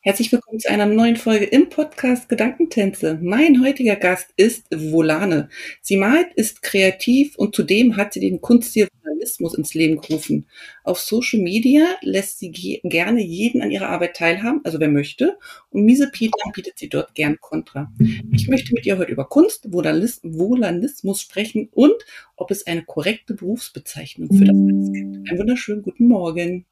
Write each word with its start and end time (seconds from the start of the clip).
Herzlich 0.00 0.30
willkommen 0.30 0.60
zu 0.60 0.70
einer 0.70 0.86
neuen 0.86 1.16
Folge 1.16 1.44
im 1.44 1.70
Podcast 1.70 2.28
Gedankentänze. 2.28 3.18
Mein 3.20 3.64
heutiger 3.64 3.96
Gast 3.96 4.30
ist 4.36 4.66
Volane. 4.70 5.48
Sie 5.82 5.96
malt, 5.96 6.32
ist 6.36 6.62
kreativ 6.62 7.34
und 7.36 7.56
zudem 7.56 7.96
hat 7.96 8.12
sie 8.12 8.20
den 8.20 8.40
Kunststil 8.40 8.86
Journalismus 9.02 9.54
ins 9.54 9.74
Leben 9.74 10.00
gerufen. 10.00 10.46
Auf 10.84 11.00
Social 11.00 11.40
Media 11.40 11.84
lässt 12.02 12.38
sie 12.38 12.52
ge 12.52 12.80
gerne 12.84 13.20
jeden 13.20 13.60
an 13.60 13.72
ihrer 13.72 13.88
Arbeit 13.88 14.14
teilhaben, 14.16 14.60
also 14.62 14.78
wer 14.78 14.88
möchte. 14.88 15.36
Und 15.70 15.84
Miese 15.84 16.08
Peter 16.12 16.38
bietet 16.54 16.78
sie 16.78 16.88
dort 16.88 17.16
gern 17.16 17.38
Kontra. 17.40 17.92
Ich 18.32 18.46
möchte 18.46 18.72
mit 18.74 18.86
ihr 18.86 18.98
heute 18.98 19.10
über 19.10 19.28
Kunst, 19.28 19.72
Volanismus 19.72 21.20
sprechen 21.20 21.70
und 21.72 21.96
ob 22.36 22.52
es 22.52 22.68
eine 22.68 22.84
korrekte 22.84 23.34
Berufsbezeichnung 23.34 24.28
für 24.28 24.44
das 24.44 24.54
alles 24.56 24.92
gibt. 24.92 25.28
Einen 25.28 25.38
wunderschönen 25.38 25.82
guten 25.82 26.06
Morgen. 26.06 26.66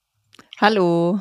Hallo. 0.58 1.20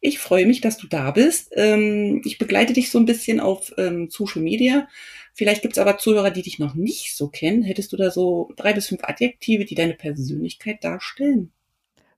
Ich 0.00 0.18
freue 0.18 0.46
mich, 0.46 0.60
dass 0.60 0.76
du 0.76 0.86
da 0.86 1.10
bist. 1.10 1.50
Ähm, 1.54 2.22
ich 2.24 2.38
begleite 2.38 2.72
dich 2.72 2.90
so 2.90 2.98
ein 2.98 3.04
bisschen 3.04 3.40
auf 3.40 3.72
ähm, 3.78 4.08
Social 4.10 4.42
Media. 4.42 4.88
Vielleicht 5.34 5.62
gibt 5.62 5.74
es 5.74 5.78
aber 5.78 5.98
Zuhörer, 5.98 6.30
die 6.30 6.42
dich 6.42 6.58
noch 6.58 6.74
nicht 6.74 7.16
so 7.16 7.28
kennen. 7.28 7.62
Hättest 7.62 7.92
du 7.92 7.96
da 7.96 8.10
so 8.10 8.52
drei 8.56 8.72
bis 8.72 8.88
fünf 8.88 9.02
Adjektive, 9.04 9.64
die 9.64 9.74
deine 9.74 9.94
Persönlichkeit 9.94 10.82
darstellen? 10.84 11.52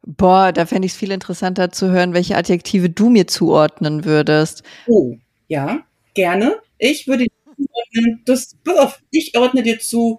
Boah, 0.07 0.53
da 0.53 0.67
fände 0.67 0.87
ich 0.87 0.93
es 0.93 0.99
viel 0.99 1.11
interessanter 1.11 1.71
zu 1.71 1.91
hören, 1.91 2.15
welche 2.15 2.37
Adjektive 2.37 2.89
du 2.89 3.11
mir 3.11 3.27
zuordnen 3.27 4.05
würdest. 4.05 4.63
Oh, 4.87 5.17
ja, 5.49 5.85
gerne. 6.15 6.57
Ich 6.79 7.07
würde 7.07 7.27
zuordnen, 7.57 8.23
das, 8.25 8.57
pass 8.65 8.79
auf, 8.79 9.03
ich 9.11 9.37
ordne 9.37 9.63
dir 9.63 9.79
zu 9.79 10.19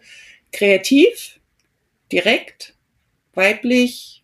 kreativ, 0.52 1.40
direkt, 2.12 2.76
weiblich, 3.34 4.24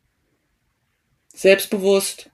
selbstbewusst. 1.34 2.30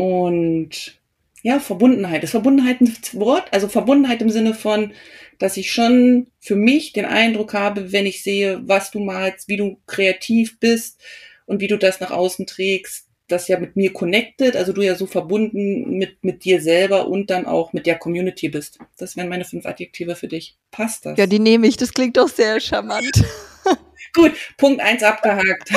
Und 0.00 0.98
ja, 1.42 1.60
Verbundenheit. 1.60 2.24
Ist 2.24 2.30
Verbundenheit 2.30 2.80
ein 2.80 2.90
Wort? 3.12 3.52
Also 3.52 3.68
Verbundenheit 3.68 4.22
im 4.22 4.30
Sinne 4.30 4.54
von, 4.54 4.94
dass 5.38 5.58
ich 5.58 5.70
schon 5.70 6.28
für 6.38 6.56
mich 6.56 6.94
den 6.94 7.04
Eindruck 7.04 7.52
habe, 7.52 7.92
wenn 7.92 8.06
ich 8.06 8.22
sehe, 8.22 8.62
was 8.64 8.90
du 8.90 9.00
malst, 9.00 9.46
wie 9.48 9.58
du 9.58 9.78
kreativ 9.86 10.58
bist 10.58 10.98
und 11.44 11.60
wie 11.60 11.66
du 11.66 11.76
das 11.76 12.00
nach 12.00 12.12
außen 12.12 12.46
trägst, 12.46 13.08
das 13.28 13.46
ja 13.46 13.60
mit 13.60 13.76
mir 13.76 13.92
connected, 13.92 14.56
also 14.56 14.72
du 14.72 14.80
ja 14.80 14.94
so 14.94 15.06
verbunden 15.06 15.90
mit, 15.90 16.24
mit 16.24 16.44
dir 16.44 16.62
selber 16.62 17.06
und 17.06 17.28
dann 17.28 17.44
auch 17.44 17.74
mit 17.74 17.84
der 17.84 17.98
Community 17.98 18.48
bist. 18.48 18.78
Das 18.96 19.18
wären 19.18 19.28
meine 19.28 19.44
fünf 19.44 19.66
Adjektive 19.66 20.16
für 20.16 20.28
dich. 20.28 20.56
Passt 20.70 21.04
das? 21.04 21.18
Ja, 21.18 21.26
die 21.26 21.40
nehme 21.40 21.66
ich. 21.66 21.76
Das 21.76 21.92
klingt 21.92 22.16
doch 22.16 22.30
sehr 22.30 22.58
charmant. 22.58 23.22
Gut, 24.14 24.32
Punkt 24.56 24.80
eins 24.80 25.02
abgehakt. 25.02 25.70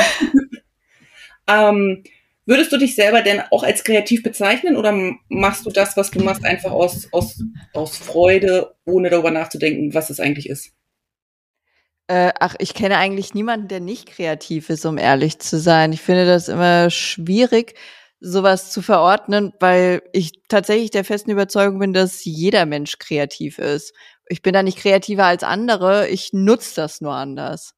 ähm, 1.50 2.04
Würdest 2.46 2.72
du 2.74 2.78
dich 2.78 2.96
selber 2.96 3.22
denn 3.22 3.42
auch 3.52 3.64
als 3.64 3.84
kreativ 3.84 4.22
bezeichnen 4.22 4.76
oder 4.76 4.94
machst 5.30 5.66
du 5.66 5.70
das, 5.70 5.96
was 5.96 6.12
du 6.12 6.22
machst, 6.24 6.44
einfach 6.44 6.72
aus, 6.72 7.08
aus, 7.14 7.42
aus 7.74 7.98
Freude, 7.98 8.76
ohne 8.86 9.10
darüber 9.10 9.32
nachzudenken, 9.32 9.94
was 9.94 10.10
es 10.10 10.20
eigentlich 10.20 10.50
ist? 10.50 10.74
Äh, 12.08 12.34
ach, 12.40 12.56
ich 12.60 12.74
kenne 12.74 12.98
eigentlich 12.98 13.34
niemanden, 13.34 13.70
der 13.70 13.80
nicht 13.80 14.08
kreativ 14.08 14.70
ist, 14.70 14.86
um 14.86 14.98
ehrlich 14.98 15.40
zu 15.40 15.58
sein. 15.58 15.94
Ich 15.94 16.02
finde 16.02 16.26
das 16.26 16.50
immer 16.50 16.90
schwierig, 16.90 17.76
sowas 18.20 18.72
zu 18.72 18.82
verordnen, 18.82 19.54
weil 19.62 20.02
ich 20.12 20.32
tatsächlich 20.50 20.92
der 20.92 21.06
festen 21.06 21.32
Überzeugung 21.32 21.80
bin, 21.80 21.94
dass 21.94 22.26
jeder 22.26 22.66
Mensch 22.66 22.98
kreativ 22.98 23.58
ist. 23.58 23.94
Ich 24.28 24.42
bin 24.42 24.54
da 24.54 24.64
nicht 24.64 24.78
kreativer 24.78 25.26
als 25.26 25.44
andere, 25.44 26.10
ich 26.10 26.34
nutze 26.34 26.76
das 26.76 27.00
nur 27.00 27.14
anders. 27.14 27.74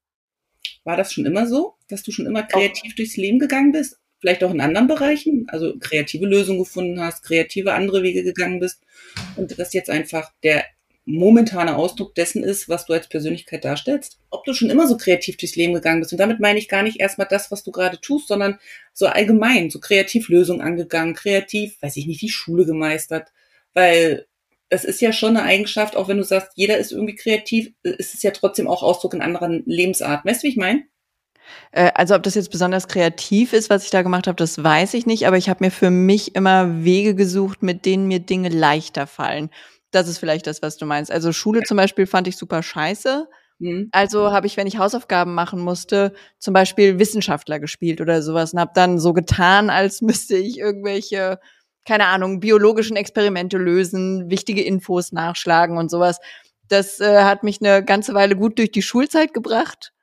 War 0.83 0.97
das 0.97 1.13
schon 1.13 1.25
immer 1.25 1.47
so, 1.47 1.75
dass 1.87 2.01
du 2.01 2.11
schon 2.11 2.25
immer 2.25 2.43
kreativ 2.43 2.95
durchs 2.95 3.17
Leben 3.17 3.37
gegangen 3.37 3.71
bist? 3.71 3.99
Vielleicht 4.25 4.43
auch 4.43 4.51
in 4.51 4.61
anderen 4.61 4.87
Bereichen, 4.87 5.45
also 5.49 5.75
kreative 5.79 6.25
Lösungen 6.25 6.57
gefunden 6.57 6.99
hast, 6.99 7.21
kreative 7.21 7.73
andere 7.73 8.01
Wege 8.01 8.23
gegangen 8.23 8.59
bist 8.59 8.81
und 9.35 9.59
das 9.59 9.71
jetzt 9.71 9.91
einfach 9.91 10.31
der 10.41 10.65
momentane 11.05 11.75
Ausdruck 11.75 12.15
dessen 12.15 12.43
ist, 12.43 12.67
was 12.67 12.87
du 12.87 12.93
als 12.93 13.07
Persönlichkeit 13.07 13.63
darstellst. 13.63 14.17
Ob 14.31 14.43
du 14.43 14.55
schon 14.55 14.71
immer 14.71 14.87
so 14.87 14.97
kreativ 14.97 15.37
durchs 15.37 15.55
Leben 15.55 15.75
gegangen 15.75 15.99
bist. 15.99 16.11
Und 16.11 16.17
damit 16.17 16.39
meine 16.39 16.57
ich 16.57 16.67
gar 16.67 16.81
nicht 16.81 16.99
erstmal 16.99 17.27
das, 17.29 17.51
was 17.51 17.63
du 17.63 17.71
gerade 17.71 18.01
tust, 18.01 18.27
sondern 18.27 18.57
so 18.93 19.05
allgemein, 19.05 19.69
so 19.69 19.79
kreativ 19.79 20.27
Lösungen 20.27 20.61
angegangen, 20.61 21.13
kreativ, 21.13 21.79
weiß 21.83 21.95
ich 21.97 22.07
nicht, 22.07 22.23
die 22.23 22.29
Schule 22.29 22.65
gemeistert. 22.65 23.27
Weil 23.75 24.25
es 24.69 24.85
ist 24.85 25.01
ja 25.01 25.13
schon 25.13 25.37
eine 25.37 25.45
Eigenschaft, 25.45 25.95
auch 25.95 26.07
wenn 26.07 26.17
du 26.17 26.23
sagst, 26.23 26.53
jeder 26.55 26.79
ist 26.79 26.91
irgendwie 26.91 27.13
kreativ, 27.13 27.73
ist 27.83 28.15
es 28.15 28.23
ja 28.23 28.31
trotzdem 28.31 28.67
auch 28.67 28.81
Ausdruck 28.81 29.13
in 29.13 29.21
anderen 29.21 29.61
Lebensarten. 29.67 30.27
Weißt 30.27 30.41
du, 30.41 30.47
wie 30.47 30.51
ich 30.51 30.57
meine? 30.57 30.85
Äh, 31.71 31.91
also 31.95 32.15
ob 32.15 32.23
das 32.23 32.35
jetzt 32.35 32.51
besonders 32.51 32.87
kreativ 32.87 33.53
ist, 33.53 33.69
was 33.69 33.83
ich 33.83 33.89
da 33.89 34.01
gemacht 34.01 34.27
habe, 34.27 34.35
das 34.35 34.63
weiß 34.63 34.93
ich 34.93 35.05
nicht, 35.05 35.27
aber 35.27 35.37
ich 35.37 35.49
habe 35.49 35.63
mir 35.63 35.71
für 35.71 35.89
mich 35.89 36.35
immer 36.35 36.83
Wege 36.83 37.15
gesucht, 37.15 37.63
mit 37.63 37.85
denen 37.85 38.07
mir 38.07 38.19
Dinge 38.19 38.49
leichter 38.49 39.07
fallen. 39.07 39.49
Das 39.91 40.07
ist 40.07 40.17
vielleicht 40.17 40.47
das, 40.47 40.61
was 40.61 40.77
du 40.77 40.85
meinst. 40.85 41.11
Also 41.11 41.31
Schule 41.31 41.63
zum 41.63 41.77
Beispiel 41.77 42.05
fand 42.05 42.27
ich 42.27 42.37
super 42.37 42.63
scheiße. 42.63 43.27
Mhm. 43.59 43.89
Also 43.91 44.31
habe 44.31 44.47
ich, 44.47 44.57
wenn 44.57 44.67
ich 44.67 44.77
Hausaufgaben 44.77 45.33
machen 45.33 45.59
musste, 45.59 46.13
zum 46.39 46.53
Beispiel 46.53 46.99
Wissenschaftler 46.99 47.59
gespielt 47.59 48.01
oder 48.01 48.21
sowas 48.21 48.53
und 48.53 48.59
habe 48.59 48.71
dann 48.75 48.99
so 48.99 49.13
getan, 49.13 49.69
als 49.69 50.01
müsste 50.01 50.35
ich 50.35 50.59
irgendwelche, 50.59 51.39
keine 51.85 52.07
Ahnung, 52.07 52.39
biologischen 52.39 52.97
Experimente 52.97 53.57
lösen, 53.57 54.29
wichtige 54.29 54.63
Infos 54.63 55.11
nachschlagen 55.11 55.77
und 55.77 55.89
sowas. 55.89 56.19
Das 56.67 56.99
äh, 56.99 57.23
hat 57.23 57.43
mich 57.43 57.61
eine 57.61 57.83
ganze 57.83 58.13
Weile 58.13 58.35
gut 58.35 58.57
durch 58.57 58.71
die 58.71 58.81
Schulzeit 58.81 59.33
gebracht. 59.33 59.93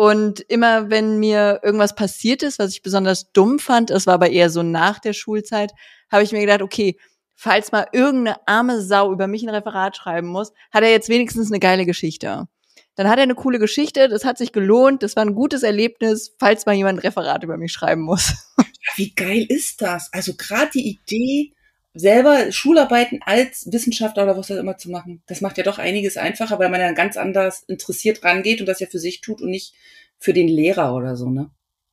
Und 0.00 0.40
immer 0.40 0.88
wenn 0.88 1.18
mir 1.18 1.60
irgendwas 1.62 1.94
passiert 1.94 2.42
ist, 2.42 2.58
was 2.58 2.72
ich 2.72 2.80
besonders 2.80 3.32
dumm 3.32 3.58
fand, 3.58 3.90
es 3.90 4.06
war 4.06 4.14
aber 4.14 4.30
eher 4.30 4.48
so 4.48 4.62
nach 4.62 4.98
der 4.98 5.12
Schulzeit, 5.12 5.72
habe 6.10 6.22
ich 6.22 6.32
mir 6.32 6.40
gedacht, 6.40 6.62
okay, 6.62 6.96
falls 7.34 7.70
mal 7.70 7.86
irgendeine 7.92 8.38
arme 8.48 8.80
Sau 8.80 9.12
über 9.12 9.26
mich 9.26 9.42
ein 9.42 9.50
Referat 9.50 9.98
schreiben 9.98 10.28
muss, 10.28 10.54
hat 10.72 10.84
er 10.84 10.90
jetzt 10.90 11.10
wenigstens 11.10 11.50
eine 11.50 11.60
geile 11.60 11.84
Geschichte. 11.84 12.48
Dann 12.94 13.10
hat 13.10 13.18
er 13.18 13.24
eine 13.24 13.34
coole 13.34 13.58
Geschichte, 13.58 14.08
das 14.08 14.24
hat 14.24 14.38
sich 14.38 14.52
gelohnt, 14.52 15.02
das 15.02 15.16
war 15.16 15.22
ein 15.22 15.34
gutes 15.34 15.62
Erlebnis, 15.62 16.34
falls 16.38 16.64
mal 16.64 16.74
jemand 16.74 17.00
ein 17.00 17.02
Referat 17.02 17.44
über 17.44 17.58
mich 17.58 17.72
schreiben 17.72 18.00
muss. 18.00 18.32
Wie 18.96 19.12
geil 19.14 19.44
ist 19.50 19.82
das? 19.82 20.08
Also 20.14 20.32
gerade 20.32 20.70
die 20.72 20.88
Idee, 20.88 21.52
selber 21.94 22.52
Schularbeiten 22.52 23.20
als 23.24 23.70
Wissenschaftler 23.72 24.24
oder 24.24 24.36
was 24.36 24.50
auch 24.50 24.56
immer 24.56 24.78
zu 24.78 24.90
machen, 24.90 25.22
das 25.26 25.40
macht 25.40 25.58
ja 25.58 25.64
doch 25.64 25.78
einiges 25.78 26.16
einfacher, 26.16 26.58
weil 26.58 26.68
man 26.68 26.80
dann 26.80 26.94
ganz 26.94 27.16
anders 27.16 27.64
interessiert 27.66 28.22
rangeht 28.24 28.60
und 28.60 28.66
das 28.66 28.80
ja 28.80 28.86
für 28.86 28.98
sich 28.98 29.20
tut 29.20 29.40
und 29.42 29.50
nicht 29.50 29.74
für 30.18 30.32
den 30.32 30.48
Lehrer 30.48 30.94
oder 30.94 31.16
so, 31.16 31.30
ne? 31.30 31.50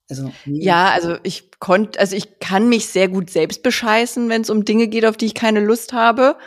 Also, 0.09 0.31
ja, 0.45 0.89
also 0.91 1.17
ich 1.23 1.51
konnte, 1.59 1.99
also 1.99 2.15
ich 2.15 2.39
kann 2.39 2.69
mich 2.69 2.87
sehr 2.87 3.09
gut 3.09 3.29
selbst 3.29 3.61
bescheißen, 3.61 4.29
wenn 4.29 4.41
es 4.41 4.49
um 4.49 4.63
Dinge 4.63 4.87
geht, 4.87 5.05
auf 5.05 5.17
die 5.17 5.25
ich 5.25 5.33
keine 5.33 5.59
Lust 5.59 5.91
habe. 5.91 6.37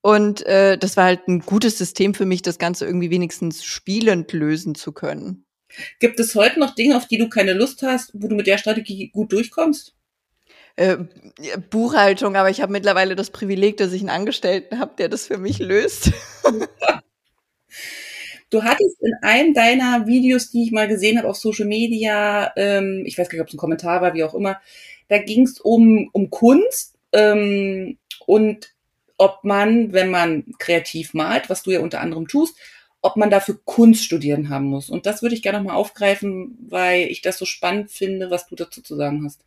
Und 0.00 0.46
äh, 0.46 0.78
das 0.78 0.96
war 0.96 1.04
halt 1.04 1.26
ein 1.26 1.40
gutes 1.40 1.76
System 1.76 2.14
für 2.14 2.26
mich, 2.26 2.42
das 2.42 2.58
Ganze 2.58 2.84
irgendwie 2.84 3.10
wenigstens 3.10 3.64
spielend 3.64 4.32
lösen 4.32 4.76
zu 4.76 4.92
können. 4.92 5.44
Gibt 5.98 6.20
es 6.20 6.36
heute 6.36 6.60
noch 6.60 6.74
Dinge, 6.74 6.96
auf 6.96 7.08
die 7.08 7.18
du 7.18 7.28
keine 7.28 7.52
Lust 7.52 7.82
hast, 7.82 8.12
wo 8.14 8.28
du 8.28 8.36
mit 8.36 8.46
der 8.46 8.58
Strategie 8.58 9.08
gut 9.08 9.32
durchkommst? 9.32 9.94
Äh, 10.76 10.98
Buchhaltung, 11.70 12.36
aber 12.36 12.50
ich 12.50 12.60
habe 12.60 12.72
mittlerweile 12.72 13.14
das 13.14 13.30
Privileg, 13.30 13.76
dass 13.76 13.92
ich 13.92 14.00
einen 14.00 14.10
Angestellten 14.10 14.80
habe, 14.80 14.94
der 14.98 15.08
das 15.08 15.26
für 15.26 15.38
mich 15.38 15.58
löst. 15.58 16.12
Du 18.50 18.62
hattest 18.62 19.02
in 19.02 19.12
einem 19.22 19.52
deiner 19.52 20.06
Videos, 20.06 20.50
die 20.50 20.62
ich 20.62 20.70
mal 20.70 20.86
gesehen 20.86 21.18
habe 21.18 21.28
auf 21.28 21.36
Social 21.36 21.66
Media, 21.66 22.52
ähm, 22.56 23.02
ich 23.04 23.18
weiß 23.18 23.28
gar 23.28 23.34
nicht, 23.36 23.42
ob 23.42 23.48
es 23.48 23.54
ein 23.54 23.58
Kommentar 23.58 24.00
war, 24.00 24.14
wie 24.14 24.22
auch 24.22 24.34
immer, 24.34 24.60
da 25.08 25.18
ging 25.18 25.42
es 25.42 25.58
um, 25.60 26.08
um 26.12 26.30
Kunst 26.30 26.96
ähm, 27.12 27.98
und 28.26 28.72
ob 29.18 29.42
man, 29.42 29.92
wenn 29.92 30.08
man 30.08 30.44
kreativ 30.58 31.14
malt, 31.14 31.50
was 31.50 31.64
du 31.64 31.72
ja 31.72 31.80
unter 31.80 32.00
anderem 32.00 32.28
tust, 32.28 32.56
ob 33.02 33.16
man 33.16 33.30
dafür 33.30 33.58
Kunst 33.64 34.04
studieren 34.04 34.48
haben 34.50 34.66
muss. 34.66 34.88
Und 34.88 35.04
das 35.06 35.20
würde 35.22 35.34
ich 35.34 35.42
gerne 35.42 35.58
nochmal 35.58 35.76
aufgreifen, 35.76 36.56
weil 36.68 37.08
ich 37.08 37.22
das 37.22 37.38
so 37.38 37.44
spannend 37.44 37.90
finde, 37.90 38.30
was 38.30 38.46
du 38.46 38.54
dazu 38.54 38.82
zu 38.82 38.96
sagen 38.96 39.24
hast. 39.24 39.40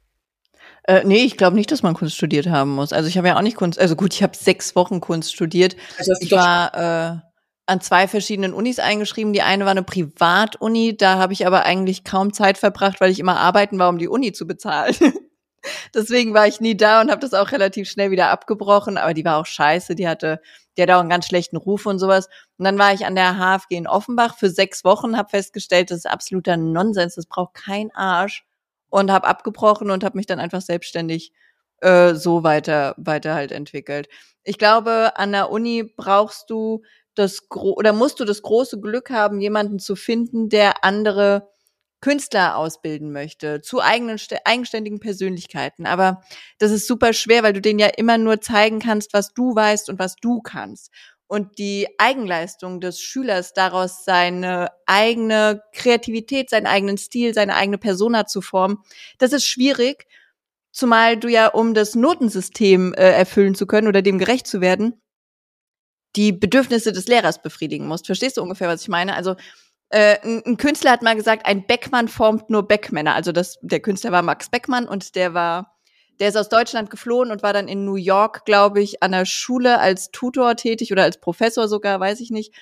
Äh, 0.87 1.03
nee, 1.03 1.23
ich 1.25 1.35
glaube 1.35 1.55
nicht, 1.55 1.71
dass 1.71 1.83
man 1.83 1.93
Kunst 1.93 2.15
studiert 2.15 2.47
haben 2.47 2.71
muss. 2.73 2.93
Also 2.93 3.09
ich 3.09 3.17
habe 3.17 3.27
ja 3.27 3.37
auch 3.37 3.41
nicht 3.41 3.57
Kunst, 3.57 3.77
also 3.77 3.95
gut, 3.95 4.13
ich 4.13 4.23
habe 4.23 4.35
sechs 4.35 4.75
Wochen 4.75 5.01
Kunst 5.01 5.33
studiert. 5.33 5.75
Also 5.99 6.13
ich 6.21 6.31
war 6.31 6.73
äh, 6.73 7.17
an 7.65 7.81
zwei 7.81 8.07
verschiedenen 8.07 8.53
Unis 8.53 8.79
eingeschrieben. 8.79 9.33
Die 9.33 9.41
eine 9.41 9.65
war 9.65 9.71
eine 9.71 9.83
Privatuni, 9.83 10.95
da 10.95 11.17
habe 11.17 11.33
ich 11.33 11.45
aber 11.45 11.65
eigentlich 11.65 12.05
kaum 12.05 12.31
Zeit 12.31 12.57
verbracht, 12.57 13.01
weil 13.01 13.11
ich 13.11 13.19
immer 13.19 13.37
arbeiten 13.37 13.77
war, 13.77 13.89
um 13.89 13.97
die 13.97 14.07
Uni 14.07 14.31
zu 14.31 14.47
bezahlen. 14.47 14.95
Deswegen 15.93 16.33
war 16.33 16.47
ich 16.47 16.61
nie 16.61 16.77
da 16.77 17.01
und 17.01 17.11
habe 17.11 17.19
das 17.19 17.33
auch 17.33 17.51
relativ 17.51 17.89
schnell 17.89 18.09
wieder 18.09 18.29
abgebrochen. 18.29 18.97
Aber 18.97 19.13
die 19.13 19.25
war 19.25 19.37
auch 19.37 19.45
scheiße. 19.45 19.95
Die 19.95 20.07
hatte, 20.07 20.39
die 20.77 20.81
hatte 20.81 20.95
auch 20.95 21.01
einen 21.01 21.09
ganz 21.09 21.27
schlechten 21.27 21.57
Ruf 21.57 21.85
und 21.85 21.99
sowas. 21.99 22.29
Und 22.57 22.63
dann 22.63 22.79
war 22.79 22.93
ich 22.93 23.05
an 23.05 23.15
der 23.15 23.35
HFG 23.37 23.75
in 23.75 23.87
Offenbach 23.87 24.37
für 24.37 24.49
sechs 24.49 24.85
Wochen, 24.85 25.17
habe 25.17 25.29
festgestellt, 25.29 25.91
das 25.91 25.99
ist 25.99 26.09
absoluter 26.09 26.55
Nonsens. 26.55 27.15
Das 27.15 27.25
braucht 27.25 27.55
kein 27.55 27.93
Arsch. 27.93 28.46
Und 28.97 29.11
habe 29.11 29.27
abgebrochen 29.27 29.91
und 29.91 30.03
habe 30.03 30.17
mich 30.17 30.25
dann 30.25 30.39
einfach 30.39 30.61
selbstständig 30.61 31.31
äh, 31.81 32.15
so 32.15 32.43
weiter, 32.43 32.95
weiter 32.97 33.35
halt 33.35 33.51
entwickelt. 33.51 34.09
Ich 34.43 34.57
glaube, 34.57 35.11
an 35.17 35.31
der 35.31 35.51
Uni 35.51 35.83
brauchst 35.83 36.49
du 36.49 36.81
das 37.13 37.49
gro 37.49 37.73
oder 37.73 37.93
musst 37.93 38.19
du 38.19 38.25
das 38.25 38.41
große 38.41 38.79
Glück 38.79 39.11
haben, 39.11 39.39
jemanden 39.39 39.77
zu 39.77 39.95
finden, 39.95 40.49
der 40.49 40.83
andere 40.83 41.49
Künstler 42.01 42.57
ausbilden 42.57 43.11
möchte, 43.11 43.61
zu 43.61 43.81
eigenen, 43.81 44.19
eigenständigen 44.45 44.99
Persönlichkeiten. 44.99 45.85
Aber 45.85 46.21
das 46.59 46.71
ist 46.71 46.87
super 46.87 47.13
schwer, 47.13 47.43
weil 47.43 47.53
du 47.53 47.61
denen 47.61 47.79
ja 47.79 47.87
immer 47.87 48.17
nur 48.17 48.41
zeigen 48.41 48.79
kannst, 48.79 49.13
was 49.13 49.33
du 49.33 49.55
weißt 49.55 49.89
und 49.89 49.99
was 49.99 50.15
du 50.15 50.41
kannst. 50.41 50.91
Und 51.27 51.57
die 51.59 51.87
Eigenleistung 51.97 52.79
des 52.79 53.01
Schülers 53.01 53.53
daraus 53.53 54.05
seine 54.05 54.71
eigene 54.85 55.61
Kreativität, 55.73 56.49
seinen 56.49 56.67
eigenen 56.67 56.97
Stil, 56.97 57.33
seine 57.33 57.55
eigene 57.55 57.77
Persona 57.77 58.25
zu 58.25 58.41
formen, 58.41 58.77
das 59.17 59.33
ist 59.33 59.45
schwierig. 59.45 60.07
Zumal 60.71 61.17
du 61.17 61.27
ja, 61.27 61.47
um 61.47 61.73
das 61.73 61.95
Notensystem 61.95 62.93
äh, 62.93 63.11
erfüllen 63.11 63.55
zu 63.55 63.65
können 63.65 63.87
oder 63.87 64.01
dem 64.01 64.19
gerecht 64.19 64.47
zu 64.47 64.61
werden, 64.61 65.01
die 66.15 66.31
Bedürfnisse 66.31 66.91
des 66.91 67.07
Lehrers 67.07 67.41
befriedigen 67.41 67.87
musst. 67.87 68.05
Verstehst 68.05 68.37
du 68.37 68.41
ungefähr, 68.41 68.67
was 68.67 68.81
ich 68.81 68.87
meine? 68.87 69.15
Also 69.15 69.35
äh, 69.89 70.17
ein, 70.23 70.57
Künstler 70.57 70.91
hat 70.91 71.01
mal 71.01 71.15
gesagt, 71.15 71.45
ein 71.45 71.65
Beckmann 71.65 72.07
formt 72.07 72.49
nur 72.49 72.67
Beckmänner. 72.67 73.15
Also 73.15 73.31
das, 73.31 73.57
der 73.61 73.79
Künstler 73.79 74.11
war 74.11 74.21
Max 74.21 74.49
Beckmann 74.49 74.87
und 74.87 75.15
der 75.15 75.33
war, 75.33 75.76
der 76.19 76.29
ist 76.29 76.37
aus 76.37 76.49
Deutschland 76.49 76.89
geflohen 76.89 77.31
und 77.31 77.43
war 77.43 77.53
dann 77.53 77.67
in 77.67 77.85
New 77.85 77.95
York, 77.95 78.45
glaube 78.45 78.81
ich, 78.81 79.03
an 79.03 79.11
der 79.11 79.25
Schule 79.25 79.79
als 79.79 80.11
Tutor 80.11 80.55
tätig 80.55 80.91
oder 80.91 81.03
als 81.03 81.19
Professor 81.19 81.67
sogar, 81.67 81.99
weiß 81.99 82.19
ich 82.19 82.31
nicht. 82.31 82.53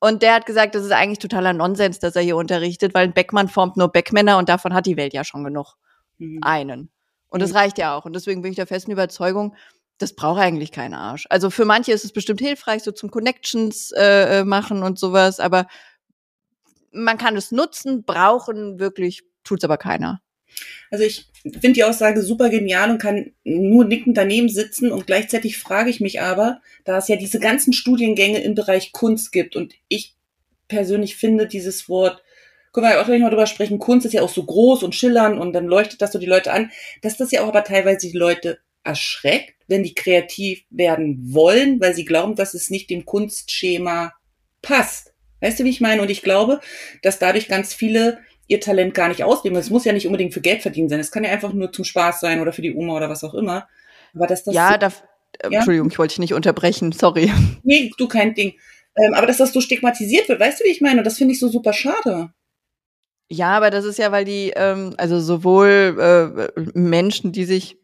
Und 0.00 0.22
der 0.22 0.34
hat 0.34 0.46
gesagt, 0.46 0.74
das 0.74 0.84
ist 0.84 0.92
eigentlich 0.92 1.18
totaler 1.18 1.52
Nonsens, 1.52 1.98
dass 1.98 2.16
er 2.16 2.22
hier 2.22 2.36
unterrichtet, 2.36 2.94
weil 2.94 3.04
ein 3.04 3.14
Beckmann 3.14 3.48
formt 3.48 3.76
nur 3.76 3.88
Beckmänner 3.88 4.38
und 4.38 4.48
davon 4.48 4.74
hat 4.74 4.86
die 4.86 4.96
Welt 4.96 5.14
ja 5.14 5.24
schon 5.24 5.44
genug. 5.44 5.74
Mhm. 6.18 6.40
Einen. 6.42 6.90
Und 7.28 7.40
das 7.40 7.50
mhm. 7.50 7.56
reicht 7.56 7.78
ja 7.78 7.96
auch. 7.96 8.04
Und 8.04 8.14
deswegen 8.14 8.42
bin 8.42 8.50
ich 8.50 8.56
der 8.56 8.66
festen 8.66 8.90
Überzeugung, 8.90 9.54
das 9.98 10.14
braucht 10.14 10.40
eigentlich 10.40 10.72
kein 10.72 10.92
Arsch. 10.92 11.26
Also 11.30 11.48
für 11.48 11.64
manche 11.64 11.92
ist 11.92 12.04
es 12.04 12.12
bestimmt 12.12 12.40
hilfreich, 12.40 12.82
so 12.82 12.92
zum 12.92 13.10
Connections 13.10 13.92
äh, 13.92 14.40
äh 14.40 14.44
machen 14.44 14.82
und 14.82 14.98
sowas, 14.98 15.40
aber 15.40 15.66
man 16.92 17.18
kann 17.18 17.36
es 17.36 17.52
nutzen, 17.52 18.04
brauchen, 18.04 18.78
wirklich 18.78 19.22
tut's 19.44 19.64
aber 19.64 19.78
keiner. 19.78 20.20
Also 20.90 21.04
ich 21.04 21.26
finde 21.42 21.72
die 21.72 21.84
Aussage 21.84 22.22
super 22.22 22.48
genial 22.48 22.90
und 22.90 22.98
kann 22.98 23.32
nur 23.44 23.84
nickend 23.84 24.16
daneben 24.16 24.48
sitzen 24.48 24.92
und 24.92 25.06
gleichzeitig 25.06 25.58
frage 25.58 25.90
ich 25.90 26.00
mich 26.00 26.20
aber, 26.20 26.60
da 26.84 26.98
es 26.98 27.08
ja 27.08 27.16
diese 27.16 27.40
ganzen 27.40 27.72
Studiengänge 27.72 28.40
im 28.40 28.54
Bereich 28.54 28.92
Kunst 28.92 29.32
gibt 29.32 29.56
und 29.56 29.74
ich 29.88 30.14
persönlich 30.68 31.16
finde 31.16 31.46
dieses 31.46 31.88
Wort, 31.88 32.22
können 32.72 32.86
wir 32.86 33.00
auch 33.00 33.06
gleich 33.06 33.20
mal 33.20 33.30
drüber 33.30 33.46
sprechen, 33.46 33.78
Kunst 33.78 34.06
ist 34.06 34.12
ja 34.12 34.22
auch 34.22 34.28
so 34.28 34.44
groß 34.44 34.82
und 34.82 34.94
schillern 34.94 35.38
und 35.38 35.52
dann 35.52 35.66
leuchtet 35.66 36.02
das 36.02 36.12
so 36.12 36.18
die 36.18 36.26
Leute 36.26 36.52
an, 36.52 36.70
dass 37.02 37.16
das 37.16 37.30
ja 37.30 37.42
auch 37.42 37.48
aber 37.48 37.64
teilweise 37.64 38.08
die 38.08 38.16
Leute 38.16 38.58
erschreckt, 38.84 39.54
wenn 39.66 39.82
die 39.82 39.94
kreativ 39.94 40.64
werden 40.70 41.32
wollen, 41.32 41.80
weil 41.80 41.94
sie 41.94 42.04
glauben, 42.04 42.36
dass 42.36 42.54
es 42.54 42.70
nicht 42.70 42.90
dem 42.90 43.04
Kunstschema 43.04 44.12
passt. 44.62 45.12
Weißt 45.40 45.58
du, 45.58 45.64
wie 45.64 45.70
ich 45.70 45.80
meine? 45.80 46.02
Und 46.02 46.10
ich 46.10 46.22
glaube, 46.22 46.60
dass 47.02 47.18
dadurch 47.18 47.48
ganz 47.48 47.74
viele 47.74 48.18
ihr 48.46 48.60
Talent 48.60 48.94
gar 48.94 49.08
nicht 49.08 49.24
ausleben. 49.24 49.58
Es 49.58 49.70
muss 49.70 49.84
ja 49.84 49.92
nicht 49.92 50.06
unbedingt 50.06 50.34
für 50.34 50.40
Geld 50.40 50.62
verdienen 50.62 50.88
sein. 50.88 51.00
Es 51.00 51.10
kann 51.10 51.24
ja 51.24 51.30
einfach 51.30 51.52
nur 51.52 51.72
zum 51.72 51.84
Spaß 51.84 52.20
sein 52.20 52.40
oder 52.40 52.52
für 52.52 52.62
die 52.62 52.74
Oma 52.74 52.94
oder 52.96 53.08
was 53.08 53.24
auch 53.24 53.34
immer. 53.34 53.68
Aber 54.14 54.26
dass 54.26 54.44
das 54.44 54.54
ja, 54.54 54.72
so, 54.72 54.78
da, 54.78 54.86
äh, 54.86 54.90
ja? 55.50 55.58
Entschuldigung, 55.58 55.90
ich 55.90 55.98
wollte 55.98 56.12
dich 56.12 56.20
nicht 56.20 56.34
unterbrechen. 56.34 56.92
Sorry. 56.92 57.32
Nee, 57.62 57.90
du 57.98 58.08
kein 58.08 58.34
Ding. 58.34 58.54
Ähm, 58.96 59.14
aber 59.14 59.26
dass 59.26 59.38
das 59.38 59.52
so 59.52 59.60
stigmatisiert 59.60 60.28
wird, 60.28 60.40
weißt 60.40 60.60
du, 60.60 60.64
wie 60.64 60.70
ich 60.70 60.80
meine? 60.80 60.98
Und 60.98 61.04
das 61.04 61.18
finde 61.18 61.34
ich 61.34 61.40
so 61.40 61.48
super 61.48 61.72
schade. 61.72 62.30
Ja, 63.28 63.56
aber 63.56 63.70
das 63.70 63.84
ist 63.84 63.98
ja, 63.98 64.12
weil 64.12 64.24
die, 64.24 64.52
ähm, 64.54 64.94
also 64.96 65.20
sowohl 65.20 66.46
äh, 66.56 66.60
Menschen, 66.78 67.32
die 67.32 67.44
sich 67.44 67.76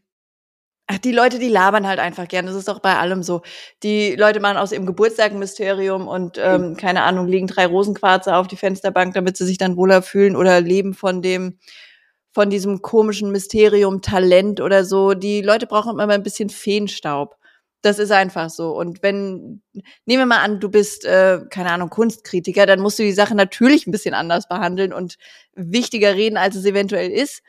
die 0.99 1.12
Leute, 1.12 1.39
die 1.39 1.49
labern 1.49 1.87
halt 1.87 1.99
einfach 1.99 2.29
gern. 2.29 2.47
Das 2.47 2.55
ist 2.55 2.69
doch 2.69 2.81
bei 2.81 2.97
allem 2.97 3.23
so. 3.23 3.43
Die 3.83 4.17
Leute 4.17 4.41
machen 4.41 4.56
aus 4.56 4.73
ihrem 4.73 4.87
Geburtstag 4.87 5.33
ein 5.33 5.39
Mysterium 5.39 6.09
und 6.09 6.39
ähm, 6.39 6.77
keine 6.77 7.03
Ahnung, 7.03 7.29
legen 7.29 7.47
drei 7.47 7.67
Rosenquarze 7.67 8.35
auf 8.35 8.49
die 8.49 8.56
Fensterbank, 8.56 9.15
damit 9.15 9.37
sie 9.37 9.47
sich 9.47 9.59
dann 9.59 9.77
wohler 9.77 10.03
fühlen 10.03 10.37
oder 10.37 10.61
leben 10.61 10.94
von 10.94 11.23
dem, 11.23 11.59
von 12.33 12.50
diesem 12.50 12.83
komischen 12.83 13.31
Mysterium, 13.31 14.03
Talent 14.03 14.61
oder 14.61 14.85
so. 14.85 15.15
Die 15.15 15.43
Leute 15.43 15.67
brauchen 15.67 15.93
immer 15.93 16.12
ein 16.12 16.23
bisschen 16.23 16.50
Feenstaub. 16.50 17.37
Das 17.83 17.99
ist 17.99 18.12
einfach 18.12 18.49
so. 18.49 18.77
Und 18.77 19.03
wenn, 19.03 19.62
nehmen 20.06 20.23
wir 20.23 20.27
mal 20.27 20.43
an, 20.43 20.61
du 20.61 20.71
bist, 20.71 21.05
äh, 21.05 21.41
keine 21.50 21.73
Ahnung, 21.73 21.91
Kunstkritiker, 21.91 22.65
dann 22.65 22.81
musst 22.81 22.99
du 22.99 23.03
die 23.03 23.12
Sache 23.12 23.35
natürlich 23.35 23.87
ein 23.87 23.91
bisschen 23.91 24.15
anders 24.15 24.49
behandeln 24.49 24.93
und 24.93 25.17
wichtiger 25.55 26.15
reden, 26.15 26.37
als 26.37 26.55
es 26.55 26.65
eventuell 26.65 27.11
ist 27.11 27.43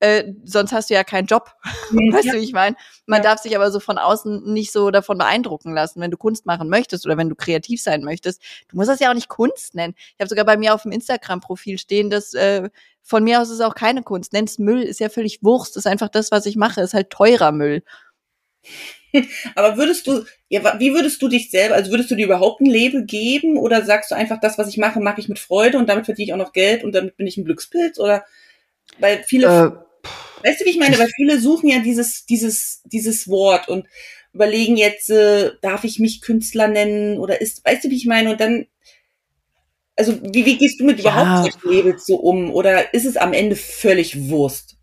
äh, 0.00 0.32
sonst 0.44 0.72
hast 0.72 0.90
du 0.90 0.94
ja 0.94 1.04
keinen 1.04 1.26
Job. 1.26 1.52
Ja. 1.90 2.16
weißt 2.16 2.28
du, 2.28 2.32
wie 2.34 2.44
ich 2.44 2.52
meine? 2.52 2.76
Man 3.06 3.22
ja. 3.22 3.30
darf 3.30 3.40
sich 3.40 3.56
aber 3.56 3.70
so 3.70 3.80
von 3.80 3.96
außen 3.96 4.52
nicht 4.52 4.72
so 4.72 4.90
davon 4.90 5.16
beeindrucken 5.16 5.72
lassen, 5.72 6.00
wenn 6.02 6.10
du 6.10 6.18
Kunst 6.18 6.44
machen 6.44 6.68
möchtest 6.68 7.06
oder 7.06 7.16
wenn 7.16 7.30
du 7.30 7.34
kreativ 7.34 7.82
sein 7.82 8.02
möchtest. 8.02 8.42
Du 8.68 8.76
musst 8.76 8.90
das 8.90 9.00
ja 9.00 9.10
auch 9.10 9.14
nicht 9.14 9.28
Kunst 9.28 9.74
nennen. 9.74 9.94
Ich 9.96 10.20
habe 10.20 10.28
sogar 10.28 10.44
bei 10.44 10.58
mir 10.58 10.74
auf 10.74 10.82
dem 10.82 10.92
Instagram-Profil 10.92 11.78
stehen, 11.78 12.10
dass 12.10 12.34
äh, 12.34 12.68
von 13.02 13.24
mir 13.24 13.40
aus 13.40 13.48
ist 13.48 13.62
auch 13.62 13.74
keine 13.74 14.02
Kunst. 14.02 14.34
Nenn's 14.34 14.58
Müll, 14.58 14.82
ist 14.82 15.00
ja 15.00 15.08
völlig 15.08 15.42
Wurst. 15.42 15.78
Ist 15.78 15.86
einfach 15.86 16.10
das, 16.10 16.30
was 16.30 16.44
ich 16.44 16.56
mache, 16.56 16.82
ist 16.82 16.92
halt 16.92 17.08
teurer 17.08 17.52
Müll. 17.52 17.82
Aber 19.54 19.78
würdest 19.78 20.06
du, 20.06 20.24
ja, 20.48 20.78
wie 20.78 20.92
würdest 20.92 21.22
du 21.22 21.28
dich 21.28 21.50
selber, 21.50 21.74
also 21.74 21.90
würdest 21.90 22.10
du 22.10 22.16
dir 22.16 22.26
überhaupt 22.26 22.60
ein 22.60 22.66
Label 22.66 23.06
geben 23.06 23.56
oder 23.56 23.82
sagst 23.84 24.10
du 24.10 24.14
einfach, 24.14 24.38
das, 24.40 24.58
was 24.58 24.68
ich 24.68 24.76
mache, 24.76 25.00
mache 25.00 25.20
ich 25.20 25.28
mit 25.28 25.38
Freude 25.38 25.78
und 25.78 25.88
damit 25.88 26.04
verdiene 26.04 26.26
ich 26.26 26.32
auch 26.34 26.38
noch 26.38 26.52
Geld 26.52 26.84
und 26.84 26.94
damit 26.94 27.16
bin 27.16 27.26
ich 27.26 27.38
ein 27.38 27.46
Glückspilz 27.46 27.98
oder 27.98 28.24
weil 28.98 29.22
viele 29.24 29.46
äh, 29.46 29.87
Weißt 30.44 30.60
du, 30.60 30.64
wie 30.64 30.70
ich 30.70 30.78
meine? 30.78 30.98
Weil 30.98 31.10
viele 31.16 31.40
suchen 31.40 31.68
ja 31.68 31.80
dieses, 31.80 32.24
dieses, 32.26 32.82
dieses 32.84 33.28
Wort 33.28 33.68
und 33.68 33.86
überlegen 34.32 34.76
jetzt, 34.76 35.10
äh, 35.10 35.52
darf 35.62 35.84
ich 35.84 35.98
mich 35.98 36.20
Künstler 36.20 36.68
nennen 36.68 37.18
oder 37.18 37.40
ist, 37.40 37.64
weißt 37.64 37.84
du, 37.84 37.90
wie 37.90 37.96
ich 37.96 38.06
meine? 38.06 38.30
Und 38.30 38.40
dann, 38.40 38.66
also 39.96 40.18
wie, 40.22 40.46
wie 40.46 40.56
gehst 40.56 40.80
du 40.80 40.84
mit 40.84 41.00
ja. 41.00 41.10
überhaupt 41.10 41.52
solchen 41.52 41.76
Labels 41.76 42.06
so 42.06 42.16
um? 42.16 42.52
Oder 42.52 42.94
ist 42.94 43.04
es 43.04 43.16
am 43.16 43.32
Ende 43.32 43.56
völlig 43.56 44.28
Wurst? 44.28 44.76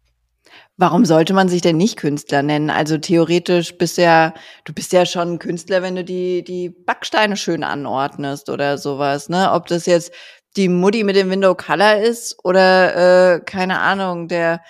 Warum 0.78 1.06
sollte 1.06 1.34
man 1.34 1.48
sich 1.48 1.62
denn 1.62 1.78
nicht 1.78 1.96
Künstler 1.96 2.44
nennen? 2.44 2.70
Also 2.70 2.98
theoretisch 2.98 3.78
bist 3.78 3.98
du 3.98 4.02
ja, 4.02 4.34
du 4.66 4.74
bist 4.74 4.92
ja 4.92 5.06
schon 5.06 5.36
ein 5.36 5.40
Künstler, 5.40 5.82
wenn 5.82 5.96
du 5.96 6.04
die, 6.04 6.44
die 6.44 6.70
Backsteine 6.70 7.38
schön 7.38 7.64
anordnest 7.64 8.50
oder 8.50 8.78
sowas, 8.78 9.30
ne? 9.30 9.54
Ob 9.54 9.68
das 9.68 9.86
jetzt 9.86 10.12
die 10.58 10.68
Mutti 10.68 11.06
mit 11.06 11.16
dem 11.16 11.30
Window 11.30 11.56
Color 11.56 12.00
ist 12.02 12.38
oder, 12.44 13.36
äh, 13.36 13.40
keine 13.40 13.80
Ahnung, 13.80 14.28
der, 14.28 14.62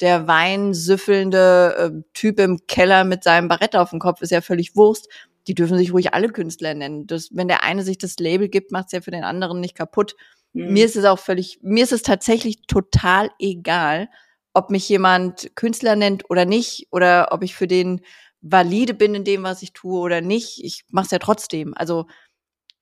der 0.00 0.26
weinsüffelnde 0.26 1.74
äh, 1.76 2.02
Typ 2.14 2.40
im 2.40 2.66
Keller 2.66 3.04
mit 3.04 3.22
seinem 3.24 3.48
Barett 3.48 3.76
auf 3.76 3.90
dem 3.90 3.98
Kopf 4.00 4.22
ist 4.22 4.30
ja 4.30 4.40
völlig 4.40 4.76
Wurst. 4.76 5.08
Die 5.46 5.54
dürfen 5.54 5.76
sich 5.76 5.92
ruhig 5.92 6.14
alle 6.14 6.30
Künstler 6.30 6.74
nennen. 6.74 7.06
Das, 7.06 7.28
wenn 7.32 7.48
der 7.48 7.64
eine 7.64 7.82
sich 7.82 7.98
das 7.98 8.18
Label 8.18 8.48
gibt, 8.48 8.72
macht 8.72 8.86
es 8.86 8.92
ja 8.92 9.00
für 9.00 9.10
den 9.10 9.24
anderen 9.24 9.60
nicht 9.60 9.76
kaputt. 9.76 10.16
Mhm. 10.52 10.72
Mir 10.72 10.84
ist 10.86 10.96
es 10.96 11.04
auch 11.04 11.18
völlig, 11.18 11.58
mir 11.62 11.84
ist 11.84 11.92
es 11.92 12.02
tatsächlich 12.02 12.62
total 12.66 13.30
egal, 13.38 14.08
ob 14.54 14.70
mich 14.70 14.88
jemand 14.88 15.54
Künstler 15.56 15.96
nennt 15.96 16.30
oder 16.30 16.44
nicht, 16.44 16.88
oder 16.90 17.28
ob 17.32 17.42
ich 17.42 17.54
für 17.54 17.66
den 17.66 18.00
valide 18.40 18.94
bin 18.94 19.14
in 19.14 19.24
dem, 19.24 19.42
was 19.42 19.62
ich 19.62 19.72
tue 19.72 19.98
oder 19.98 20.20
nicht. 20.20 20.62
Ich 20.62 20.84
mache 20.90 21.06
es 21.06 21.10
ja 21.10 21.18
trotzdem. 21.18 21.74
Also 21.76 22.06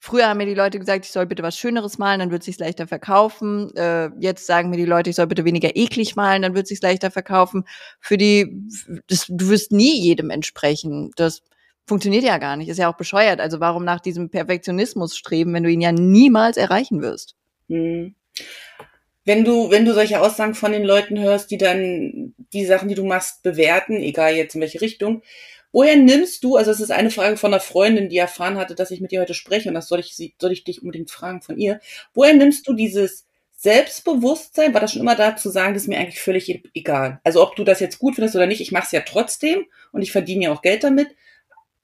Früher 0.04 0.28
haben 0.28 0.38
mir 0.38 0.47
die 0.47 0.54
Leute 0.54 0.80
gesagt, 0.80 1.04
ich 1.04 1.12
soll 1.12 1.26
bitte 1.26 1.44
was 1.44 1.56
Schöneres 1.56 1.97
malen, 1.97 2.18
dann 2.18 2.32
wird 2.32 2.42
es 2.42 2.47
sich 2.47 2.59
leichter 2.59 2.88
verkaufen. 2.88 3.73
Äh, 3.76 4.11
jetzt 4.18 4.47
sagen 4.47 4.68
mir 4.68 4.76
die 4.76 4.85
Leute, 4.85 5.11
ich 5.11 5.14
soll 5.14 5.28
bitte 5.28 5.44
weniger 5.44 5.76
eklig 5.76 6.16
malen, 6.16 6.42
dann 6.42 6.56
wird 6.56 6.64
es 6.64 6.71
sich 6.71 6.82
leichter 6.82 7.12
verkaufen. 7.12 7.66
Für 8.00 8.18
die, 8.18 8.66
das, 9.06 9.26
du 9.28 9.49
wirst 9.49 9.71
nie 9.71 10.00
jedem 10.00 10.30
entsprechen. 10.30 11.12
Das 11.14 11.42
funktioniert 11.87 12.25
ja 12.25 12.38
gar 12.38 12.56
nicht. 12.56 12.68
Ist 12.68 12.78
ja 12.78 12.92
auch 12.92 12.97
bescheuert. 12.97 13.38
Also 13.38 13.61
warum 13.61 13.85
nach 13.85 14.00
diesem 14.00 14.28
Perfektionismus 14.28 15.16
streben, 15.16 15.54
wenn 15.54 15.62
du 15.62 15.71
ihn 15.71 15.80
ja 15.80 15.92
niemals 15.92 16.56
erreichen 16.56 17.00
wirst? 17.00 17.37
Hm. 17.68 18.16
Wenn 19.25 19.44
du, 19.44 19.71
wenn 19.71 19.85
du 19.85 19.94
solche 19.94 20.21
Aussagen 20.21 20.56
von 20.56 20.73
den 20.73 20.82
Leuten 20.82 21.16
hörst, 21.21 21.52
die 21.52 21.59
dann 21.59 22.35
die 22.52 22.64
Sachen, 22.64 22.88
die 22.88 22.97
du 22.97 23.04
machst, 23.04 23.44
bewerten, 23.44 23.99
egal 23.99 24.35
jetzt 24.35 24.56
in 24.56 24.62
welche 24.62 24.80
Richtung, 24.80 25.23
Woher 25.73 25.97
nimmst 25.97 26.45
du, 26.45 26.57
also 26.57 26.71
es 26.71 26.81
ist 26.81 26.91
eine 26.91 27.11
Frage 27.11 27.38
von 27.38 27.52
einer 27.52 27.61
Freundin, 27.61 28.11
die 28.11 28.19
erfahren 28.19 28.59
hatte, 28.59 28.75
dass 28.75 28.91
ich 28.91 29.00
mit 29.00 29.11
dir 29.11 29.23
heute 29.23 29.35
spreche 29.35 29.69
und 29.71 29.75
das 29.75 29.88
soll 29.88 30.00
ich, 30.00 30.14
soll 30.38 30.52
ich 30.52 30.64
dich 30.64 30.83
unbedingt 30.83 31.11
fragen 31.11 31.41
von 31.41 31.57
ihr. 31.57 31.81
Woher 32.12 32.35
nimmst 32.35 32.69
du 32.69 32.75
dieses 32.75 33.26
Selbstbewusstsein? 33.57 34.75
War 34.75 34.83
das 34.83 34.93
schon 34.93 35.00
immer 35.00 35.17
da 35.17 35.35
zu 35.35 35.49
sagen, 35.49 35.73
das 35.73 35.85
ist 35.85 35.88
mir 35.88 35.99
eigentlich 35.99 36.21
völlig 36.21 36.49
e-, 36.50 36.62
egal. 36.75 37.21
Also 37.25 37.43
ob 37.43 37.57
du 37.57 37.64
das 37.64 37.81
jetzt 37.81 37.99
gut 37.99 38.17
findest 38.17 38.37
oder 38.37 38.47
nicht, 38.47 38.61
ich 38.61 38.73
mache 38.73 38.85
es 38.85 38.93
ja 38.93 39.00
trotzdem 39.00 39.64
und 39.93 40.02
ich 40.02 40.12
verdiene 40.12 40.45
ja 40.45 40.52
auch 40.52 40.62
Geld 40.62 40.85
damit. 40.85 41.09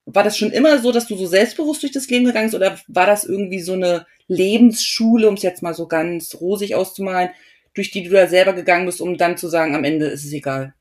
War 0.05 0.23
das 0.23 0.37
schon 0.37 0.51
immer 0.51 0.79
so, 0.79 0.93
dass 0.93 1.07
du 1.07 1.17
so 1.17 1.27
selbstbewusst 1.27 1.83
durch 1.83 1.93
das 1.93 2.09
Leben 2.09 2.27
gegangen 2.27 2.47
bist 2.47 2.57
oder 2.57 2.79
war 2.89 3.07
das 3.07 3.25
irgendwie 3.25 3.61
so 3.61 3.73
eine 3.73 4.07
Lebensschule, 4.27 5.29
um 5.29 5.35
es 5.35 5.43
jetzt 5.43 5.63
mal 5.63 5.75
so 5.75 5.87
ganz 5.87 6.35
rosig 6.41 6.75
auszumalen, 6.75 7.31
durch 7.75 7.91
die 7.91 8.03
du 8.03 8.11
da 8.11 8.27
selber 8.27 8.53
gegangen 8.53 8.87
bist, 8.87 9.01
um 9.01 9.17
dann 9.17 9.37
zu 9.37 9.49
sagen, 9.49 9.75
am 9.75 9.85
Ende 9.85 10.07
ist 10.07 10.25
es 10.25 10.33
egal? 10.33 10.75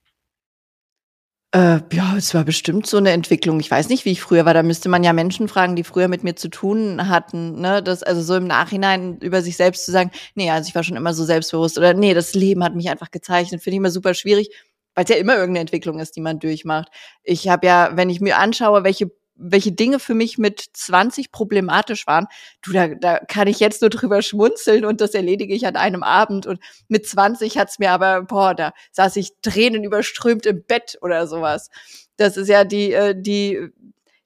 Äh, 1.58 1.80
ja, 1.92 2.16
es 2.18 2.34
war 2.36 2.44
bestimmt 2.44 2.86
so 2.88 2.98
eine 2.98 3.12
Entwicklung. 3.12 3.60
Ich 3.60 3.72
weiß 3.72 3.90
nicht, 3.90 4.06
wie 4.06 4.12
ich 4.12 4.22
früher 4.22 4.46
war. 4.46 4.54
Da 4.54 4.62
müsste 4.64 4.90
man 4.90 5.04
ja 5.04 5.12
Menschen 5.14 5.48
fragen, 5.48 5.76
die 5.76 5.84
früher 5.84 6.08
mit 6.08 6.24
mir 6.24 6.36
zu 6.36 6.50
tun 6.50 7.10
hatten, 7.10 7.60
ne? 7.62 7.82
Das 7.82 8.04
also 8.04 8.22
so 8.22 8.36
im 8.36 8.46
Nachhinein 8.48 9.18
über 9.22 9.42
sich 9.42 9.58
selbst 9.58 9.86
zu 9.86 9.92
sagen: 9.92 10.12
„Ne, 10.36 10.52
also 10.52 10.68
ich 10.70 10.76
war 10.76 10.84
schon 10.84 10.98
immer 10.98 11.14
so 11.16 11.24
selbstbewusst“ 11.26 11.78
oder 11.80 11.94
„ne, 11.94 12.14
das 12.14 12.34
Leben 12.36 12.64
hat 12.64 12.76
mich 12.76 12.90
einfach 12.90 13.12
gezeichnet“, 13.12 13.62
finde 13.64 13.76
ich 13.76 13.80
immer 13.80 13.90
super 13.92 14.14
schwierig, 14.14 14.50
weil's 14.94 15.10
ja 15.10 15.16
immer 15.18 15.34
irgendeine 15.36 15.62
Entwicklung 15.62 16.00
ist, 16.00 16.16
die 16.16 16.22
man 16.22 16.40
durchmacht. 16.40 16.90
Ich 17.24 17.48
habe 17.50 17.66
ja, 17.68 17.92
wenn 17.96 18.10
ich 18.12 18.22
mir 18.22 18.38
anschaue, 18.38 18.84
welche 18.84 19.10
welche 19.38 19.72
Dinge 19.72 20.00
für 20.00 20.14
mich 20.14 20.38
mit 20.38 20.64
20 20.74 21.32
problematisch 21.32 22.08
waren, 22.08 22.28
du, 22.62 22.72
da, 22.74 22.88
da 22.88 23.20
kann 23.20 23.48
ich 23.48 23.60
jetzt 23.60 23.82
nur 23.82 23.90
drüber 23.90 24.22
schmunzeln 24.22 24.86
und 24.86 25.02
das 25.02 25.14
erledige 25.14 25.54
ich 25.54 25.68
an 25.68 25.76
einem 25.76 26.04
Abend. 26.04 26.48
Und 26.48 26.60
mit 26.88 27.08
20 27.08 27.58
hat's 27.58 27.80
mir 27.80 27.92
aber, 27.92 28.24
boah, 28.24 28.56
da 28.56 28.74
saß 28.92 29.16
ich 29.18 29.34
Tränen 29.42 29.84
überströmt 29.84 30.46
im 30.46 30.64
Bett 30.64 30.98
oder 31.02 31.28
sowas. 31.28 31.70
Das 32.18 32.38
ist 32.38 32.50
ja 32.50 32.64
die, 32.64 32.94
äh, 32.94 33.16
die, 33.16 33.70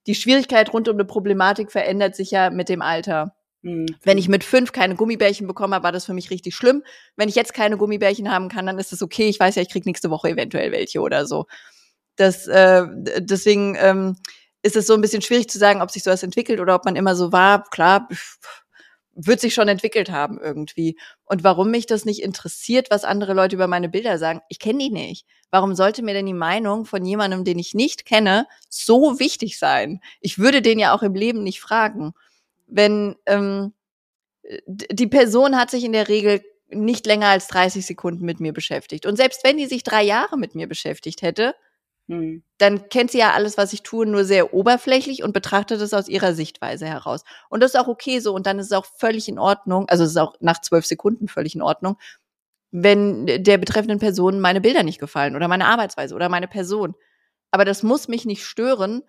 die 0.07 0.15
Schwierigkeit 0.15 0.73
rund 0.73 0.87
um 0.87 0.95
eine 0.95 1.05
Problematik 1.05 1.71
verändert 1.71 2.15
sich 2.15 2.31
ja 2.31 2.49
mit 2.49 2.69
dem 2.69 2.81
Alter. 2.81 3.35
Mhm. 3.61 3.85
Wenn 4.03 4.17
ich 4.17 4.27
mit 4.27 4.43
fünf 4.43 4.71
keine 4.71 4.95
Gummibärchen 4.95 5.47
bekommen 5.47 5.73
habe, 5.73 5.83
war 5.83 5.91
das 5.91 6.05
für 6.05 6.13
mich 6.13 6.31
richtig 6.31 6.55
schlimm. 6.55 6.83
Wenn 7.15 7.29
ich 7.29 7.35
jetzt 7.35 7.53
keine 7.53 7.77
Gummibärchen 7.77 8.31
haben 8.31 8.49
kann, 8.49 8.65
dann 8.65 8.79
ist 8.79 8.91
das 8.91 9.01
okay. 9.01 9.29
Ich 9.29 9.39
weiß 9.39 9.55
ja, 9.55 9.61
ich 9.61 9.69
krieg 9.69 9.85
nächste 9.85 10.09
Woche 10.09 10.29
eventuell 10.29 10.71
welche 10.71 11.01
oder 11.01 11.25
so. 11.25 11.45
Das, 12.15 12.47
äh, 12.47 12.85
deswegen, 13.19 13.75
ähm, 13.79 14.17
ist 14.63 14.75
es 14.75 14.87
so 14.87 14.93
ein 14.93 15.01
bisschen 15.01 15.21
schwierig 15.21 15.49
zu 15.49 15.57
sagen, 15.57 15.81
ob 15.81 15.91
sich 15.91 16.03
sowas 16.03 16.23
entwickelt 16.23 16.59
oder 16.59 16.75
ob 16.75 16.85
man 16.85 16.95
immer 16.95 17.15
so 17.15 17.31
war. 17.31 17.63
Klar, 17.69 18.07
wird 19.13 19.39
sich 19.39 19.53
schon 19.53 19.67
entwickelt 19.67 20.09
haben 20.09 20.39
irgendwie. 20.39 20.97
Und 21.25 21.43
warum 21.43 21.71
mich 21.71 21.85
das 21.85 22.05
nicht 22.05 22.21
interessiert, 22.21 22.89
was 22.91 23.03
andere 23.03 23.33
Leute 23.33 23.55
über 23.55 23.67
meine 23.67 23.89
Bilder 23.89 24.17
sagen, 24.17 24.41
ich 24.49 24.59
kenne 24.59 24.79
die 24.79 24.89
nicht. 24.89 25.25
Warum 25.49 25.75
sollte 25.75 26.01
mir 26.01 26.13
denn 26.13 26.25
die 26.25 26.33
Meinung 26.33 26.85
von 26.85 27.05
jemandem, 27.05 27.43
den 27.43 27.59
ich 27.59 27.73
nicht 27.73 28.05
kenne, 28.05 28.47
so 28.69 29.19
wichtig 29.19 29.59
sein? 29.59 29.99
Ich 30.21 30.39
würde 30.39 30.61
den 30.61 30.79
ja 30.79 30.93
auch 30.95 31.03
im 31.03 31.13
Leben 31.13 31.43
nicht 31.43 31.59
fragen. 31.59 32.13
Wenn 32.67 33.15
ähm, 33.25 33.73
die 34.67 35.07
Person 35.07 35.57
hat 35.57 35.69
sich 35.69 35.83
in 35.83 35.93
der 35.93 36.07
Regel 36.07 36.41
nicht 36.69 37.05
länger 37.05 37.27
als 37.27 37.47
30 37.47 37.85
Sekunden 37.85 38.25
mit 38.25 38.39
mir 38.39 38.53
beschäftigt. 38.53 39.05
Und 39.05 39.17
selbst 39.17 39.43
wenn 39.43 39.57
die 39.57 39.67
sich 39.67 39.83
drei 39.83 40.03
Jahre 40.03 40.37
mit 40.37 40.55
mir 40.55 40.67
beschäftigt 40.67 41.21
hätte, 41.21 41.53
hm. 42.11 42.43
dann 42.57 42.89
kennt 42.89 43.09
sie 43.11 43.19
ja 43.19 43.31
alles, 43.31 43.57
was 43.57 43.71
ich 43.71 43.83
tue, 43.83 44.05
nur 44.05 44.25
sehr 44.25 44.53
oberflächlich 44.53 45.23
und 45.23 45.31
betrachtet 45.31 45.79
es 45.79 45.93
aus 45.93 46.09
ihrer 46.09 46.33
Sichtweise 46.33 46.85
heraus. 46.85 47.23
Und 47.49 47.63
das 47.63 47.73
ist 47.73 47.79
auch 47.79 47.87
okay 47.87 48.19
so 48.19 48.35
und 48.35 48.45
dann 48.45 48.59
ist 48.59 48.65
es 48.65 48.71
auch 48.73 48.85
völlig 48.85 49.29
in 49.29 49.39
Ordnung, 49.39 49.87
also 49.87 50.03
es 50.03 50.11
ist 50.11 50.17
auch 50.17 50.35
nach 50.41 50.59
zwölf 50.59 50.85
Sekunden 50.85 51.29
völlig 51.29 51.55
in 51.55 51.61
Ordnung, 51.61 51.95
wenn 52.71 53.25
der 53.25 53.57
betreffenden 53.57 53.99
Person 53.99 54.41
meine 54.41 54.59
Bilder 54.59 54.83
nicht 54.83 54.99
gefallen 54.99 55.37
oder 55.37 55.47
meine 55.47 55.67
Arbeitsweise 55.67 56.13
oder 56.13 56.27
meine 56.27 56.49
Person. 56.49 56.95
Aber 57.49 57.63
das 57.63 57.81
muss 57.81 58.09
mich 58.09 58.25
nicht 58.25 58.43
stören, 58.45 59.03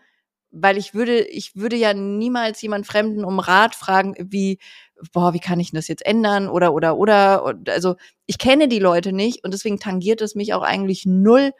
weil 0.52 0.78
ich 0.78 0.94
würde, 0.94 1.22
ich 1.22 1.56
würde 1.56 1.74
ja 1.76 1.94
niemals 1.94 2.62
jemand 2.62 2.86
Fremden 2.86 3.24
um 3.24 3.40
Rat 3.40 3.74
fragen, 3.74 4.14
wie, 4.20 4.60
boah, 5.12 5.34
wie 5.34 5.40
kann 5.40 5.58
ich 5.58 5.72
das 5.72 5.88
jetzt 5.88 6.06
ändern 6.06 6.48
oder, 6.48 6.72
oder, 6.72 6.96
oder. 6.96 7.56
Also 7.68 7.96
ich 8.26 8.38
kenne 8.38 8.68
die 8.68 8.78
Leute 8.78 9.12
nicht 9.12 9.42
und 9.44 9.54
deswegen 9.54 9.80
tangiert 9.80 10.20
es 10.20 10.36
mich 10.36 10.54
auch 10.54 10.62
eigentlich 10.62 11.04
null, 11.04 11.52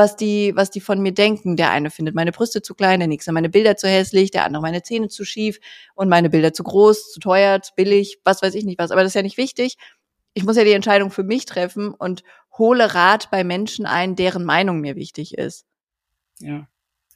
was 0.00 0.16
die, 0.16 0.56
was 0.56 0.70
die 0.70 0.80
von 0.80 1.00
mir 1.00 1.12
denken. 1.12 1.56
Der 1.56 1.70
eine 1.70 1.90
findet 1.90 2.14
meine 2.14 2.32
Brüste 2.32 2.62
zu 2.62 2.74
klein, 2.74 3.00
der 3.00 3.08
nächste 3.08 3.32
meine 3.32 3.50
Bilder 3.50 3.76
zu 3.76 3.86
hässlich, 3.86 4.30
der 4.30 4.44
andere 4.44 4.62
meine 4.62 4.82
Zähne 4.82 5.08
zu 5.08 5.24
schief 5.24 5.60
und 5.94 6.08
meine 6.08 6.30
Bilder 6.30 6.54
zu 6.54 6.64
groß, 6.64 7.12
zu 7.12 7.20
teuer, 7.20 7.60
zu 7.60 7.72
billig, 7.76 8.18
was 8.24 8.40
weiß 8.40 8.54
ich 8.54 8.64
nicht 8.64 8.78
was. 8.78 8.90
Aber 8.90 9.02
das 9.02 9.10
ist 9.10 9.14
ja 9.14 9.22
nicht 9.22 9.36
wichtig. 9.36 9.76
Ich 10.32 10.44
muss 10.44 10.56
ja 10.56 10.64
die 10.64 10.72
Entscheidung 10.72 11.10
für 11.10 11.22
mich 11.22 11.44
treffen 11.44 11.92
und 11.92 12.22
hole 12.56 12.94
Rat 12.94 13.30
bei 13.30 13.44
Menschen 13.44 13.84
ein, 13.84 14.16
deren 14.16 14.44
Meinung 14.44 14.80
mir 14.80 14.96
wichtig 14.96 15.36
ist. 15.36 15.66
Ja. 16.38 16.66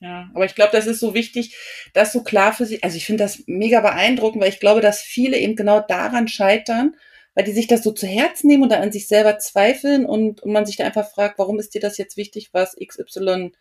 Ja, 0.00 0.28
aber 0.34 0.44
ich 0.44 0.54
glaube, 0.54 0.72
das 0.72 0.86
ist 0.86 1.00
so 1.00 1.14
wichtig, 1.14 1.56
das 1.94 2.12
so 2.12 2.22
klar 2.22 2.52
für 2.52 2.66
sie. 2.66 2.82
Also 2.82 2.98
ich 2.98 3.06
finde 3.06 3.24
das 3.24 3.44
mega 3.46 3.80
beeindruckend, 3.80 4.42
weil 4.42 4.50
ich 4.50 4.60
glaube, 4.60 4.82
dass 4.82 5.00
viele 5.00 5.38
eben 5.38 5.56
genau 5.56 5.80
daran 5.80 6.28
scheitern, 6.28 6.94
weil 7.34 7.44
die 7.44 7.52
sich 7.52 7.66
das 7.66 7.82
so 7.82 7.92
zu 7.92 8.06
Herzen 8.06 8.46
nehmen 8.46 8.62
und 8.62 8.70
da 8.70 8.80
an 8.80 8.92
sich 8.92 9.08
selber 9.08 9.38
zweifeln 9.38 10.06
und, 10.06 10.42
und 10.42 10.52
man 10.52 10.66
sich 10.66 10.76
da 10.76 10.84
einfach 10.84 11.10
fragt, 11.10 11.38
warum 11.38 11.58
ist 11.58 11.74
dir 11.74 11.80
das 11.80 11.98
jetzt 11.98 12.16
wichtig, 12.16 12.50
was 12.52 12.76
XY 12.76 13.52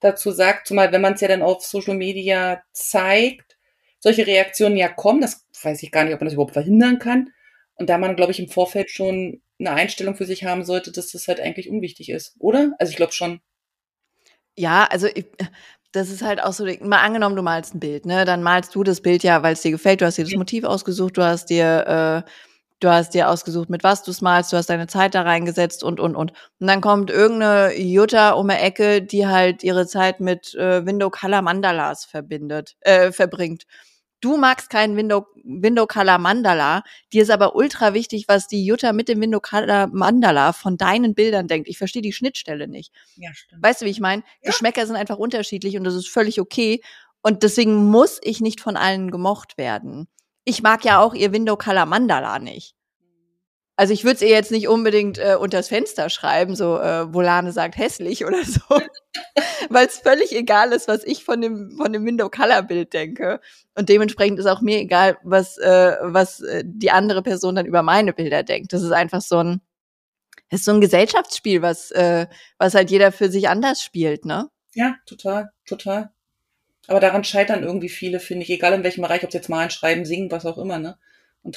dazu 0.00 0.30
sagt, 0.30 0.68
zumal 0.68 0.92
wenn 0.92 1.00
man 1.00 1.14
es 1.14 1.20
ja 1.20 1.28
dann 1.28 1.42
auf 1.42 1.64
Social 1.64 1.96
Media 1.96 2.62
zeigt, 2.72 3.58
solche 3.98 4.26
Reaktionen 4.26 4.76
ja 4.76 4.88
kommen, 4.88 5.20
das 5.20 5.44
weiß 5.62 5.82
ich 5.82 5.90
gar 5.90 6.04
nicht, 6.04 6.14
ob 6.14 6.20
man 6.20 6.26
das 6.26 6.34
überhaupt 6.34 6.52
verhindern 6.52 6.98
kann. 6.98 7.30
Und 7.74 7.90
da 7.90 7.98
man, 7.98 8.16
glaube 8.16 8.32
ich, 8.32 8.40
im 8.40 8.48
Vorfeld 8.48 8.90
schon 8.90 9.42
eine 9.58 9.72
Einstellung 9.72 10.14
für 10.14 10.24
sich 10.24 10.44
haben 10.44 10.64
sollte, 10.64 10.92
dass 10.92 11.10
das 11.10 11.26
halt 11.26 11.40
eigentlich 11.40 11.68
unwichtig 11.68 12.10
ist, 12.10 12.36
oder? 12.38 12.72
Also 12.78 12.90
ich 12.90 12.96
glaube 12.96 13.12
schon. 13.12 13.40
Ja, 14.56 14.86
also 14.90 15.08
ich, 15.08 15.26
das 15.92 16.10
ist 16.10 16.22
halt 16.22 16.40
auch 16.42 16.52
so, 16.52 16.64
mal 16.64 16.98
angenommen, 16.98 17.36
du 17.36 17.42
malst 17.42 17.74
ein 17.74 17.80
Bild, 17.80 18.06
ne? 18.06 18.24
Dann 18.24 18.42
malst 18.42 18.74
du 18.74 18.84
das 18.84 19.00
Bild 19.00 19.22
ja, 19.22 19.42
weil 19.42 19.54
es 19.54 19.62
dir 19.62 19.70
gefällt, 19.70 20.00
du 20.00 20.06
hast 20.06 20.18
dir 20.18 20.24
das 20.24 20.34
Motiv 20.34 20.64
ausgesucht, 20.64 21.16
du 21.16 21.22
hast 21.22 21.46
dir 21.46 22.24
äh, 22.26 22.30
du 22.80 22.88
hast 22.88 23.14
dir 23.14 23.28
ausgesucht, 23.28 23.70
mit 23.70 23.84
was 23.84 24.02
du 24.02 24.12
malst, 24.20 24.52
du 24.52 24.56
hast 24.56 24.70
deine 24.70 24.86
Zeit 24.86 25.14
da 25.14 25.22
reingesetzt 25.22 25.82
und, 25.82 26.00
und, 26.00 26.14
und. 26.14 26.32
Und 26.58 26.66
dann 26.66 26.80
kommt 26.80 27.10
irgendeine 27.10 27.76
Jutta 27.76 28.32
um 28.32 28.48
die 28.48 28.54
Ecke, 28.54 29.02
die 29.02 29.26
halt 29.26 29.62
ihre 29.62 29.86
Zeit 29.86 30.20
mit 30.20 30.54
äh, 30.54 30.84
Window 30.86 31.10
Color 31.10 31.42
Mandalas 31.42 32.04
verbindet, 32.04 32.76
äh, 32.80 33.12
verbringt. 33.12 33.64
Du 34.20 34.36
magst 34.36 34.68
keinen 34.68 34.96
Window, 34.96 35.26
Window 35.44 35.86
Color 35.86 36.18
Mandala, 36.18 36.82
dir 37.12 37.22
ist 37.22 37.30
aber 37.30 37.54
ultra 37.54 37.94
wichtig, 37.94 38.24
was 38.26 38.48
die 38.48 38.64
Jutta 38.64 38.92
mit 38.92 39.08
dem 39.08 39.20
Window 39.20 39.38
Color 39.40 39.86
Mandala 39.92 40.52
von 40.52 40.76
deinen 40.76 41.14
Bildern 41.14 41.46
denkt. 41.46 41.68
Ich 41.68 41.78
verstehe 41.78 42.02
die 42.02 42.12
Schnittstelle 42.12 42.66
nicht. 42.66 42.92
Ja, 43.14 43.32
stimmt. 43.32 43.62
Weißt 43.62 43.80
du, 43.80 43.86
wie 43.86 43.90
ich 43.90 44.00
meine? 44.00 44.24
Ja. 44.42 44.50
Geschmäcker 44.50 44.86
sind 44.86 44.96
einfach 44.96 45.18
unterschiedlich 45.18 45.76
und 45.76 45.84
das 45.84 45.94
ist 45.94 46.08
völlig 46.08 46.40
okay. 46.40 46.82
Und 47.22 47.44
deswegen 47.44 47.90
muss 47.90 48.18
ich 48.22 48.40
nicht 48.40 48.60
von 48.60 48.76
allen 48.76 49.12
gemocht 49.12 49.56
werden 49.56 50.08
ich 50.48 50.62
mag 50.62 50.84
ja 50.84 51.00
auch 51.00 51.14
ihr 51.14 51.32
Window 51.32 51.56
Color 51.56 51.84
Mandala 51.84 52.38
nicht. 52.38 52.74
Also 53.76 53.92
ich 53.92 54.02
würde 54.02 54.16
es 54.16 54.22
ihr 54.22 54.30
jetzt 54.30 54.50
nicht 54.50 54.66
unbedingt 54.66 55.18
äh, 55.18 55.36
unters 55.38 55.68
Fenster 55.68 56.10
schreiben, 56.10 56.56
so 56.56 56.80
äh, 56.80 57.12
Volane 57.14 57.52
sagt 57.52 57.76
hässlich 57.76 58.24
oder 58.24 58.42
so, 58.44 58.60
weil 59.68 59.86
es 59.86 59.98
völlig 59.98 60.34
egal 60.34 60.72
ist, 60.72 60.88
was 60.88 61.04
ich 61.04 61.22
von 61.22 61.40
dem 61.40 61.76
von 61.76 61.92
dem 61.92 62.04
Window 62.04 62.28
Color 62.28 62.62
Bild 62.62 62.92
denke 62.92 63.40
und 63.76 63.88
dementsprechend 63.88 64.40
ist 64.40 64.46
auch 64.46 64.62
mir 64.62 64.78
egal, 64.78 65.18
was 65.22 65.58
äh, 65.58 65.96
was 66.00 66.40
äh, 66.40 66.64
die 66.66 66.90
andere 66.90 67.22
Person 67.22 67.54
dann 67.54 67.66
über 67.66 67.82
meine 67.82 68.12
Bilder 68.12 68.42
denkt. 68.42 68.72
Das 68.72 68.82
ist 68.82 68.90
einfach 68.90 69.20
so 69.20 69.38
ein 69.38 69.60
ist 70.50 70.64
so 70.64 70.72
ein 70.72 70.80
Gesellschaftsspiel, 70.80 71.62
was 71.62 71.92
äh, 71.92 72.26
was 72.58 72.74
halt 72.74 72.90
jeder 72.90 73.12
für 73.12 73.30
sich 73.30 73.48
anders 73.48 73.80
spielt, 73.82 74.24
ne? 74.24 74.48
Ja, 74.74 74.96
total, 75.06 75.50
total. 75.66 76.10
Aber 76.88 77.00
daran 77.00 77.22
scheitern 77.22 77.62
irgendwie 77.62 77.90
viele, 77.90 78.18
finde 78.18 78.44
ich, 78.44 78.50
egal 78.50 78.72
in 78.72 78.82
welchem 78.82 79.02
Bereich, 79.02 79.22
ob 79.22 79.30
sie 79.30 79.38
jetzt 79.38 79.48
malen, 79.48 79.70
schreiben, 79.70 80.04
singen, 80.04 80.30
was 80.30 80.46
auch 80.46 80.58
immer, 80.58 80.78
ne? 80.78 80.98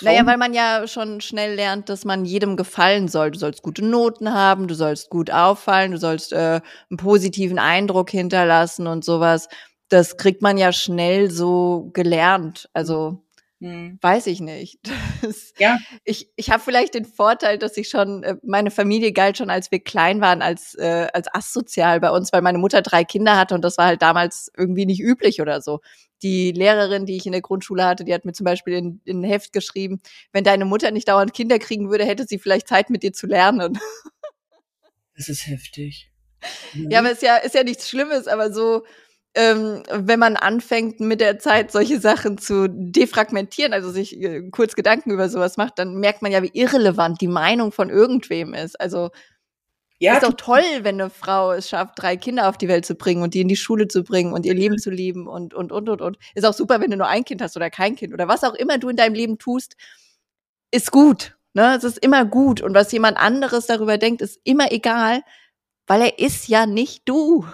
Naja, 0.01 0.25
weil 0.25 0.37
man 0.37 0.53
ja 0.53 0.87
schon 0.87 1.21
schnell 1.21 1.55
lernt, 1.55 1.89
dass 1.89 2.05
man 2.05 2.23
jedem 2.23 2.55
gefallen 2.55 3.07
soll. 3.07 3.31
Du 3.31 3.39
sollst 3.39 3.61
gute 3.61 3.83
Noten 3.83 4.31
haben, 4.31 4.67
du 4.67 4.75
sollst 4.75 5.09
gut 5.09 5.31
auffallen, 5.31 5.91
du 5.91 5.97
sollst 5.97 6.33
äh, 6.33 6.61
einen 6.89 6.97
positiven 6.97 7.59
Eindruck 7.59 8.09
hinterlassen 8.11 8.87
und 8.87 9.03
sowas. 9.03 9.49
Das 9.89 10.17
kriegt 10.17 10.41
man 10.41 10.57
ja 10.57 10.71
schnell 10.71 11.31
so 11.31 11.89
gelernt. 11.93 12.69
Also 12.73 13.23
hm. 13.61 13.99
Weiß 14.01 14.27
ich 14.27 14.41
nicht. 14.41 14.79
Das, 15.21 15.53
ja. 15.59 15.77
Ich, 16.03 16.31
ich 16.35 16.49
habe 16.49 16.63
vielleicht 16.63 16.95
den 16.95 17.05
Vorteil, 17.05 17.59
dass 17.59 17.77
ich 17.77 17.89
schon, 17.89 18.23
äh, 18.23 18.37
meine 18.41 18.71
Familie 18.71 19.13
galt 19.13 19.37
schon, 19.37 19.51
als 19.51 19.69
wir 19.69 19.79
klein 19.79 20.19
waren, 20.19 20.41
als, 20.41 20.73
äh, 20.73 21.09
als 21.13 21.27
asozial 21.31 21.99
bei 21.99 22.09
uns, 22.09 22.33
weil 22.33 22.41
meine 22.41 22.57
Mutter 22.57 22.81
drei 22.81 23.03
Kinder 23.03 23.37
hatte 23.37 23.53
und 23.53 23.63
das 23.63 23.77
war 23.77 23.85
halt 23.85 24.01
damals 24.01 24.51
irgendwie 24.57 24.87
nicht 24.87 24.99
üblich 24.99 25.39
oder 25.39 25.61
so. 25.61 25.79
Die 26.23 26.51
Lehrerin, 26.53 27.05
die 27.05 27.17
ich 27.17 27.27
in 27.27 27.33
der 27.33 27.41
Grundschule 27.41 27.85
hatte, 27.85 28.03
die 28.03 28.15
hat 28.15 28.25
mir 28.25 28.33
zum 28.33 28.45
Beispiel 28.45 28.73
in, 28.73 29.01
in 29.05 29.21
ein 29.21 29.23
Heft 29.23 29.53
geschrieben, 29.53 30.01
wenn 30.31 30.43
deine 30.43 30.65
Mutter 30.65 30.89
nicht 30.89 31.07
dauernd 31.07 31.35
Kinder 31.35 31.59
kriegen 31.59 31.91
würde, 31.91 32.05
hätte 32.05 32.25
sie 32.25 32.39
vielleicht 32.39 32.67
Zeit 32.67 32.89
mit 32.89 33.03
dir 33.03 33.13
zu 33.13 33.27
lernen. 33.27 33.77
Das 35.13 35.29
ist 35.29 35.45
heftig. 35.45 36.09
Ja, 36.73 36.99
aber 36.99 37.11
ist 37.11 37.21
ja, 37.21 37.35
ist 37.35 37.53
ja 37.53 37.63
nichts 37.63 37.87
Schlimmes, 37.87 38.27
aber 38.27 38.51
so, 38.51 38.83
ähm, 39.35 39.83
wenn 39.89 40.19
man 40.19 40.35
anfängt 40.35 40.99
mit 40.99 41.21
der 41.21 41.39
Zeit 41.39 41.71
solche 41.71 41.99
Sachen 41.99 42.37
zu 42.37 42.67
defragmentieren, 42.67 43.73
also 43.73 43.89
sich 43.89 44.19
äh, 44.21 44.49
kurz 44.51 44.75
Gedanken 44.75 45.11
über 45.11 45.29
sowas 45.29 45.57
macht, 45.57 45.79
dann 45.79 45.95
merkt 45.95 46.21
man 46.21 46.31
ja, 46.31 46.43
wie 46.43 46.51
irrelevant 46.53 47.21
die 47.21 47.27
Meinung 47.27 47.71
von 47.71 47.89
irgendwem 47.89 48.53
ist. 48.53 48.79
Also 48.79 49.09
ja, 49.99 50.15
ist 50.15 50.23
doch 50.23 50.33
toll, 50.33 50.63
wenn 50.81 50.99
eine 50.99 51.11
Frau 51.11 51.51
es 51.51 51.69
schafft, 51.69 52.01
drei 52.01 52.17
Kinder 52.17 52.49
auf 52.49 52.57
die 52.57 52.67
Welt 52.67 52.85
zu 52.87 52.95
bringen 52.95 53.21
und 53.21 53.35
die 53.35 53.41
in 53.41 53.47
die 53.47 53.55
Schule 53.55 53.87
zu 53.87 54.03
bringen 54.03 54.33
und 54.33 54.47
ihr 54.47 54.55
Leben 54.55 54.79
zu 54.79 54.89
lieben 54.89 55.27
und 55.27 55.53
und 55.53 55.71
und 55.71 55.89
und 55.89 56.01
und. 56.01 56.17
Ist 56.33 56.45
auch 56.45 56.53
super, 56.53 56.81
wenn 56.81 56.89
du 56.89 56.97
nur 56.97 57.07
ein 57.07 57.23
Kind 57.23 57.41
hast 57.41 57.55
oder 57.55 57.69
kein 57.69 57.95
Kind 57.95 58.11
oder 58.11 58.27
was 58.27 58.43
auch 58.43 58.55
immer 58.55 58.79
du 58.79 58.89
in 58.89 58.95
deinem 58.95 59.13
Leben 59.13 59.37
tust, 59.37 59.75
ist 60.71 60.91
gut. 60.91 61.37
Ne, 61.53 61.75
es 61.77 61.83
ist 61.83 61.99
immer 61.99 62.25
gut 62.25 62.61
und 62.61 62.73
was 62.73 62.91
jemand 62.91 63.17
anderes 63.17 63.67
darüber 63.67 63.97
denkt, 63.97 64.21
ist 64.21 64.39
immer 64.43 64.71
egal, 64.71 65.21
weil 65.85 66.01
er 66.01 66.19
ist 66.19 66.47
ja 66.47 66.65
nicht 66.65 67.07
du. 67.07 67.45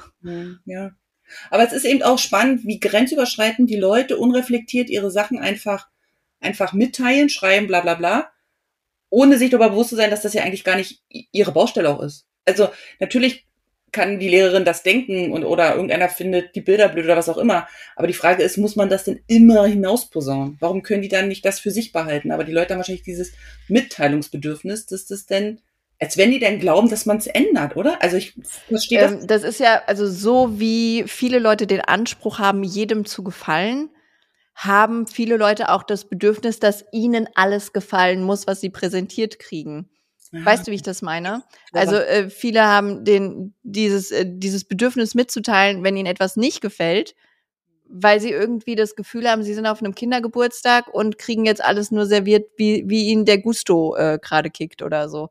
Ja. 0.65 0.91
Aber 1.49 1.63
es 1.63 1.73
ist 1.73 1.85
eben 1.85 2.03
auch 2.03 2.19
spannend, 2.19 2.65
wie 2.65 2.79
grenzüberschreitend 2.79 3.69
die 3.69 3.75
Leute 3.75 4.17
unreflektiert 4.17 4.89
ihre 4.89 5.11
Sachen 5.11 5.39
einfach, 5.39 5.87
einfach 6.39 6.73
mitteilen, 6.73 7.29
schreiben, 7.29 7.67
bla 7.67 7.81
bla 7.81 7.95
bla, 7.95 8.31
ohne 9.09 9.37
sich 9.37 9.49
darüber 9.49 9.69
bewusst 9.69 9.89
zu 9.89 9.95
sein, 9.95 10.11
dass 10.11 10.21
das 10.21 10.33
ja 10.33 10.43
eigentlich 10.43 10.63
gar 10.63 10.75
nicht 10.75 11.01
ihre 11.09 11.51
Baustelle 11.51 11.89
auch 11.89 12.01
ist. 12.01 12.25
Also 12.45 12.69
natürlich 12.99 13.47
kann 13.91 14.19
die 14.19 14.29
Lehrerin 14.29 14.65
das 14.65 14.83
denken 14.83 15.31
und 15.31 15.45
oder 15.45 15.71
irgendeiner 15.71 16.09
findet 16.09 16.55
die 16.55 16.61
Bilder 16.61 16.89
blöd 16.89 17.05
oder 17.05 17.15
was 17.15 17.29
auch 17.29 17.37
immer. 17.37 17.67
Aber 17.95 18.07
die 18.07 18.13
Frage 18.13 18.43
ist, 18.43 18.57
muss 18.57 18.75
man 18.75 18.89
das 18.89 19.05
denn 19.05 19.21
immer 19.27 19.65
hinausposaunen? 19.65 20.57
Warum 20.59 20.83
können 20.83 21.01
die 21.01 21.07
dann 21.07 21.29
nicht 21.29 21.45
das 21.45 21.59
für 21.59 21.71
sich 21.71 21.93
behalten? 21.93 22.31
Aber 22.31 22.43
die 22.43 22.51
Leute 22.51 22.73
haben 22.73 22.79
wahrscheinlich 22.79 23.03
dieses 23.03 23.31
Mitteilungsbedürfnis, 23.69 24.87
dass 24.87 25.05
das 25.07 25.25
denn, 25.25 25.61
als 25.99 26.17
wenn 26.17 26.31
die 26.31 26.39
denn 26.39 26.59
glauben, 26.59 26.89
dass 26.89 27.05
man 27.05 27.17
es 27.17 27.27
ändert, 27.27 27.75
oder? 27.75 28.01
Also 28.01 28.17
ich 28.17 28.35
verstehe 28.67 28.99
das. 28.99 29.11
Ähm, 29.13 29.27
das 29.27 29.43
ist 29.43 29.59
ja 29.59 29.81
also 29.87 30.07
so, 30.07 30.59
wie 30.59 31.05
viele 31.07 31.39
Leute 31.39 31.65
den 31.65 31.81
Anspruch 31.81 32.39
haben, 32.39 32.63
jedem 32.63 33.05
zu 33.05 33.23
gefallen, 33.23 33.89
haben 34.53 35.07
viele 35.07 35.37
Leute 35.37 35.69
auch 35.69 35.83
das 35.83 36.05
Bedürfnis, 36.05 36.59
dass 36.59 36.85
ihnen 36.91 37.27
alles 37.35 37.73
gefallen 37.73 38.23
muss, 38.23 38.47
was 38.47 38.61
sie 38.61 38.69
präsentiert 38.69 39.39
kriegen. 39.39 39.89
Weißt 40.31 40.67
du, 40.67 40.71
wie 40.71 40.75
ich 40.75 40.83
das 40.83 41.01
meine? 41.01 41.43
Also 41.71 41.95
äh, 41.95 42.29
viele 42.29 42.65
haben 42.65 43.05
den 43.05 43.53
dieses 43.63 44.11
äh, 44.11 44.25
dieses 44.27 44.65
Bedürfnis 44.65 45.15
mitzuteilen, 45.15 45.83
wenn 45.83 45.95
ihnen 45.95 46.07
etwas 46.07 46.35
nicht 46.35 46.59
gefällt, 46.59 47.15
weil 47.87 48.19
sie 48.19 48.31
irgendwie 48.31 48.75
das 48.75 48.95
Gefühl 48.95 49.29
haben, 49.29 49.43
sie 49.43 49.53
sind 49.53 49.65
auf 49.65 49.81
einem 49.81 49.95
Kindergeburtstag 49.95 50.93
und 50.93 51.17
kriegen 51.17 51.45
jetzt 51.45 51.63
alles 51.63 51.91
nur 51.91 52.05
serviert, 52.05 52.49
wie 52.57 52.83
wie 52.87 53.07
ihnen 53.07 53.23
der 53.25 53.37
Gusto 53.37 53.95
äh, 53.95 54.19
gerade 54.21 54.49
kickt 54.49 54.81
oder 54.81 55.07
so. 55.07 55.29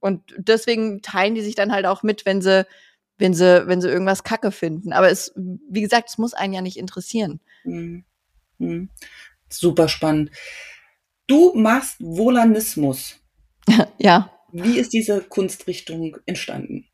Und 0.00 0.22
deswegen 0.36 1.02
teilen 1.02 1.34
die 1.34 1.42
sich 1.42 1.54
dann 1.54 1.72
halt 1.72 1.86
auch 1.86 2.02
mit, 2.02 2.26
wenn 2.26 2.42
sie 2.42 2.66
wenn 3.18 3.34
sie 3.34 3.66
wenn 3.66 3.80
sie 3.80 3.88
irgendwas 3.88 4.24
Kacke 4.24 4.50
finden. 4.50 4.92
Aber 4.92 5.10
es 5.10 5.32
wie 5.36 5.82
gesagt, 5.82 6.08
es 6.08 6.18
muss 6.18 6.34
einen 6.34 6.54
ja 6.54 6.62
nicht 6.62 6.78
interessieren. 6.78 7.40
Mhm. 7.64 8.04
Mhm. 8.58 8.90
Super 9.48 9.88
spannend. 9.88 10.30
Du 11.26 11.52
machst 11.54 11.96
Volanismus. 12.00 13.16
ja. 13.98 14.32
Wie 14.52 14.78
ist 14.78 14.92
diese 14.92 15.20
Kunstrichtung 15.20 16.16
entstanden? 16.26 16.86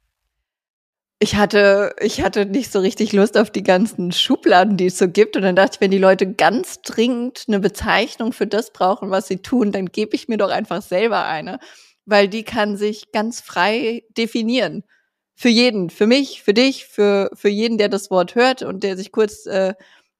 Ich 1.19 1.37
hatte, 1.37 1.97
ich 2.01 2.21
hatte 2.21 2.45
nicht 2.45 2.71
so 2.71 2.81
richtig 2.81 3.15
Lust 3.15 3.39
auf 3.39 3.51
die 3.51 3.63
ganzen 3.63 4.13
Schubladen, 4.13 4.77
die 4.77 4.87
es 4.87 4.99
so 4.99 5.09
gibt. 5.09 5.37
Und 5.37 5.43
dann 5.43 5.57
dachte 5.57 5.77
ich, 5.77 5.81
wenn 5.81 5.91
die 5.91 5.97
Leute 5.97 6.31
ganz 6.31 6.83
dringend 6.83 7.45
eine 7.49 7.59
Bezeichnung 7.59 8.35
für 8.35 8.47
das 8.47 8.71
brauchen, 8.71 9.11
was 9.11 9.27
sie 9.27 9.39
tun, 9.39 9.73
dann 9.73 9.87
gebe 9.87 10.15
ich 10.15 10.29
mir 10.29 10.37
doch 10.37 10.51
einfach 10.51 10.83
selber 10.83 11.25
eine. 11.25 11.59
Weil 12.07 12.29
die 12.29 12.45
kann 12.45 12.77
sich 12.77 13.13
ganz 13.13 13.41
frei 13.41 14.05
definieren. 14.17 14.85
Für 15.35 15.49
jeden, 15.51 15.91
für 15.91 16.07
mich, 16.07 16.43
für 16.43 16.55
dich, 16.55 16.87
für, 16.87 17.31
für 17.35 17.49
jeden, 17.51 17.77
der 17.77 17.91
das 17.91 18.11
Wort 18.11 18.35
hört 18.35 18.63
und 18.63 18.83
der 18.83 18.97
sich 18.97 19.13
kurz 19.13 19.45
äh, 19.45 19.75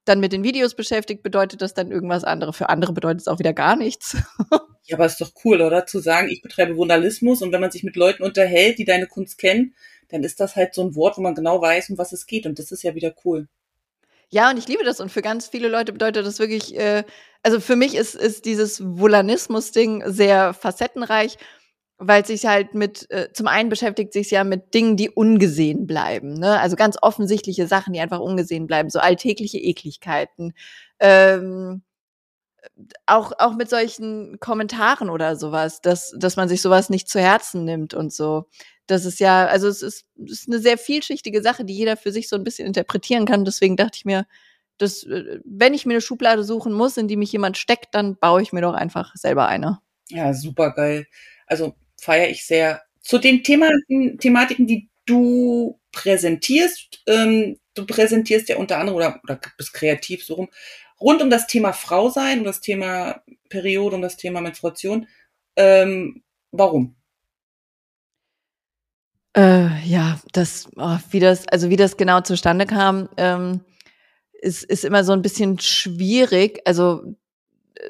dann 0.05 0.19
mit 0.19 0.31
den 0.31 0.43
Videos 0.43 0.75
beschäftigt, 0.75 1.23
bedeutet 1.23 1.61
das 1.61 1.73
dann 1.73 1.91
irgendwas 1.91 2.23
anderes. 2.23 2.55
Für 2.55 2.69
andere 2.69 2.93
bedeutet 2.93 3.21
es 3.21 3.27
auch 3.27 3.39
wieder 3.39 3.53
gar 3.53 3.75
nichts. 3.75 4.15
ja, 4.83 4.95
aber 4.95 5.05
ist 5.05 5.19
doch 5.19 5.31
cool, 5.43 5.61
oder? 5.61 5.85
Zu 5.85 5.99
sagen, 5.99 6.29
ich 6.29 6.41
betreibe 6.41 6.77
Vandalismus 6.77 7.41
und 7.41 7.51
wenn 7.51 7.61
man 7.61 7.71
sich 7.71 7.83
mit 7.83 7.95
Leuten 7.95 8.23
unterhält, 8.23 8.77
die 8.77 8.85
deine 8.85 9.07
Kunst 9.07 9.37
kennen, 9.37 9.73
dann 10.09 10.23
ist 10.23 10.39
das 10.39 10.55
halt 10.55 10.73
so 10.73 10.83
ein 10.83 10.95
Wort, 10.95 11.17
wo 11.17 11.21
man 11.21 11.35
genau 11.35 11.61
weiß, 11.61 11.89
um 11.89 11.97
was 11.97 12.13
es 12.13 12.25
geht. 12.25 12.45
Und 12.45 12.59
das 12.59 12.71
ist 12.71 12.83
ja 12.83 12.95
wieder 12.95 13.13
cool. 13.25 13.47
Ja, 14.29 14.49
und 14.49 14.57
ich 14.57 14.67
liebe 14.67 14.83
das. 14.83 14.99
Und 14.99 15.11
für 15.11 15.21
ganz 15.21 15.47
viele 15.47 15.67
Leute 15.67 15.93
bedeutet 15.93 16.25
das 16.25 16.39
wirklich, 16.39 16.77
äh, 16.77 17.03
also 17.43 17.59
für 17.59 17.75
mich 17.75 17.95
ist, 17.95 18.15
ist 18.15 18.45
dieses 18.45 18.81
Volanismus-Ding 18.83 20.03
sehr 20.05 20.53
facettenreich 20.53 21.37
weil 21.99 22.25
sich 22.25 22.45
halt 22.45 22.75
mit, 22.75 23.09
äh, 23.09 23.29
zum 23.33 23.47
einen 23.47 23.69
beschäftigt 23.69 24.13
sich 24.13 24.29
ja 24.31 24.43
mit 24.43 24.73
Dingen, 24.73 24.97
die 24.97 25.09
ungesehen 25.09 25.87
bleiben, 25.87 26.33
ne? 26.33 26.59
Also 26.59 26.75
ganz 26.75 26.97
offensichtliche 27.01 27.67
Sachen, 27.67 27.93
die 27.93 27.99
einfach 27.99 28.19
ungesehen 28.19 28.67
bleiben, 28.67 28.89
so 28.89 28.99
alltägliche 28.99 29.57
Ekligkeiten. 29.57 30.53
Ähm, 30.99 31.81
auch, 33.05 33.31
auch 33.39 33.55
mit 33.55 33.69
solchen 33.69 34.39
Kommentaren 34.39 35.09
oder 35.09 35.35
sowas, 35.35 35.81
dass, 35.81 36.13
dass 36.17 36.35
man 36.35 36.49
sich 36.49 36.61
sowas 36.61 36.89
nicht 36.89 37.09
zu 37.09 37.19
Herzen 37.19 37.65
nimmt 37.65 37.93
und 37.93 38.13
so. 38.13 38.45
Das 38.87 39.05
ist 39.05 39.19
ja, 39.19 39.47
also 39.47 39.67
es 39.67 39.81
ist, 39.81 40.05
es 40.23 40.31
ist 40.31 40.47
eine 40.49 40.59
sehr 40.59 40.77
vielschichtige 40.77 41.41
Sache, 41.41 41.65
die 41.65 41.75
jeder 41.75 41.97
für 41.97 42.11
sich 42.11 42.29
so 42.29 42.35
ein 42.35 42.43
bisschen 42.43 42.67
interpretieren 42.67 43.25
kann. 43.25 43.45
Deswegen 43.45 43.75
dachte 43.75 43.97
ich 43.97 44.05
mir, 44.05 44.25
dass, 44.77 45.03
äh, 45.03 45.39
wenn 45.45 45.73
ich 45.73 45.85
mir 45.85 45.93
eine 45.93 46.01
Schublade 46.01 46.43
suchen 46.43 46.73
muss, 46.73 46.97
in 46.97 47.07
die 47.07 47.17
mich 47.17 47.31
jemand 47.31 47.57
steckt, 47.57 47.95
dann 47.95 48.17
baue 48.17 48.41
ich 48.41 48.53
mir 48.53 48.61
doch 48.61 48.73
einfach 48.73 49.15
selber 49.15 49.47
eine. 49.47 49.79
Ja, 50.09 50.33
super 50.33 50.71
geil. 50.71 51.07
Also 51.47 51.75
feiere 51.99 52.29
ich 52.29 52.45
sehr. 52.45 52.81
Zu 53.01 53.17
den 53.17 53.43
Thematiken, 53.43 54.19
Thematiken, 54.19 54.67
die 54.67 54.89
du 55.05 55.79
präsentierst, 55.91 57.03
ähm, 57.07 57.57
du 57.73 57.85
präsentierst 57.85 58.49
ja 58.49 58.57
unter 58.57 58.77
anderem 58.77 58.97
oder, 58.97 59.19
oder 59.23 59.39
bist 59.57 59.73
kreativ 59.73 60.23
so 60.23 60.35
rum, 60.35 60.49
rund 60.99 61.21
um 61.21 61.29
das 61.29 61.47
Thema 61.47 61.73
Frau 61.73 62.09
sein, 62.09 62.39
um 62.39 62.45
das 62.45 62.61
Thema 62.61 63.21
Periode, 63.49 63.95
um 63.95 64.01
das 64.01 64.17
Thema 64.17 64.41
Menstruation. 64.41 65.07
Ähm, 65.55 66.23
warum? 66.51 66.95
Äh, 69.35 69.85
ja, 69.85 70.19
das, 70.33 70.67
oh, 70.75 70.97
wie 71.11 71.19
das, 71.19 71.47
also 71.47 71.69
wie 71.69 71.75
das 71.75 71.97
genau 71.97 72.21
zustande 72.21 72.65
kam, 72.65 73.07
ähm, 73.17 73.61
ist, 74.33 74.63
ist 74.63 74.83
immer 74.85 75.03
so 75.03 75.13
ein 75.13 75.21
bisschen 75.21 75.59
schwierig. 75.59 76.61
Also 76.65 77.15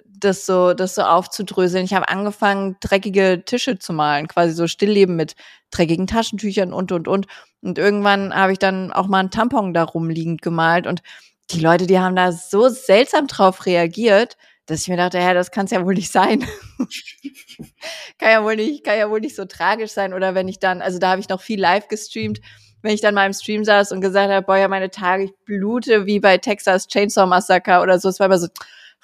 das 0.06 0.46
so, 0.46 0.74
das 0.74 0.96
so 0.96 1.04
aufzudröseln. 1.04 1.86
Ich 1.86 1.94
habe 1.94 2.10
angefangen, 2.10 2.78
dreckige 2.82 3.44
Tische 3.46 3.80
zu 3.80 3.94
malen, 3.94 4.28
quasi 4.28 4.54
so 4.54 4.68
Stillleben 4.68 5.16
mit 5.16 5.36
dreckigen 5.72 6.08
Taschentüchern 6.08 6.74
und, 6.74 6.92
und, 6.92 7.08
und. 7.08 7.28
Und 7.62 7.78
irgendwann 7.78 8.34
habe 8.34 8.52
ich 8.52 8.60
dann 8.60 8.92
auch 8.92 9.08
mal 9.08 9.20
einen 9.20 9.32
Tampon 9.32 9.74
da 9.74 9.84
rumliegend 9.84 10.42
gemalt 10.42 10.88
und 10.88 11.02
die 11.52 11.60
Leute, 11.60 11.88
die 11.88 12.00
haben 12.00 12.16
da 12.16 12.32
so 12.32 12.70
seltsam 12.70 13.28
drauf 13.28 13.66
reagiert, 13.66 14.38
dass 14.66 14.82
ich 14.82 14.90
mir 14.90 14.98
dachte, 14.98 15.18
ja, 15.18 15.34
das 15.34 15.52
kann 15.52 15.66
es 15.66 15.72
ja 15.72 15.84
wohl 15.86 15.94
nicht 15.94 16.12
sein. 16.12 16.42
kann 18.20 18.32
ja 18.32 18.44
wohl 18.44 18.58
nicht, 18.58 18.84
kann 18.84 18.98
ja 18.98 19.10
wohl 19.10 19.22
nicht 19.22 19.36
so 19.36 19.46
tragisch 19.46 19.92
sein. 19.92 20.14
Oder 20.14 20.36
wenn 20.36 20.50
ich 20.50 20.60
dann, 20.60 20.82
also 20.82 21.00
da 21.00 21.12
habe 21.12 21.22
ich 21.22 21.30
noch 21.30 21.42
viel 21.42 21.60
live 21.60 21.88
gestreamt, 21.88 22.42
wenn 22.82 22.94
ich 22.94 23.00
dann 23.02 23.16
mal 23.16 23.26
im 23.26 23.34
Stream 23.34 23.64
saß 23.64 23.94
und 23.94 24.02
gesagt 24.02 24.30
habe, 24.30 24.46
boah, 24.46 24.58
ja, 24.58 24.68
meine 24.68 24.92
Tage, 24.92 25.24
ich 25.26 25.32
blute 25.46 26.06
wie 26.06 26.20
bei 26.20 26.38
Texas 26.38 26.88
Chainsaw 26.88 27.26
Massacre 27.26 27.82
oder 27.82 27.98
so. 27.98 28.10
Es 28.10 28.20
war 28.20 28.26
immer 28.28 28.40
so, 28.40 28.48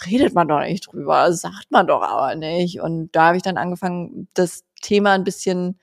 redet 0.05 0.33
man 0.33 0.47
doch 0.47 0.59
nicht 0.59 0.87
drüber, 0.87 1.31
sagt 1.33 1.71
man 1.71 1.87
doch 1.87 2.01
aber 2.01 2.35
nicht. 2.35 2.81
Und 2.81 3.11
da 3.13 3.27
habe 3.27 3.37
ich 3.37 3.43
dann 3.43 3.57
angefangen, 3.57 4.27
das 4.33 4.63
Thema 4.81 5.13
ein 5.13 5.23
bisschen 5.23 5.79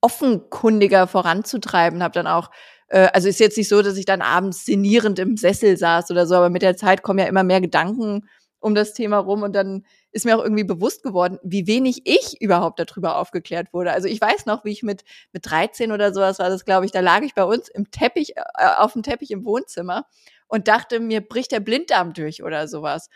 offenkundiger 0.00 1.06
voranzutreiben, 1.06 2.02
habe 2.02 2.14
dann 2.14 2.26
auch 2.26 2.50
äh, 2.88 3.08
also 3.12 3.28
ist 3.28 3.40
jetzt 3.40 3.56
nicht 3.56 3.68
so, 3.68 3.82
dass 3.82 3.96
ich 3.96 4.04
dann 4.04 4.22
abends 4.22 4.64
sinnierend 4.64 5.18
im 5.18 5.36
Sessel 5.36 5.76
saß 5.76 6.10
oder 6.10 6.26
so, 6.26 6.34
aber 6.36 6.50
mit 6.50 6.62
der 6.62 6.76
Zeit 6.76 7.02
kommen 7.02 7.18
ja 7.18 7.26
immer 7.26 7.44
mehr 7.44 7.60
Gedanken 7.60 8.28
um 8.60 8.74
das 8.74 8.92
Thema 8.92 9.18
rum 9.18 9.42
und 9.42 9.54
dann 9.54 9.84
ist 10.10 10.24
mir 10.24 10.36
auch 10.36 10.42
irgendwie 10.42 10.64
bewusst 10.64 11.04
geworden, 11.04 11.38
wie 11.44 11.68
wenig 11.68 12.02
ich 12.06 12.40
überhaupt 12.40 12.80
darüber 12.80 13.16
aufgeklärt 13.16 13.72
wurde. 13.72 13.92
Also 13.92 14.08
ich 14.08 14.20
weiß 14.20 14.46
noch, 14.46 14.64
wie 14.64 14.72
ich 14.72 14.82
mit 14.82 15.04
mit 15.32 15.48
13 15.48 15.92
oder 15.92 16.12
sowas 16.12 16.40
war 16.40 16.48
das, 16.48 16.64
glaube 16.64 16.84
ich, 16.86 16.90
da 16.90 17.00
lag 17.00 17.22
ich 17.22 17.34
bei 17.34 17.44
uns 17.44 17.68
im 17.68 17.90
Teppich 17.90 18.36
äh, 18.36 18.42
auf 18.78 18.94
dem 18.94 19.02
Teppich 19.02 19.30
im 19.30 19.44
Wohnzimmer 19.44 20.06
und 20.48 20.68
dachte, 20.68 21.00
mir 21.00 21.20
bricht 21.20 21.52
der 21.52 21.60
Blinddarm 21.60 22.12
durch 22.12 22.42
oder 22.42 22.68
sowas. 22.68 23.08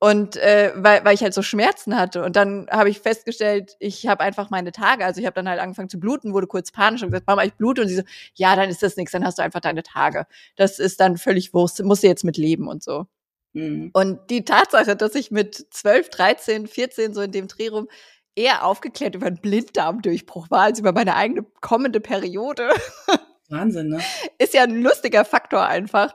Und 0.00 0.36
äh, 0.36 0.72
weil, 0.74 1.04
weil 1.04 1.14
ich 1.14 1.22
halt 1.22 1.32
so 1.32 1.42
Schmerzen 1.42 1.96
hatte. 1.96 2.24
Und 2.24 2.34
dann 2.34 2.66
habe 2.68 2.90
ich 2.90 2.98
festgestellt, 2.98 3.76
ich 3.78 4.08
habe 4.08 4.24
einfach 4.24 4.50
meine 4.50 4.72
Tage. 4.72 5.04
Also 5.04 5.20
ich 5.20 5.26
habe 5.26 5.34
dann 5.34 5.48
halt 5.48 5.60
angefangen 5.60 5.88
zu 5.88 6.00
bluten, 6.00 6.32
wurde 6.32 6.48
kurz 6.48 6.72
panisch 6.72 7.04
und 7.04 7.10
gesagt, 7.10 7.28
Mama, 7.28 7.44
ich 7.44 7.54
blute. 7.54 7.82
Und 7.82 7.88
sie 7.88 7.94
so, 7.94 8.02
ja, 8.34 8.56
dann 8.56 8.68
ist 8.68 8.82
das 8.82 8.96
nichts, 8.96 9.12
dann 9.12 9.24
hast 9.24 9.38
du 9.38 9.42
einfach 9.42 9.60
deine 9.60 9.84
Tage. 9.84 10.26
Das 10.56 10.80
ist 10.80 10.98
dann 10.98 11.18
völlig 11.18 11.54
Wurst, 11.54 11.84
musst 11.84 12.02
du 12.02 12.08
jetzt 12.08 12.24
mit 12.24 12.36
leben 12.36 12.66
und 12.66 12.82
so. 12.82 13.06
Mhm. 13.52 13.90
Und 13.92 14.18
die 14.28 14.44
Tatsache, 14.44 14.96
dass 14.96 15.14
ich 15.14 15.30
mit 15.30 15.68
12, 15.70 16.10
13, 16.10 16.66
14 16.66 17.14
so 17.14 17.20
in 17.20 17.30
dem 17.30 17.46
Dreh 17.46 17.68
rum 17.68 17.88
eher 18.34 18.64
aufgeklärt 18.64 19.14
über 19.14 19.26
einen 19.26 19.40
Blinddarmdurchbruch 19.40 20.50
war, 20.50 20.62
als 20.62 20.80
über 20.80 20.90
meine 20.92 21.14
eigene 21.14 21.44
kommende 21.60 22.00
Periode. 22.00 22.70
Wahnsinn, 23.50 23.90
ne? 23.90 24.00
Ist 24.38 24.54
ja 24.54 24.62
ein 24.62 24.82
lustiger 24.82 25.24
Faktor 25.24 25.64
einfach 25.64 26.12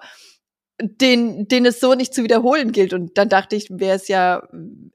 den, 0.80 1.48
den 1.48 1.66
es 1.66 1.80
so 1.80 1.96
nicht 1.96 2.14
zu 2.14 2.24
wiederholen 2.24 2.72
gilt. 2.72 2.94
Und 2.94 3.18
dann 3.18 3.30
dachte 3.30 3.56
ich, 3.56 3.70
wäre 3.70 3.96
es 3.96 4.08
ja, 4.08 4.48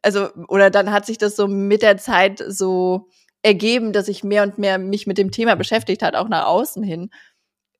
also, 0.02 0.28
oder 0.48 0.70
dann 0.70 0.92
hat 0.92 1.06
sich 1.06 1.18
das 1.18 1.36
so 1.36 1.48
mit 1.48 1.82
der 1.82 1.96
Zeit 1.96 2.42
so 2.46 3.08
ergeben, 3.42 3.92
dass 3.92 4.08
ich 4.08 4.22
mehr 4.22 4.44
und 4.44 4.58
mehr 4.58 4.78
mich 4.78 5.06
mit 5.06 5.18
dem 5.18 5.32
Thema 5.32 5.56
beschäftigt 5.56 6.02
hat, 6.02 6.14
auch 6.14 6.28
nach 6.28 6.46
außen 6.46 6.82
hin, 6.82 7.10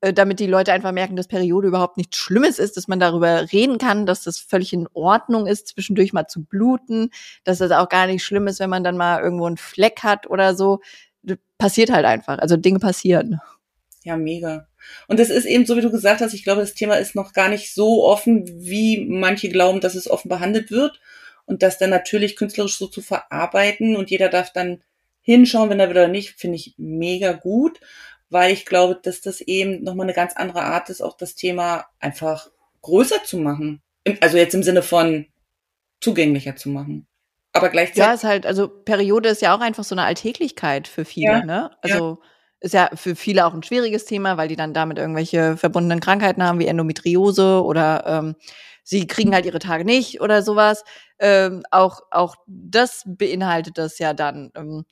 äh, 0.01 0.12
damit 0.12 0.41
die 0.41 0.49
Leute 0.49 0.73
einfach 0.73 0.91
merken, 0.91 1.15
dass 1.15 1.29
Periode 1.29 1.69
überhaupt 1.69 1.97
nichts 1.97 2.17
Schlimmes 2.17 2.59
ist, 2.59 2.77
dass 2.77 2.88
man 2.88 2.99
darüber 2.99 3.53
reden 3.53 3.79
kann, 3.79 4.05
dass 4.05 4.25
das 4.25 4.38
völlig 4.38 4.73
in 4.73 4.88
Ordnung 4.93 5.47
ist, 5.47 5.69
zwischendurch 5.69 6.12
mal 6.12 6.27
zu 6.27 6.45
bluten, 6.45 7.11
dass 7.45 7.59
das 7.59 7.71
auch 7.71 7.88
gar 7.88 8.09
nicht 8.09 8.25
schlimm 8.25 8.49
ist, 8.49 8.59
wenn 8.59 8.71
man 8.71 8.83
dann 8.83 8.97
mal 8.97 9.23
irgendwo 9.23 9.47
einen 9.47 9.57
Fleck 9.57 10.01
hat 10.03 10.29
oder 10.29 10.57
so. 10.57 10.81
Passiert 11.57 11.93
halt 11.93 12.05
einfach. 12.05 12.38
Also 12.38 12.57
Dinge 12.57 12.81
passieren. 12.81 13.38
Ja, 14.03 14.17
mega. 14.17 14.67
Und 15.09 15.21
es 15.21 15.31
ist 15.31 15.45
eben 15.45 15.66
so, 15.66 15.77
wie 15.77 15.81
du 15.81 15.90
gesagt 15.90 16.21
hast, 16.21 16.35
ich 16.35 16.45
glaube, 16.45 16.61
das 16.61 16.75
Thema 16.75 16.97
ist 16.97 17.14
noch 17.14 17.33
gar 17.33 17.49
nicht 17.49 17.75
so 17.75 18.05
offen, 18.05 18.45
wie 18.47 19.07
manche 19.09 19.49
glauben, 19.49 19.81
dass 19.81 19.95
es 19.95 20.11
offen 20.11 20.29
behandelt 20.29 20.71
wird. 20.71 21.01
Und 21.45 21.62
das 21.62 21.79
dann 21.79 21.90
natürlich 21.90 22.37
künstlerisch 22.37 22.79
so 22.79 22.87
zu 22.87 23.03
verarbeiten 23.03 23.97
und 23.97 24.11
jeder 24.11 24.29
darf 24.29 24.53
dann 24.53 24.83
hinschauen, 25.23 25.71
wenn 25.71 25.81
er 25.81 25.88
will 25.88 25.97
oder 25.97 26.09
nicht, 26.09 26.38
finde 26.38 26.57
ich 26.57 26.75
mega 26.79 27.33
gut, 27.33 27.81
weil 28.31 28.53
ich 28.53 28.64
glaube, 28.64 28.99
dass 29.03 29.21
das 29.21 29.40
eben 29.40 29.83
nochmal 29.83 30.07
eine 30.07 30.14
ganz 30.14 30.35
andere 30.35 30.62
Art 30.62 30.88
ist, 30.88 31.01
auch 31.01 31.16
das 31.16 31.35
Thema 31.35 31.87
einfach 32.01 32.49
größer 32.81 33.25
zu 33.25 33.38
machen. 33.38 33.83
Also 34.21 34.37
jetzt 34.37 34.55
im 34.55 34.62
Sinne 34.62 34.83
von 34.83 35.27
zugänglicher 36.01 36.57
zu 36.57 36.68
machen. 36.68 37.07
Aber 37.53 37.68
gleichzeitig. 37.68 38.03
Ja, 38.03 38.14
ist 38.14 38.25
halt, 38.25 38.47
also 38.47 38.68
Periode 38.68 39.29
ist 39.29 39.42
ja 39.42 39.55
auch 39.55 39.61
einfach 39.61 39.85
so 39.85 39.95
eine 39.95 40.05
Alltäglichkeit 40.05 40.88
für 40.88 41.05
viele, 41.05 41.27
ja, 41.27 41.45
ne? 41.45 41.71
Also. 41.83 42.18
Ja 42.23 42.29
ist 42.62 42.75
ja 42.75 42.90
für 42.94 43.16
viele 43.16 43.44
auch 43.46 43.55
ein 43.55 43.62
schwieriges 43.62 44.05
Thema, 44.05 44.37
weil 44.37 44.48
die 44.48 44.57
dann 44.57 44.72
damit 44.72 44.98
irgendwelche 44.98 45.57
verbundenen 45.57 46.01
Krankheiten 46.01 46.42
haben, 46.42 46.59
wie 46.61 46.66
Endometriose 46.66 47.62
oder 47.62 48.05
ähm, 48.07 48.37
sie 48.85 49.07
kriegen 49.07 49.35
halt 49.35 49.46
ihre 49.46 49.59
Tage 49.59 49.85
nicht 49.85 50.20
oder 50.20 50.42
sowas. 50.42 50.85
Ähm, 51.18 51.64
auch, 51.70 52.01
auch 52.11 52.37
das 52.46 53.03
beinhaltet 53.05 53.79
das 53.79 53.98
ja 53.98 54.14
dann. 54.14 54.51
Ähm, 54.55 54.85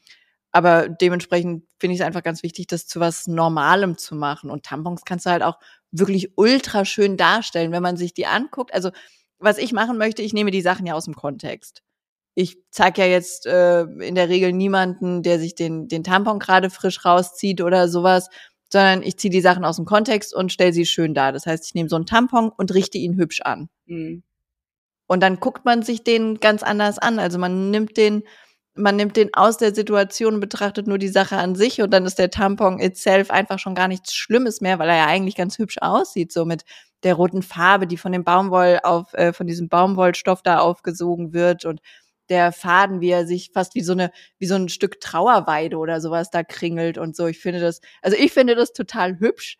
aber 0.52 0.88
dementsprechend 0.88 1.64
finde 1.78 1.94
ich 1.94 2.00
es 2.00 2.06
einfach 2.06 2.24
ganz 2.24 2.42
wichtig, 2.42 2.66
das 2.66 2.86
zu 2.86 2.98
was 3.00 3.28
Normalem 3.28 3.96
zu 3.98 4.16
machen. 4.16 4.50
Und 4.50 4.64
Tampons 4.64 5.04
kannst 5.04 5.26
du 5.26 5.30
halt 5.30 5.42
auch 5.42 5.58
wirklich 5.92 6.32
ultra 6.36 6.84
schön 6.84 7.16
darstellen, 7.16 7.72
wenn 7.72 7.82
man 7.82 7.96
sich 7.96 8.14
die 8.14 8.26
anguckt. 8.26 8.74
Also, 8.74 8.90
was 9.38 9.58
ich 9.58 9.72
machen 9.72 9.96
möchte, 9.96 10.22
ich 10.22 10.32
nehme 10.32 10.50
die 10.50 10.60
Sachen 10.60 10.86
ja 10.86 10.94
aus 10.94 11.04
dem 11.04 11.14
Kontext. 11.14 11.82
Ich 12.34 12.58
zeige 12.70 13.02
ja 13.02 13.06
jetzt 13.08 13.46
äh, 13.46 13.82
in 13.82 14.14
der 14.14 14.28
Regel 14.28 14.52
niemanden, 14.52 15.22
der 15.22 15.38
sich 15.38 15.54
den, 15.54 15.88
den 15.88 16.04
Tampon 16.04 16.38
gerade 16.38 16.70
frisch 16.70 17.04
rauszieht 17.04 17.60
oder 17.60 17.88
sowas, 17.88 18.28
sondern 18.72 19.02
ich 19.02 19.18
ziehe 19.18 19.32
die 19.32 19.40
Sachen 19.40 19.64
aus 19.64 19.76
dem 19.76 19.84
Kontext 19.84 20.34
und 20.34 20.52
stelle 20.52 20.72
sie 20.72 20.86
schön 20.86 21.12
dar. 21.12 21.32
Das 21.32 21.46
heißt, 21.46 21.66
ich 21.66 21.74
nehme 21.74 21.88
so 21.88 21.96
einen 21.96 22.06
Tampon 22.06 22.50
und 22.56 22.72
richte 22.72 22.98
ihn 22.98 23.16
hübsch 23.16 23.40
an. 23.42 23.68
Mhm. 23.86 24.22
Und 25.08 25.24
dann 25.24 25.40
guckt 25.40 25.64
man 25.64 25.82
sich 25.82 26.04
den 26.04 26.38
ganz 26.38 26.62
anders 26.62 26.98
an. 26.98 27.18
Also 27.18 27.36
man 27.36 27.72
nimmt 27.72 27.96
den, 27.96 28.22
man 28.74 28.94
nimmt 28.94 29.16
den 29.16 29.34
aus 29.34 29.56
der 29.56 29.74
Situation 29.74 30.34
und 30.34 30.40
betrachtet 30.40 30.86
nur 30.86 30.98
die 30.98 31.08
Sache 31.08 31.36
an 31.36 31.56
sich 31.56 31.82
und 31.82 31.90
dann 31.90 32.06
ist 32.06 32.20
der 32.20 32.30
Tampon 32.30 32.78
itself 32.78 33.32
einfach 33.32 33.58
schon 33.58 33.74
gar 33.74 33.88
nichts 33.88 34.14
Schlimmes 34.14 34.60
mehr, 34.60 34.78
weil 34.78 34.88
er 34.88 34.96
ja 34.96 35.06
eigentlich 35.06 35.34
ganz 35.34 35.58
hübsch 35.58 35.78
aussieht, 35.80 36.32
so 36.32 36.44
mit 36.44 36.62
der 37.02 37.14
roten 37.14 37.42
Farbe, 37.42 37.88
die 37.88 37.96
von 37.96 38.12
dem 38.12 38.22
Baumwoll 38.22 38.78
auf, 38.84 39.12
äh, 39.14 39.32
von 39.32 39.48
diesem 39.48 39.68
Baumwollstoff 39.68 40.42
da 40.42 40.60
aufgesogen 40.60 41.32
wird 41.32 41.64
und 41.64 41.80
der 42.30 42.52
Faden, 42.52 43.00
wie 43.00 43.10
er 43.10 43.26
sich 43.26 43.50
fast 43.52 43.74
wie 43.74 43.82
so 43.82 43.92
eine, 43.92 44.10
wie 44.38 44.46
so 44.46 44.54
ein 44.54 44.68
Stück 44.68 45.00
Trauerweide 45.00 45.76
oder 45.76 46.00
sowas 46.00 46.30
da 46.30 46.42
kringelt 46.42 46.96
und 46.96 47.16
so. 47.16 47.26
Ich 47.26 47.38
finde 47.38 47.60
das, 47.60 47.80
also 48.00 48.16
ich 48.16 48.32
finde 48.32 48.54
das 48.54 48.72
total 48.72 49.18
hübsch 49.18 49.58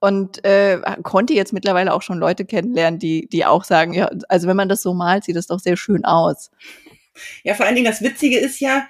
und 0.00 0.44
äh, 0.44 0.80
konnte 1.02 1.32
jetzt 1.32 1.54
mittlerweile 1.54 1.94
auch 1.94 2.02
schon 2.02 2.18
Leute 2.18 2.44
kennenlernen, 2.44 3.00
die, 3.00 3.26
die 3.26 3.46
auch 3.46 3.64
sagen, 3.64 3.94
ja, 3.94 4.10
also 4.28 4.46
wenn 4.46 4.56
man 4.56 4.68
das 4.68 4.82
so 4.82 4.92
malt, 4.92 5.24
sieht 5.24 5.36
das 5.36 5.46
doch 5.46 5.60
sehr 5.60 5.78
schön 5.78 6.04
aus. 6.04 6.50
Ja, 7.42 7.54
vor 7.54 7.64
allen 7.64 7.74
Dingen 7.74 7.86
das 7.86 8.02
Witzige 8.02 8.38
ist 8.38 8.60
ja, 8.60 8.86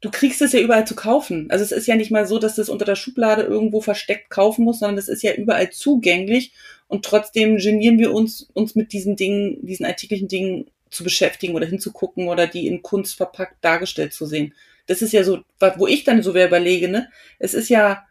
du 0.00 0.10
kriegst 0.10 0.40
es 0.42 0.52
ja 0.52 0.60
überall 0.60 0.86
zu 0.86 0.94
kaufen. 0.94 1.50
Also 1.50 1.64
es 1.64 1.72
ist 1.72 1.88
ja 1.88 1.96
nicht 1.96 2.12
mal 2.12 2.26
so, 2.26 2.38
dass 2.38 2.54
du 2.54 2.62
es 2.62 2.68
unter 2.68 2.84
der 2.84 2.94
Schublade 2.94 3.42
irgendwo 3.42 3.80
versteckt 3.80 4.30
kaufen 4.30 4.64
musst, 4.64 4.80
sondern 4.80 4.98
es 4.98 5.08
ist 5.08 5.22
ja 5.22 5.34
überall 5.34 5.70
zugänglich 5.70 6.52
und 6.86 7.04
trotzdem 7.04 7.56
genieren 7.56 7.98
wir 7.98 8.12
uns, 8.12 8.42
uns 8.52 8.74
mit 8.74 8.92
diesen 8.92 9.16
Dingen, 9.16 9.64
diesen 9.66 9.86
alltäglichen 9.86 10.28
Dingen 10.28 10.70
zu 10.94 11.04
beschäftigen 11.04 11.54
oder 11.54 11.66
hinzugucken 11.66 12.28
oder 12.28 12.46
die 12.46 12.66
in 12.66 12.82
Kunst 12.82 13.16
verpackt 13.16 13.64
dargestellt 13.64 14.12
zu 14.12 14.26
sehen. 14.26 14.54
Das 14.86 15.02
ist 15.02 15.12
ja 15.12 15.24
so, 15.24 15.40
wo 15.76 15.86
ich 15.86 16.04
dann 16.04 16.22
so 16.22 16.30
überlege, 16.30 16.88
ne? 16.88 17.10
Es 17.38 17.54
ist 17.54 17.68
ja 17.68 18.04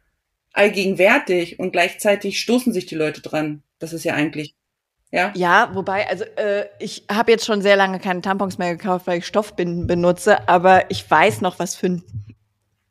allgegenwärtig 0.54 1.60
und 1.60 1.72
gleichzeitig 1.72 2.40
stoßen 2.40 2.74
sich 2.74 2.86
die 2.86 2.96
Leute 2.96 3.22
dran. 3.22 3.64
Das 3.80 3.94
ist 3.94 4.04
ja 4.04 4.14
eigentlich 4.14 4.56
ja. 5.14 5.32
Ja, 5.36 5.70
wobei, 5.76 6.10
also 6.10 6.24
äh, 6.38 6.66
ich 6.80 7.04
habe 7.10 7.32
jetzt 7.32 7.46
schon 7.46 7.62
sehr 7.62 7.76
lange 7.76 8.00
keine 8.00 8.22
Tampons 8.22 8.58
mehr 8.58 8.76
gekauft, 8.76 9.06
weil 9.06 9.20
ich 9.20 9.28
Stoffbinden 9.28 9.86
benutze, 9.86 10.50
aber 10.50 10.90
ich 10.90 11.10
weiß 11.10 11.42
noch, 11.42 11.60
was 11.60 11.76
für 11.76 11.88
ein 11.88 12.04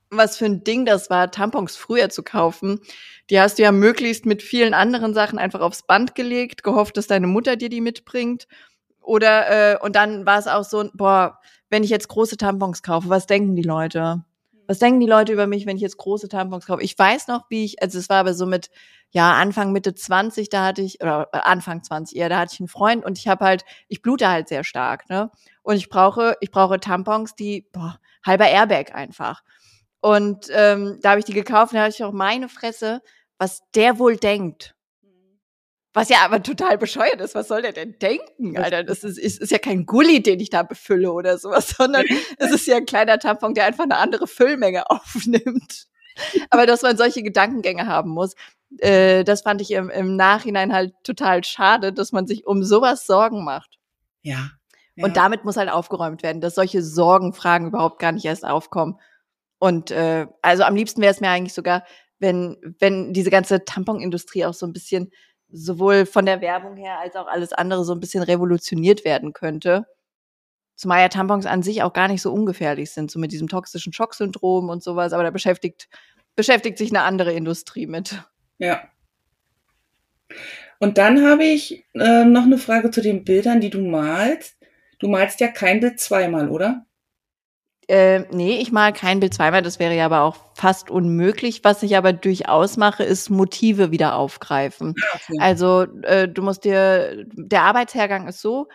was 0.08 0.36
für 0.36 0.44
ein 0.44 0.62
Ding 0.62 0.84
das 0.84 1.10
war, 1.10 1.30
Tampons 1.30 1.74
früher 1.74 2.10
zu 2.10 2.22
kaufen. 2.22 2.80
Die 3.30 3.40
hast 3.40 3.58
du 3.58 3.62
ja 3.62 3.72
möglichst 3.72 4.26
mit 4.26 4.42
vielen 4.42 4.74
anderen 4.74 5.14
Sachen 5.14 5.38
einfach 5.38 5.60
aufs 5.60 5.82
Band 5.82 6.14
gelegt, 6.14 6.62
gehofft, 6.62 6.96
dass 6.96 7.06
deine 7.06 7.26
Mutter 7.26 7.56
dir 7.56 7.70
die 7.70 7.80
mitbringt. 7.80 8.46
Oder 9.02 9.74
äh, 9.74 9.78
und 9.78 9.96
dann 9.96 10.26
war 10.26 10.38
es 10.38 10.46
auch 10.46 10.64
so, 10.64 10.88
boah, 10.94 11.38
wenn 11.70 11.84
ich 11.84 11.90
jetzt 11.90 12.08
große 12.08 12.36
Tampons 12.36 12.82
kaufe, 12.82 13.08
was 13.08 13.26
denken 13.26 13.56
die 13.56 13.62
Leute? 13.62 14.24
Was 14.66 14.78
denken 14.78 15.00
die 15.00 15.06
Leute 15.06 15.32
über 15.32 15.46
mich, 15.46 15.66
wenn 15.66 15.76
ich 15.76 15.82
jetzt 15.82 15.96
große 15.96 16.28
Tampons 16.28 16.66
kaufe? 16.66 16.82
Ich 16.82 16.98
weiß 16.98 17.28
noch, 17.28 17.46
wie 17.50 17.64
ich, 17.64 17.82
also 17.82 17.98
es 17.98 18.08
war 18.08 18.18
aber 18.18 18.34
so 18.34 18.46
mit 18.46 18.70
ja, 19.10 19.34
Anfang, 19.34 19.72
Mitte 19.72 19.94
20, 19.94 20.48
da 20.48 20.64
hatte 20.64 20.82
ich, 20.82 21.02
oder 21.02 21.28
äh, 21.32 21.38
Anfang 21.38 21.82
20 21.82 22.16
eher, 22.16 22.30
da 22.30 22.38
hatte 22.38 22.54
ich 22.54 22.60
einen 22.60 22.68
Freund 22.68 23.04
und 23.04 23.18
ich 23.18 23.28
habe 23.28 23.44
halt, 23.44 23.64
ich 23.88 24.00
blute 24.00 24.28
halt 24.28 24.48
sehr 24.48 24.64
stark, 24.64 25.08
ne? 25.10 25.30
Und 25.62 25.76
ich 25.76 25.90
brauche, 25.90 26.36
ich 26.40 26.50
brauche 26.50 26.80
Tampons, 26.80 27.34
die, 27.34 27.66
boah, 27.72 27.98
halber 28.24 28.48
Airbag 28.48 28.94
einfach. 28.94 29.42
Und 30.00 30.46
ähm, 30.50 30.98
da 31.02 31.10
habe 31.10 31.20
ich 31.20 31.26
die 31.26 31.34
gekauft 31.34 31.72
und 31.72 31.76
da 31.78 31.84
hatte 31.84 31.94
ich 31.94 32.04
auch 32.04 32.12
meine 32.12 32.48
Fresse, 32.48 33.02
was 33.38 33.62
der 33.74 33.98
wohl 33.98 34.16
denkt. 34.16 34.74
Was 35.94 36.08
ja 36.08 36.18
aber 36.24 36.42
total 36.42 36.78
bescheuert 36.78 37.20
ist. 37.20 37.34
Was 37.34 37.48
soll 37.48 37.62
der 37.62 37.72
denn 37.72 37.98
denken, 37.98 38.56
Alter? 38.56 38.82
Das 38.82 39.04
ist, 39.04 39.18
ist, 39.18 39.40
ist 39.40 39.52
ja 39.52 39.58
kein 39.58 39.84
Gully, 39.84 40.22
den 40.22 40.40
ich 40.40 40.48
da 40.48 40.62
befülle 40.62 41.12
oder 41.12 41.36
sowas, 41.36 41.68
sondern 41.78 42.06
es 42.38 42.50
ist 42.50 42.66
ja 42.66 42.76
ein 42.76 42.86
kleiner 42.86 43.18
Tampon, 43.18 43.54
der 43.54 43.66
einfach 43.66 43.84
eine 43.84 43.98
andere 43.98 44.26
Füllmenge 44.26 44.88
aufnimmt. 44.90 45.86
Aber 46.50 46.66
dass 46.66 46.82
man 46.82 46.96
solche 46.96 47.22
Gedankengänge 47.22 47.86
haben 47.86 48.10
muss, 48.10 48.34
äh, 48.78 49.24
das 49.24 49.42
fand 49.42 49.60
ich 49.60 49.70
im, 49.70 49.90
im 49.90 50.16
Nachhinein 50.16 50.72
halt 50.72 50.94
total 51.04 51.44
schade, 51.44 51.92
dass 51.92 52.12
man 52.12 52.26
sich 52.26 52.46
um 52.46 52.62
sowas 52.62 53.06
Sorgen 53.06 53.44
macht. 53.44 53.78
Ja. 54.22 54.50
ja. 54.94 55.04
Und 55.04 55.16
damit 55.16 55.44
muss 55.44 55.56
halt 55.56 55.70
aufgeräumt 55.70 56.22
werden, 56.22 56.40
dass 56.40 56.54
solche 56.54 56.82
Sorgenfragen 56.82 57.68
überhaupt 57.68 57.98
gar 57.98 58.12
nicht 58.12 58.24
erst 58.24 58.46
aufkommen. 58.46 58.98
Und 59.58 59.90
äh, 59.90 60.26
also 60.40 60.64
am 60.64 60.74
liebsten 60.74 61.02
wäre 61.02 61.12
es 61.12 61.20
mir 61.20 61.30
eigentlich 61.30 61.54
sogar, 61.54 61.84
wenn, 62.18 62.56
wenn 62.78 63.12
diese 63.12 63.30
ganze 63.30 63.64
Tamponindustrie 63.64 64.44
auch 64.44 64.54
so 64.54 64.66
ein 64.66 64.72
bisschen 64.72 65.10
sowohl 65.52 66.06
von 66.06 66.26
der 66.26 66.40
Werbung 66.40 66.76
her 66.76 66.98
als 66.98 67.14
auch 67.14 67.26
alles 67.26 67.52
andere 67.52 67.84
so 67.84 67.92
ein 67.92 68.00
bisschen 68.00 68.22
revolutioniert 68.22 69.04
werden 69.04 69.32
könnte. 69.32 69.86
Zumal 70.74 71.00
ja 71.00 71.08
Tampons 71.08 71.46
an 71.46 71.62
sich 71.62 71.82
auch 71.82 71.92
gar 71.92 72.08
nicht 72.08 72.22
so 72.22 72.32
ungefährlich 72.32 72.90
sind, 72.90 73.10
so 73.10 73.18
mit 73.18 73.30
diesem 73.30 73.48
toxischen 73.48 73.92
Schocksyndrom 73.92 74.68
und 74.68 74.82
sowas, 74.82 75.12
aber 75.12 75.22
da 75.22 75.30
beschäftigt, 75.30 75.88
beschäftigt 76.34 76.78
sich 76.78 76.90
eine 76.90 77.02
andere 77.02 77.32
Industrie 77.32 77.86
mit. 77.86 78.22
Ja. 78.58 78.82
Und 80.78 80.98
dann 80.98 81.24
habe 81.24 81.44
ich 81.44 81.84
äh, 81.94 82.24
noch 82.24 82.44
eine 82.44 82.58
Frage 82.58 82.90
zu 82.90 83.02
den 83.02 83.22
Bildern, 83.22 83.60
die 83.60 83.70
du 83.70 83.80
malst. 83.80 84.56
Du 84.98 85.08
malst 85.08 85.40
ja 85.40 85.48
kein 85.48 85.80
Bild 85.80 86.00
zweimal, 86.00 86.48
oder? 86.48 86.86
Äh, 87.92 88.24
nee, 88.30 88.58
ich 88.58 88.72
mal 88.72 88.94
kein 88.94 89.20
Bild 89.20 89.34
zweimal, 89.34 89.60
das 89.60 89.78
wäre 89.78 89.94
ja 89.94 90.06
aber 90.06 90.22
auch 90.22 90.36
fast 90.54 90.90
unmöglich. 90.90 91.62
Was 91.62 91.82
ich 91.82 91.94
aber 91.94 92.14
durchaus 92.14 92.78
mache, 92.78 93.04
ist 93.04 93.28
Motive 93.28 93.90
wieder 93.90 94.16
aufgreifen. 94.16 94.94
Ah, 94.96 95.16
okay. 95.16 95.38
Also 95.38 95.82
äh, 96.04 96.26
du 96.26 96.40
musst 96.40 96.64
dir, 96.64 97.26
der 97.34 97.64
Arbeitshergang 97.64 98.28
ist 98.28 98.40
so, 98.40 98.68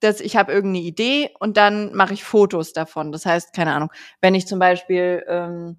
dass 0.00 0.22
ich 0.22 0.36
habe 0.36 0.50
irgendeine 0.50 0.86
Idee 0.86 1.28
und 1.40 1.58
dann 1.58 1.94
mache 1.94 2.14
ich 2.14 2.24
Fotos 2.24 2.72
davon. 2.72 3.12
Das 3.12 3.26
heißt, 3.26 3.52
keine 3.52 3.74
Ahnung, 3.74 3.90
wenn 4.22 4.34
ich 4.34 4.46
zum 4.46 4.60
Beispiel 4.60 5.22
ähm, 5.28 5.76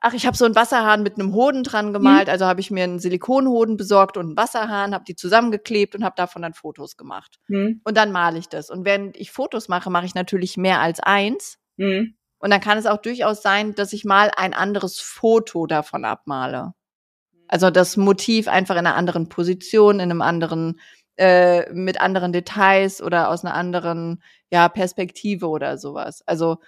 Ach, 0.00 0.12
ich 0.14 0.26
habe 0.26 0.36
so 0.36 0.44
einen 0.44 0.54
Wasserhahn 0.54 1.02
mit 1.02 1.14
einem 1.14 1.32
Hoden 1.34 1.64
dran 1.64 1.92
gemalt. 1.92 2.26
Mhm. 2.26 2.32
Also 2.32 2.46
habe 2.46 2.60
ich 2.60 2.70
mir 2.70 2.84
einen 2.84 3.00
Silikonhoden 3.00 3.76
besorgt 3.76 4.16
und 4.16 4.26
einen 4.26 4.36
Wasserhahn, 4.36 4.94
habe 4.94 5.04
die 5.04 5.16
zusammengeklebt 5.16 5.94
und 5.96 6.04
habe 6.04 6.14
davon 6.16 6.42
dann 6.42 6.54
Fotos 6.54 6.96
gemacht. 6.96 7.38
Mhm. 7.48 7.80
Und 7.84 7.96
dann 7.96 8.12
male 8.12 8.38
ich 8.38 8.48
das. 8.48 8.70
Und 8.70 8.84
wenn 8.84 9.12
ich 9.14 9.32
Fotos 9.32 9.68
mache, 9.68 9.90
mache 9.90 10.06
ich 10.06 10.14
natürlich 10.14 10.56
mehr 10.56 10.80
als 10.80 11.00
eins. 11.00 11.58
Mhm. 11.78 12.14
Und 12.38 12.50
dann 12.50 12.60
kann 12.60 12.78
es 12.78 12.86
auch 12.86 12.98
durchaus 12.98 13.42
sein, 13.42 13.74
dass 13.74 13.92
ich 13.92 14.04
mal 14.04 14.30
ein 14.36 14.54
anderes 14.54 15.00
Foto 15.00 15.66
davon 15.66 16.04
abmale. 16.04 16.74
Also 17.48 17.70
das 17.70 17.96
Motiv 17.96 18.46
einfach 18.46 18.74
in 18.74 18.86
einer 18.86 18.94
anderen 18.94 19.28
Position, 19.28 19.96
in 19.96 20.10
einem 20.10 20.22
anderen, 20.22 20.78
äh, 21.16 21.72
mit 21.72 22.00
anderen 22.00 22.32
Details 22.32 23.02
oder 23.02 23.30
aus 23.30 23.44
einer 23.44 23.54
anderen 23.54 24.22
ja, 24.50 24.68
Perspektive 24.68 25.48
oder 25.48 25.78
sowas. 25.78 26.22
Also 26.26 26.58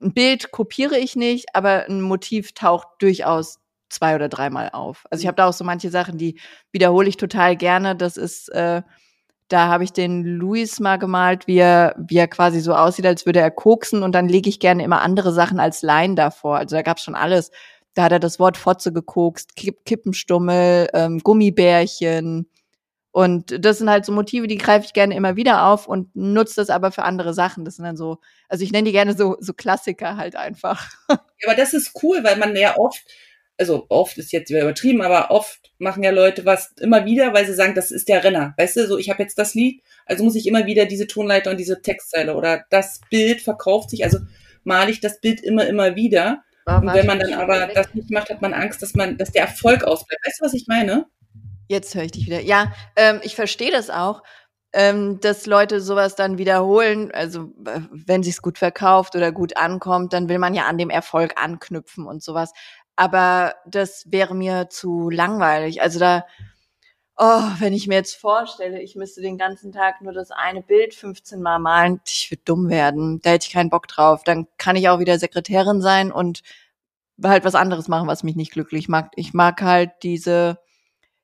ein 0.00 0.12
Bild 0.12 0.52
kopiere 0.52 0.98
ich 0.98 1.16
nicht, 1.16 1.46
aber 1.54 1.86
ein 1.86 2.00
Motiv 2.02 2.52
taucht 2.52 2.86
durchaus 3.00 3.58
zwei 3.88 4.14
oder 4.14 4.28
dreimal 4.28 4.70
auf. 4.72 5.06
Also 5.10 5.22
ich 5.22 5.24
mhm. 5.24 5.28
habe 5.28 5.36
da 5.36 5.48
auch 5.48 5.52
so 5.52 5.64
manche 5.64 5.90
Sachen, 5.90 6.18
die 6.18 6.38
wiederhole 6.70 7.08
ich 7.08 7.16
total 7.16 7.56
gerne. 7.56 7.96
Das 7.96 8.16
ist, 8.16 8.50
äh, 8.50 8.82
da 9.48 9.68
habe 9.68 9.84
ich 9.84 9.92
den 9.92 10.24
Luis 10.24 10.80
mal 10.80 10.98
gemalt, 10.98 11.46
wie 11.46 11.58
er, 11.58 11.94
wie 11.98 12.16
er 12.16 12.28
quasi 12.28 12.60
so 12.60 12.74
aussieht, 12.74 13.06
als 13.06 13.26
würde 13.26 13.40
er 13.40 13.50
koksen 13.50 14.02
und 14.02 14.12
dann 14.12 14.28
lege 14.28 14.48
ich 14.48 14.60
gerne 14.60 14.84
immer 14.84 15.02
andere 15.02 15.32
Sachen 15.32 15.60
als 15.60 15.82
Line 15.82 16.14
davor. 16.14 16.58
Also 16.58 16.76
da 16.76 16.82
gab's 16.82 17.02
schon 17.02 17.14
alles. 17.14 17.50
Da 17.94 18.04
hat 18.04 18.12
er 18.12 18.20
das 18.20 18.38
Wort 18.38 18.56
Fotze 18.56 18.92
gekokst, 18.92 19.56
Kippenstummel, 19.56 20.88
ähm, 20.92 21.20
Gummibärchen, 21.20 22.48
und 23.18 23.64
das 23.64 23.78
sind 23.78 23.90
halt 23.90 24.04
so 24.04 24.12
Motive, 24.12 24.46
die 24.46 24.58
greife 24.58 24.84
ich 24.84 24.92
gerne 24.92 25.16
immer 25.16 25.34
wieder 25.34 25.66
auf 25.66 25.88
und 25.88 26.14
nutze 26.14 26.56
das 26.56 26.70
aber 26.70 26.92
für 26.92 27.02
andere 27.02 27.34
Sachen. 27.34 27.64
Das 27.64 27.74
sind 27.76 27.84
dann 27.84 27.96
so, 27.96 28.18
also 28.48 28.62
ich 28.62 28.70
nenne 28.70 28.84
die 28.84 28.92
gerne 28.92 29.16
so, 29.16 29.36
so 29.40 29.54
Klassiker 29.54 30.16
halt 30.16 30.36
einfach. 30.36 30.88
Ja, 31.40 31.50
aber 31.50 31.56
das 31.56 31.72
ist 31.72 31.92
cool, 32.02 32.24
weil 32.24 32.36
man 32.36 32.56
ja 32.56 32.76
oft, 32.76 33.00
also 33.58 33.86
oft 33.88 34.16
ist 34.18 34.32
jetzt 34.32 34.50
übertrieben, 34.50 35.02
aber 35.02 35.30
oft 35.30 35.72
machen 35.78 36.02
ja 36.02 36.10
Leute 36.10 36.44
was 36.44 36.72
immer 36.80 37.04
wieder, 37.04 37.34
weil 37.34 37.46
sie 37.46 37.54
sagen, 37.54 37.74
das 37.74 37.90
ist 37.90 38.08
der 38.08 38.22
Renner. 38.22 38.54
Weißt 38.56 38.76
du, 38.76 38.86
so 38.86 38.98
ich 38.98 39.10
habe 39.10 39.22
jetzt 39.22 39.38
das 39.38 39.54
Lied, 39.54 39.82
also 40.06 40.24
muss 40.24 40.36
ich 40.36 40.46
immer 40.46 40.66
wieder 40.66 40.86
diese 40.86 41.06
Tonleiter 41.06 41.50
und 41.50 41.58
diese 41.58 41.82
Textzeile 41.82 42.36
oder 42.36 42.64
das 42.70 43.00
Bild 43.10 43.40
verkauft 43.40 43.90
sich, 43.90 44.04
also 44.04 44.18
male 44.64 44.90
ich 44.90 45.00
das 45.00 45.20
Bild 45.20 45.40
immer, 45.40 45.66
immer 45.66 45.96
wieder. 45.96 46.44
Oh, 46.66 46.76
und 46.76 46.92
wenn 46.92 47.06
man 47.06 47.18
dann 47.18 47.32
aber 47.34 47.66
das 47.66 47.94
nicht 47.94 48.10
macht, 48.10 48.30
hat 48.30 48.42
man 48.42 48.54
Angst, 48.54 48.82
dass 48.82 48.94
man, 48.94 49.16
dass 49.16 49.32
der 49.32 49.42
Erfolg 49.42 49.84
ausbleibt. 49.84 50.24
Weißt 50.26 50.40
du, 50.40 50.44
was 50.44 50.54
ich 50.54 50.66
meine? 50.68 51.06
Jetzt 51.66 51.94
höre 51.94 52.04
ich 52.04 52.12
dich 52.12 52.26
wieder. 52.26 52.40
Ja, 52.40 52.72
ähm, 52.96 53.20
ich 53.22 53.34
verstehe 53.34 53.70
das 53.70 53.90
auch, 53.90 54.22
ähm, 54.72 55.18
dass 55.20 55.46
Leute 55.46 55.80
sowas 55.80 56.14
dann 56.14 56.38
wiederholen. 56.38 57.10
Also 57.12 57.52
wenn 57.56 58.22
sich's 58.22 58.42
gut 58.42 58.58
verkauft 58.58 59.16
oder 59.16 59.32
gut 59.32 59.56
ankommt, 59.56 60.12
dann 60.12 60.28
will 60.28 60.38
man 60.38 60.54
ja 60.54 60.66
an 60.66 60.78
dem 60.78 60.90
Erfolg 60.90 61.34
anknüpfen 61.36 62.06
und 62.06 62.22
sowas. 62.22 62.52
Aber 62.98 63.54
das 63.64 64.10
wäre 64.10 64.34
mir 64.34 64.70
zu 64.70 65.08
langweilig. 65.08 65.80
Also 65.82 66.00
da, 66.00 66.26
oh, 67.16 67.44
wenn 67.60 67.72
ich 67.72 67.86
mir 67.86 67.94
jetzt 67.94 68.16
vorstelle, 68.16 68.82
ich 68.82 68.96
müsste 68.96 69.20
den 69.20 69.38
ganzen 69.38 69.70
Tag 69.70 70.02
nur 70.02 70.12
das 70.12 70.32
eine 70.32 70.62
Bild 70.62 70.94
15 70.94 71.40
Mal 71.40 71.60
malen, 71.60 72.00
ich 72.04 72.28
würde 72.28 72.42
dumm 72.44 72.68
werden. 72.68 73.20
Da 73.22 73.30
hätte 73.30 73.46
ich 73.46 73.52
keinen 73.52 73.70
Bock 73.70 73.86
drauf. 73.86 74.24
Dann 74.24 74.48
kann 74.56 74.74
ich 74.74 74.88
auch 74.88 74.98
wieder 74.98 75.16
Sekretärin 75.20 75.80
sein 75.80 76.10
und 76.10 76.42
halt 77.22 77.44
was 77.44 77.54
anderes 77.54 77.86
machen, 77.86 78.08
was 78.08 78.24
mich 78.24 78.34
nicht 78.34 78.50
glücklich 78.52 78.88
macht. 78.88 79.12
Ich 79.14 79.32
mag 79.32 79.62
halt 79.62 79.92
diese, 80.02 80.58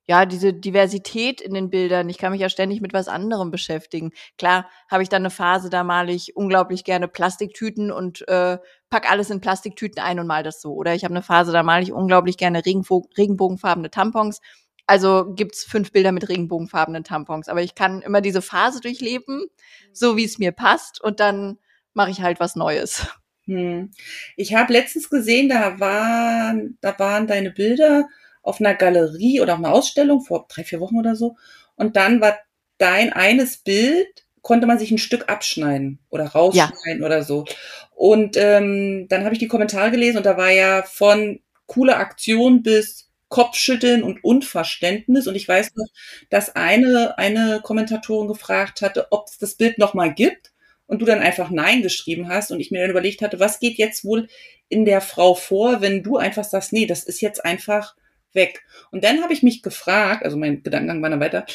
ja, 0.07 0.27
diese 0.27 0.53
Diversität 0.53 1.41
in 1.41 1.55
den 1.55 1.71
Bildern. 1.71 2.09
Ich 2.09 2.19
kann 2.19 2.33
mich 2.33 2.41
ja 2.41 2.49
ständig 2.49 2.81
mit 2.81 2.93
was 2.93 3.09
anderem 3.09 3.51
beschäftigen. 3.51 4.13
Klar, 4.39 4.69
habe 4.91 5.03
ich 5.03 5.09
dann 5.09 5.23
eine 5.23 5.31
Phase, 5.31 5.71
da 5.71 5.85
male 5.85 6.13
ich 6.13 6.37
unglaublich 6.37 6.85
gerne 6.85 7.09
Plastiktüten 7.09 7.91
und 7.91 8.27
äh, 8.29 8.59
pack 8.91 9.11
alles 9.11 9.31
in 9.31 9.41
Plastiktüten 9.41 10.03
ein 10.03 10.21
und 10.21 10.27
mal 10.27 10.43
das 10.43 10.61
so. 10.61 10.75
Oder 10.75 10.95
ich 10.95 11.05
habe 11.05 11.15
eine 11.15 11.23
Phase, 11.23 11.53
da 11.53 11.63
male 11.63 11.83
ich 11.83 11.93
unglaublich 11.93 12.37
gerne 12.37 12.65
Regenbo 12.65 13.09
regenbogenfarbene 13.17 13.91
Tampons 13.91 14.41
also 14.87 15.33
gibt's 15.35 15.65
fünf 15.65 15.93
Bilder 15.93 16.13
mit 16.13 16.29
regenbogenfarbenen 16.29 17.05
Tampons. 17.05 17.49
Aber 17.49 17.63
ich 17.63 17.75
kann 17.75 18.03
immer 18.03 18.21
diese 18.21 18.43
Phase 18.43 18.81
durchleben, 18.81 19.47
so 19.93 20.17
wie 20.17 20.25
es 20.25 20.39
mir 20.39 20.53
passt, 20.53 21.01
und 21.01 21.21
dann 21.21 21.59
mache 21.95 22.11
ich 22.11 22.21
halt 22.21 22.41
was 22.41 22.57
Neues. 22.57 23.07
Hm. 23.47 23.91
Ich 24.37 24.55
habe 24.55 24.73
letztens 24.73 25.11
gesehen, 25.11 25.49
da 25.49 25.79
waren, 25.79 26.79
da 26.81 26.99
waren 26.99 27.27
deine 27.27 27.51
Bilder 27.51 28.09
auf 28.45 28.61
einer 28.61 28.75
Galerie 28.75 29.41
oder 29.41 29.55
auf 29.55 29.59
einer 29.59 29.73
Ausstellung 29.73 30.21
vor 30.21 30.47
drei, 30.49 30.63
vier 30.63 30.81
Wochen 30.81 30.99
oder 30.99 31.17
so. 31.17 31.37
Und 31.75 31.97
dann 31.97 32.21
war 32.21 32.39
dein 32.79 33.13
eines 33.13 33.57
Bild, 33.57 34.27
konnte 34.43 34.67
man 34.67 34.79
sich 34.79 34.91
ein 34.91 34.99
Stück 34.99 35.29
abschneiden 35.29 35.99
oder 36.11 36.27
rausschneiden 36.27 37.01
ja. 37.01 37.07
oder 37.07 37.23
so. 37.23 37.47
Und 37.95 38.37
ähm, 38.37 39.07
dann 39.09 39.25
habe 39.25 39.35
ich 39.35 39.39
die 39.39 39.49
Kommentare 39.49 39.91
gelesen 39.91 40.19
und 40.19 40.27
da 40.27 40.37
war 40.37 40.51
ja 40.51 40.83
von 40.83 41.41
coole 41.67 41.97
Aktion 41.97 42.63
bis 42.63 43.11
Kopfschütteln 43.29 44.03
und 44.03 44.23
Unverständnis. 44.23 45.27
Und 45.27 45.35
ich 45.35 45.49
weiß 45.49 45.71
noch, 45.75 45.87
dass 46.29 46.55
eine, 46.55 47.17
eine 47.19 47.61
Kommentatorin 47.63 48.29
gefragt 48.29 48.83
hatte, 48.83 49.09
ob 49.11 49.29
es 49.29 49.39
das 49.39 49.55
Bild 49.55 49.79
nochmal 49.79 50.13
gibt. 50.13 50.53
Und 50.87 51.01
du 51.01 51.07
dann 51.07 51.21
einfach 51.21 51.49
Nein 51.49 51.81
geschrieben 51.81 52.29
hast. 52.29 52.53
Und 52.53 52.61
ich 52.61 52.71
mir 52.71 52.83
dann 52.83 52.91
überlegt 52.91 53.23
hatte, 53.23 53.41
was 53.41 53.59
geht 53.59 53.79
jetzt 53.79 54.05
wohl 54.05 54.29
in 54.69 54.85
der 54.85 55.01
Frau 55.01 55.35
vor, 55.35 55.81
wenn 55.81 56.03
du 56.03 56.19
einfach 56.19 56.45
sagst, 56.45 56.75
nee, 56.75 56.85
das 56.87 57.05
ist 57.05 57.23
jetzt 57.23 57.43
einfach 57.45 57.97
weg. 58.35 58.65
Und 58.91 59.05
dann 59.05 59.23
habe 59.23 59.33
ich 59.33 59.43
mich 59.43 59.63
gefragt, 59.63 60.25
also 60.25 60.37
mein 60.37 60.63
Gedankengang 60.63 61.03
war 61.03 61.11
dann 61.11 61.21
weiter, 61.21 61.47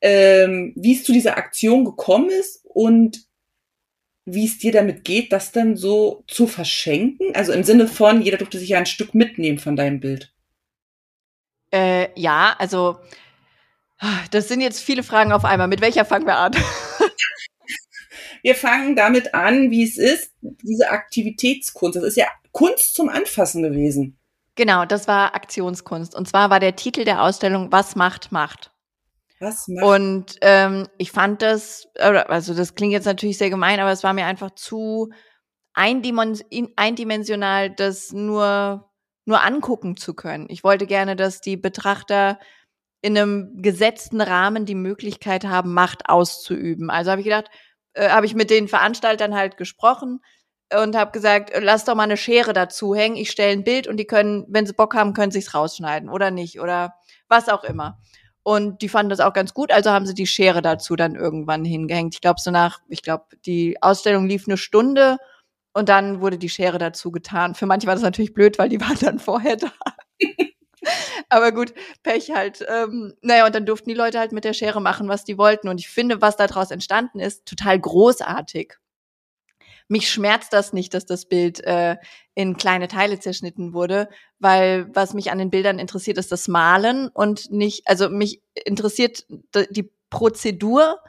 ähm, 0.00 0.72
wie 0.76 0.94
es 0.94 1.04
zu 1.04 1.12
dieser 1.12 1.36
Aktion 1.36 1.84
gekommen 1.84 2.30
ist 2.30 2.60
und 2.64 3.26
wie 4.24 4.44
es 4.44 4.58
dir 4.58 4.72
damit 4.72 5.04
geht, 5.04 5.32
das 5.32 5.52
dann 5.52 5.76
so 5.76 6.24
zu 6.26 6.46
verschenken. 6.46 7.34
Also 7.34 7.52
im 7.52 7.64
Sinne 7.64 7.88
von, 7.88 8.20
jeder 8.22 8.36
durfte 8.36 8.58
sich 8.58 8.70
ja 8.70 8.78
ein 8.78 8.86
Stück 8.86 9.14
mitnehmen 9.14 9.58
von 9.58 9.74
deinem 9.74 10.00
Bild. 10.00 10.32
Äh, 11.72 12.08
ja, 12.18 12.54
also 12.58 12.98
das 14.30 14.48
sind 14.48 14.60
jetzt 14.60 14.80
viele 14.80 15.02
Fragen 15.02 15.32
auf 15.32 15.44
einmal. 15.44 15.68
Mit 15.68 15.80
welcher 15.80 16.04
fangen 16.04 16.26
wir 16.26 16.36
an? 16.36 16.52
wir 18.42 18.54
fangen 18.54 18.94
damit 18.96 19.34
an, 19.34 19.70
wie 19.70 19.84
es 19.84 19.96
ist, 19.96 20.32
diese 20.40 20.90
Aktivitätskunst. 20.90 21.96
Das 21.96 22.04
ist 22.04 22.16
ja 22.16 22.26
Kunst 22.52 22.94
zum 22.94 23.08
Anfassen 23.08 23.62
gewesen. 23.62 24.17
Genau, 24.58 24.84
das 24.84 25.06
war 25.06 25.36
Aktionskunst. 25.36 26.16
Und 26.16 26.26
zwar 26.26 26.50
war 26.50 26.58
der 26.58 26.74
Titel 26.74 27.04
der 27.04 27.22
Ausstellung 27.22 27.70
Was 27.70 27.94
macht 27.94 28.32
Macht. 28.32 28.72
Was 29.38 29.68
macht? 29.68 29.86
Und 29.86 30.34
ähm, 30.40 30.88
ich 30.98 31.12
fand 31.12 31.42
das, 31.42 31.86
also 31.96 32.54
das 32.54 32.74
klingt 32.74 32.92
jetzt 32.92 33.04
natürlich 33.04 33.38
sehr 33.38 33.50
gemein, 33.50 33.78
aber 33.78 33.92
es 33.92 34.02
war 34.02 34.12
mir 34.14 34.26
einfach 34.26 34.50
zu 34.50 35.12
eindimensional, 35.74 37.70
das 37.70 38.10
nur 38.10 38.90
nur 39.26 39.44
angucken 39.44 39.96
zu 39.96 40.12
können. 40.14 40.46
Ich 40.48 40.64
wollte 40.64 40.86
gerne, 40.86 41.14
dass 41.14 41.40
die 41.40 41.56
Betrachter 41.56 42.40
in 43.00 43.16
einem 43.16 43.62
gesetzten 43.62 44.20
Rahmen 44.20 44.64
die 44.64 44.74
Möglichkeit 44.74 45.44
haben, 45.44 45.72
Macht 45.72 46.08
auszuüben. 46.08 46.90
Also 46.90 47.12
habe 47.12 47.20
ich 47.20 47.26
gedacht, 47.26 47.48
äh, 47.92 48.08
habe 48.08 48.26
ich 48.26 48.34
mit 48.34 48.50
den 48.50 48.66
Veranstaltern 48.66 49.36
halt 49.36 49.56
gesprochen 49.56 50.18
und 50.74 50.96
habe 50.96 51.12
gesagt, 51.12 51.52
lass 51.58 51.84
doch 51.84 51.94
mal 51.94 52.04
eine 52.04 52.16
Schere 52.16 52.52
dazu 52.52 52.94
hängen. 52.94 53.16
Ich 53.16 53.30
stelle 53.30 53.52
ein 53.52 53.64
Bild 53.64 53.86
und 53.86 53.96
die 53.96 54.06
können, 54.06 54.44
wenn 54.48 54.66
sie 54.66 54.74
Bock 54.74 54.94
haben, 54.94 55.14
können 55.14 55.32
sich's 55.32 55.54
rausschneiden 55.54 56.08
oder 56.08 56.30
nicht 56.30 56.60
oder 56.60 56.94
was 57.28 57.48
auch 57.48 57.64
immer. 57.64 57.98
Und 58.42 58.80
die 58.80 58.88
fanden 58.88 59.10
das 59.10 59.20
auch 59.20 59.34
ganz 59.34 59.52
gut, 59.52 59.72
also 59.72 59.90
haben 59.90 60.06
sie 60.06 60.14
die 60.14 60.26
Schere 60.26 60.62
dazu 60.62 60.96
dann 60.96 61.14
irgendwann 61.14 61.64
hingehängt. 61.64 62.14
Ich 62.14 62.20
glaube, 62.20 62.40
so 62.40 62.50
nach, 62.50 62.80
ich 62.88 63.02
glaube, 63.02 63.24
die 63.44 63.76
Ausstellung 63.82 64.26
lief 64.26 64.46
eine 64.46 64.56
Stunde 64.56 65.18
und 65.74 65.88
dann 65.88 66.20
wurde 66.20 66.38
die 66.38 66.48
Schere 66.48 66.78
dazu 66.78 67.10
getan. 67.10 67.54
Für 67.54 67.66
manche 67.66 67.86
war 67.86 67.94
das 67.94 68.02
natürlich 68.02 68.34
blöd, 68.34 68.58
weil 68.58 68.68
die 68.68 68.80
waren 68.80 68.98
dann 69.00 69.18
vorher 69.18 69.56
da. 69.56 69.72
Aber 71.28 71.52
gut, 71.52 71.74
Pech 72.02 72.30
halt. 72.30 72.64
Ähm, 72.66 73.14
naja, 73.20 73.44
und 73.46 73.54
dann 73.54 73.66
durften 73.66 73.90
die 73.90 73.94
Leute 73.94 74.18
halt 74.18 74.32
mit 74.32 74.44
der 74.44 74.54
Schere 74.54 74.80
machen, 74.80 75.08
was 75.08 75.24
die 75.24 75.36
wollten. 75.36 75.68
Und 75.68 75.78
ich 75.78 75.88
finde, 75.88 76.22
was 76.22 76.36
daraus 76.36 76.70
entstanden 76.70 77.20
ist, 77.20 77.44
total 77.46 77.78
großartig. 77.78 78.74
Mich 79.88 80.10
schmerzt 80.10 80.52
das 80.52 80.72
nicht, 80.72 80.94
dass 80.94 81.06
das 81.06 81.26
Bild 81.26 81.60
äh, 81.64 81.96
in 82.34 82.56
kleine 82.56 82.88
Teile 82.88 83.18
zerschnitten 83.18 83.72
wurde, 83.72 84.08
weil 84.38 84.88
was 84.94 85.14
mich 85.14 85.30
an 85.30 85.38
den 85.38 85.50
Bildern 85.50 85.78
interessiert, 85.78 86.18
ist 86.18 86.30
das 86.30 86.46
Malen 86.46 87.08
und 87.08 87.50
nicht, 87.50 87.88
also 87.88 88.08
mich 88.08 88.42
interessiert 88.64 89.26
die 89.70 89.90
Prozedur, 90.10 91.00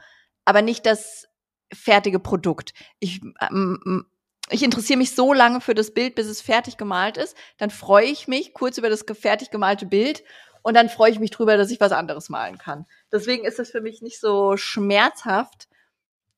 aber 0.44 0.62
nicht 0.62 0.86
das 0.86 1.28
fertige 1.72 2.18
Produkt. 2.18 2.72
Ich 2.98 3.20
ähm, 3.40 4.06
ich 4.50 4.64
interessiere 4.64 4.98
mich 4.98 5.14
so 5.14 5.32
lange 5.32 5.60
für 5.60 5.74
das 5.74 5.94
Bild, 5.94 6.16
bis 6.16 6.26
es 6.26 6.40
fertig 6.40 6.76
gemalt 6.76 7.16
ist. 7.16 7.36
Dann 7.58 7.70
freue 7.70 8.06
ich 8.06 8.26
mich 8.26 8.52
kurz 8.52 8.78
über 8.78 8.90
das 8.90 9.04
fertig 9.12 9.50
gemalte 9.50 9.86
Bild 9.86 10.24
und 10.62 10.74
dann 10.74 10.88
freue 10.88 11.10
ich 11.12 11.20
mich 11.20 11.30
drüber, 11.30 11.56
dass 11.56 11.70
ich 11.70 11.80
was 11.80 11.92
anderes 11.92 12.28
malen 12.28 12.58
kann. 12.58 12.86
Deswegen 13.12 13.44
ist 13.44 13.58
es 13.58 13.70
für 13.70 13.80
mich 13.80 14.02
nicht 14.02 14.20
so 14.20 14.56
schmerzhaft, 14.56 15.68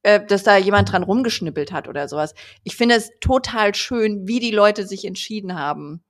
äh, 0.02 0.24
dass 0.24 0.42
da 0.42 0.56
jemand 0.56 0.92
dran 0.92 1.02
rumgeschnippelt 1.02 1.72
hat 1.72 1.88
oder 1.88 2.08
sowas. 2.08 2.34
Ich 2.64 2.76
finde 2.76 2.96
es 2.96 3.10
total 3.20 3.74
schön, 3.74 4.26
wie 4.26 4.40
die 4.40 4.50
Leute 4.50 4.86
sich 4.86 5.04
entschieden 5.04 5.58
haben. 5.58 6.02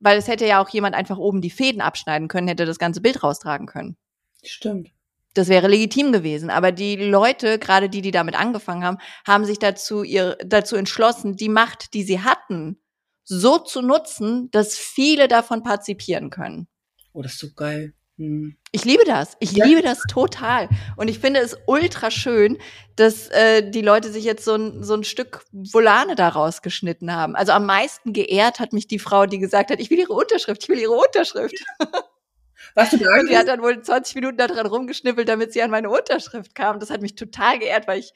Weil 0.00 0.18
es 0.18 0.28
hätte 0.28 0.46
ja 0.46 0.62
auch 0.62 0.68
jemand 0.68 0.94
einfach 0.94 1.18
oben 1.18 1.40
die 1.40 1.50
Fäden 1.50 1.80
abschneiden 1.80 2.28
können, 2.28 2.48
hätte 2.48 2.66
das 2.66 2.78
ganze 2.78 3.00
Bild 3.00 3.22
raustragen 3.22 3.66
können. 3.66 3.96
Stimmt. 4.42 4.90
Das 5.34 5.48
wäre 5.48 5.68
legitim 5.68 6.12
gewesen. 6.12 6.50
Aber 6.50 6.72
die 6.72 6.96
Leute, 6.96 7.58
gerade 7.58 7.88
die, 7.88 8.02
die 8.02 8.10
damit 8.10 8.38
angefangen 8.38 8.84
haben, 8.84 8.98
haben 9.26 9.44
sich 9.44 9.58
dazu, 9.58 10.02
ihr, 10.02 10.36
dazu 10.44 10.76
entschlossen, 10.76 11.36
die 11.36 11.48
Macht, 11.48 11.94
die 11.94 12.04
sie 12.04 12.20
hatten, 12.20 12.80
so 13.24 13.58
zu 13.58 13.82
nutzen, 13.82 14.50
dass 14.50 14.76
viele 14.76 15.28
davon 15.28 15.62
partizipieren 15.62 16.30
können. 16.30 16.68
Oh, 17.12 17.22
das 17.22 17.32
ist 17.32 17.40
so 17.40 17.52
geil. 17.52 17.94
Hm. 18.16 18.56
Ich 18.70 18.84
liebe 18.84 19.04
das. 19.04 19.36
Ich 19.40 19.52
ja. 19.52 19.64
liebe 19.64 19.82
das 19.82 20.00
total. 20.08 20.68
Und 20.96 21.08
ich 21.08 21.18
finde 21.18 21.40
es 21.40 21.56
ultra 21.66 22.10
schön, 22.10 22.58
dass 22.96 23.28
äh, 23.28 23.68
die 23.68 23.82
Leute 23.82 24.12
sich 24.12 24.24
jetzt 24.24 24.44
so 24.44 24.54
ein, 24.54 24.84
so 24.84 24.94
ein 24.94 25.04
Stück 25.04 25.44
Volane 25.52 26.14
daraus 26.14 26.62
geschnitten 26.62 27.12
haben. 27.12 27.34
Also 27.34 27.52
am 27.52 27.66
meisten 27.66 28.12
geehrt 28.12 28.60
hat 28.60 28.72
mich 28.72 28.86
die 28.86 29.00
Frau, 29.00 29.26
die 29.26 29.38
gesagt 29.38 29.70
hat, 29.70 29.80
ich 29.80 29.90
will 29.90 29.98
ihre 29.98 30.12
Unterschrift, 30.12 30.62
ich 30.62 30.68
will 30.68 30.78
ihre 30.78 30.92
Unterschrift. 30.92 31.54
Warst 32.74 32.92
du? 32.92 32.96
Und 32.96 33.30
die 33.30 33.36
hat 33.36 33.48
dann 33.48 33.62
wohl 33.62 33.80
20 33.80 34.14
Minuten 34.16 34.36
daran 34.36 34.66
rumgeschnippelt, 34.66 35.28
damit 35.28 35.52
sie 35.52 35.62
an 35.62 35.70
meine 35.70 35.90
Unterschrift 35.90 36.54
kam. 36.54 36.80
Das 36.80 36.90
hat 36.90 37.02
mich 37.02 37.14
total 37.14 37.58
geehrt, 37.58 37.86
weil 37.86 38.00
ich 38.00 38.12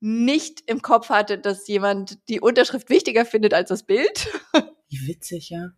nicht 0.00 0.62
im 0.66 0.82
Kopf 0.82 1.08
hatte, 1.08 1.38
dass 1.38 1.66
jemand 1.68 2.18
die 2.28 2.40
Unterschrift 2.40 2.88
wichtiger 2.88 3.24
findet 3.24 3.54
als 3.54 3.68
das 3.68 3.84
Bild. 3.84 4.28
Wie 4.88 5.06
witzig, 5.06 5.50
ja. 5.50 5.70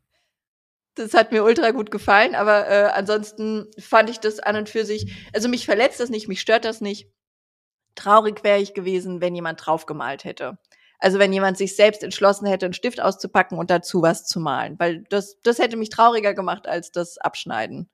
Das 0.94 1.14
hat 1.14 1.32
mir 1.32 1.42
ultra 1.42 1.70
gut 1.70 1.90
gefallen, 1.90 2.34
aber 2.34 2.68
äh, 2.68 2.90
ansonsten 2.92 3.70
fand 3.78 4.10
ich 4.10 4.20
das 4.20 4.40
an 4.40 4.56
und 4.56 4.68
für 4.68 4.84
sich, 4.84 5.12
also 5.32 5.48
mich 5.48 5.64
verletzt 5.64 6.00
das 6.00 6.10
nicht, 6.10 6.28
mich 6.28 6.40
stört 6.40 6.64
das 6.64 6.80
nicht. 6.80 7.08
Traurig 7.94 8.44
wäre 8.44 8.60
ich 8.60 8.74
gewesen, 8.74 9.20
wenn 9.20 9.34
jemand 9.34 9.64
draufgemalt 9.64 10.24
hätte. 10.24 10.58
Also 10.98 11.18
wenn 11.18 11.32
jemand 11.32 11.58
sich 11.58 11.74
selbst 11.74 12.04
entschlossen 12.04 12.46
hätte, 12.46 12.66
einen 12.66 12.74
Stift 12.74 13.00
auszupacken 13.00 13.58
und 13.58 13.70
dazu 13.70 14.02
was 14.02 14.24
zu 14.24 14.38
malen, 14.38 14.78
weil 14.78 15.02
das, 15.10 15.40
das 15.42 15.58
hätte 15.58 15.76
mich 15.76 15.90
trauriger 15.90 16.32
gemacht 16.32 16.68
als 16.68 16.92
das 16.92 17.18
Abschneiden. 17.18 17.90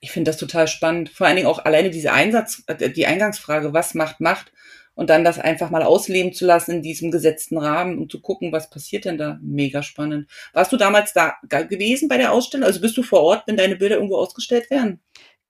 Ich 0.00 0.12
finde 0.12 0.30
das 0.30 0.38
total 0.38 0.66
spannend. 0.66 1.10
Vor 1.10 1.26
allen 1.26 1.36
Dingen 1.36 1.48
auch 1.48 1.58
alleine 1.58 1.90
diese 1.90 2.12
Einsatz, 2.12 2.62
äh, 2.68 2.88
die 2.88 3.06
Eingangsfrage, 3.06 3.74
was 3.74 3.92
macht 3.94 4.20
Macht? 4.20 4.50
Und 5.00 5.08
dann 5.08 5.24
das 5.24 5.38
einfach 5.38 5.70
mal 5.70 5.82
ausleben 5.82 6.34
zu 6.34 6.44
lassen 6.44 6.72
in 6.72 6.82
diesem 6.82 7.10
gesetzten 7.10 7.56
Rahmen 7.56 7.96
und 7.96 8.12
zu 8.12 8.20
gucken, 8.20 8.52
was 8.52 8.68
passiert 8.68 9.06
denn 9.06 9.16
da. 9.16 9.38
Mega 9.40 9.82
spannend. 9.82 10.28
Warst 10.52 10.72
du 10.72 10.76
damals 10.76 11.14
da 11.14 11.36
gewesen 11.48 12.06
bei 12.06 12.18
der 12.18 12.32
Ausstellung? 12.32 12.66
Also 12.66 12.82
bist 12.82 12.98
du 12.98 13.02
vor 13.02 13.22
Ort, 13.22 13.44
wenn 13.46 13.56
deine 13.56 13.76
Bilder 13.76 13.94
irgendwo 13.94 14.18
ausgestellt 14.18 14.68
werden? 14.68 15.00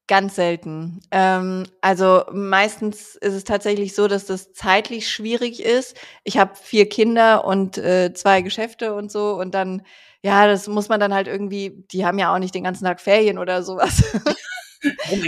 Ganz 0.07 0.37
selten. 0.37 1.01
Ähm, 1.11 1.65
also 1.81 2.23
meistens 2.31 3.17
ist 3.17 3.35
es 3.35 3.43
tatsächlich 3.43 3.97
so, 3.97 4.07
dass 4.07 4.25
das 4.25 4.53
zeitlich 4.53 5.09
schwierig 5.09 5.61
ist. 5.61 5.97
Ich 6.23 6.39
habe 6.39 6.53
vier 6.55 6.89
Kinder 6.89 7.45
und 7.45 7.77
äh, 7.77 8.15
zwei 8.15 8.43
Geschäfte 8.43 8.95
und 8.95 9.11
so 9.11 9.35
und 9.35 9.53
dann, 9.53 9.83
ja, 10.23 10.47
das 10.47 10.69
muss 10.69 10.89
man 10.89 11.01
dann 11.01 11.13
halt 11.13 11.27
irgendwie, 11.27 11.85
die 11.91 12.07
haben 12.07 12.21
ja 12.21 12.33
auch 12.33 12.39
nicht 12.39 12.55
den 12.55 12.63
ganzen 12.63 12.85
Tag 12.85 13.01
Ferien 13.01 13.37
oder 13.37 13.65
sowas. 13.65 14.01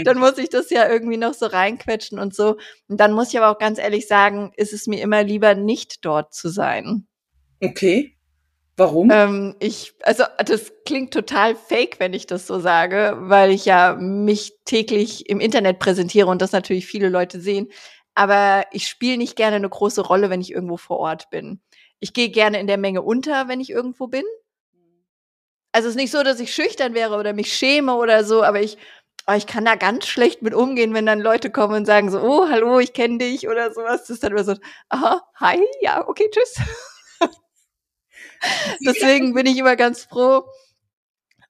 Dann 0.03 0.17
muss 0.17 0.37
ich 0.37 0.49
das 0.49 0.69
ja 0.69 0.89
irgendwie 0.89 1.17
noch 1.17 1.33
so 1.33 1.45
reinquetschen 1.45 2.19
und 2.19 2.35
so. 2.35 2.57
Und 2.87 2.99
dann 2.99 3.13
muss 3.13 3.29
ich 3.29 3.37
aber 3.37 3.49
auch 3.49 3.59
ganz 3.59 3.79
ehrlich 3.79 4.07
sagen, 4.07 4.51
ist 4.55 4.73
es 4.73 4.87
mir 4.87 5.01
immer 5.01 5.23
lieber 5.23 5.55
nicht 5.55 6.05
dort 6.05 6.33
zu 6.33 6.49
sein. 6.49 7.07
Okay. 7.61 8.17
Warum? 8.75 9.11
Ähm, 9.11 9.55
ich, 9.59 9.93
also 10.01 10.23
das 10.43 10.71
klingt 10.85 11.13
total 11.13 11.55
fake, 11.55 11.99
wenn 11.99 12.13
ich 12.13 12.25
das 12.25 12.47
so 12.47 12.59
sage, 12.59 13.15
weil 13.19 13.51
ich 13.51 13.65
ja 13.65 13.95
mich 13.99 14.53
täglich 14.65 15.29
im 15.29 15.39
Internet 15.39 15.77
präsentiere 15.77 16.27
und 16.27 16.41
das 16.41 16.51
natürlich 16.51 16.87
viele 16.87 17.09
Leute 17.09 17.39
sehen. 17.39 17.69
Aber 18.15 18.65
ich 18.71 18.87
spiele 18.87 19.17
nicht 19.17 19.35
gerne 19.35 19.57
eine 19.57 19.69
große 19.69 20.01
Rolle, 20.01 20.29
wenn 20.29 20.41
ich 20.41 20.51
irgendwo 20.51 20.77
vor 20.77 20.97
Ort 20.97 21.29
bin. 21.29 21.61
Ich 21.99 22.13
gehe 22.13 22.29
gerne 22.29 22.59
in 22.59 22.67
der 22.67 22.77
Menge 22.77 23.03
unter, 23.03 23.47
wenn 23.47 23.59
ich 23.59 23.69
irgendwo 23.69 24.07
bin. 24.07 24.23
Also 25.71 25.87
es 25.87 25.95
ist 25.95 26.01
nicht 26.01 26.11
so, 26.11 26.21
dass 26.23 26.39
ich 26.39 26.53
schüchtern 26.53 26.93
wäre 26.93 27.17
oder 27.17 27.33
mich 27.33 27.53
schäme 27.53 27.95
oder 27.95 28.23
so, 28.23 28.43
aber 28.43 28.61
ich, 28.61 28.77
oh, 29.27 29.33
ich 29.33 29.47
kann 29.47 29.65
da 29.65 29.75
ganz 29.75 30.07
schlecht 30.07 30.41
mit 30.41 30.53
umgehen, 30.53 30.93
wenn 30.93 31.05
dann 31.05 31.19
Leute 31.19 31.49
kommen 31.49 31.75
und 31.75 31.85
sagen 31.85 32.09
so, 32.09 32.21
oh, 32.21 32.49
hallo, 32.49 32.79
ich 32.79 32.93
kenne 32.93 33.17
dich 33.17 33.47
oder 33.47 33.73
sowas. 33.73 34.01
Das 34.01 34.09
ist 34.11 34.23
dann 34.23 34.31
immer 34.31 34.43
so, 34.43 34.55
aha, 34.89 35.21
hi, 35.39 35.59
ja, 35.81 36.07
okay, 36.07 36.29
tschüss. 36.31 36.55
Deswegen 38.85 39.33
bin 39.33 39.45
ich 39.45 39.57
immer 39.57 39.75
ganz 39.75 40.03
froh, 40.03 40.43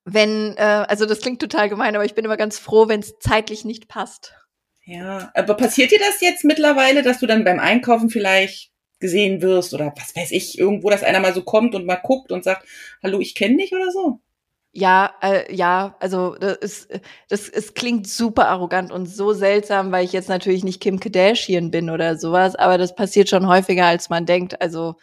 wenn, 0.05 0.55
äh, 0.57 0.85
also 0.87 1.05
das 1.05 1.21
klingt 1.21 1.41
total 1.41 1.69
gemein, 1.69 1.95
aber 1.95 2.05
ich 2.05 2.13
bin 2.13 2.25
immer 2.25 2.37
ganz 2.37 2.59
froh, 2.59 2.87
wenn 2.87 2.99
es 2.99 3.17
zeitlich 3.19 3.65
nicht 3.65 3.87
passt. 3.87 4.35
Ja, 4.85 5.31
aber 5.33 5.55
passiert 5.55 5.91
dir 5.91 5.99
das 5.99 6.19
jetzt 6.19 6.43
mittlerweile, 6.43 7.03
dass 7.03 7.19
du 7.19 7.25
dann 7.25 7.45
beim 7.45 7.59
Einkaufen 7.59 8.09
vielleicht 8.09 8.71
gesehen 8.99 9.41
wirst 9.41 9.73
oder 9.73 9.93
was 9.97 10.15
weiß 10.15 10.31
ich, 10.31 10.57
irgendwo, 10.57 10.89
dass 10.89 11.03
einer 11.03 11.19
mal 11.19 11.33
so 11.33 11.43
kommt 11.43 11.73
und 11.75 11.85
mal 11.85 11.95
guckt 11.95 12.31
und 12.31 12.43
sagt, 12.43 12.67
hallo, 13.01 13.19
ich 13.19 13.35
kenne 13.35 13.57
dich 13.57 13.73
oder 13.73 13.91
so? 13.91 14.21
Ja, 14.75 15.13
äh, 15.21 15.53
ja, 15.55 15.95
also 15.99 16.33
das 16.35 16.57
ist, 16.57 16.87
das 17.29 17.47
es 17.47 17.75
klingt 17.75 18.07
super 18.07 18.47
arrogant 18.47 18.91
und 18.91 19.05
so 19.05 19.31
seltsam, 19.33 19.91
weil 19.91 20.03
ich 20.03 20.13
jetzt 20.13 20.29
natürlich 20.29 20.63
nicht 20.63 20.81
Kim 20.81 20.99
Kardashian 20.99 21.69
bin 21.69 21.91
oder 21.91 22.17
sowas, 22.17 22.55
aber 22.55 22.79
das 22.79 22.95
passiert 22.95 23.29
schon 23.29 23.47
häufiger, 23.47 23.85
als 23.85 24.09
man 24.09 24.25
denkt. 24.25 24.59
Also 24.63 24.95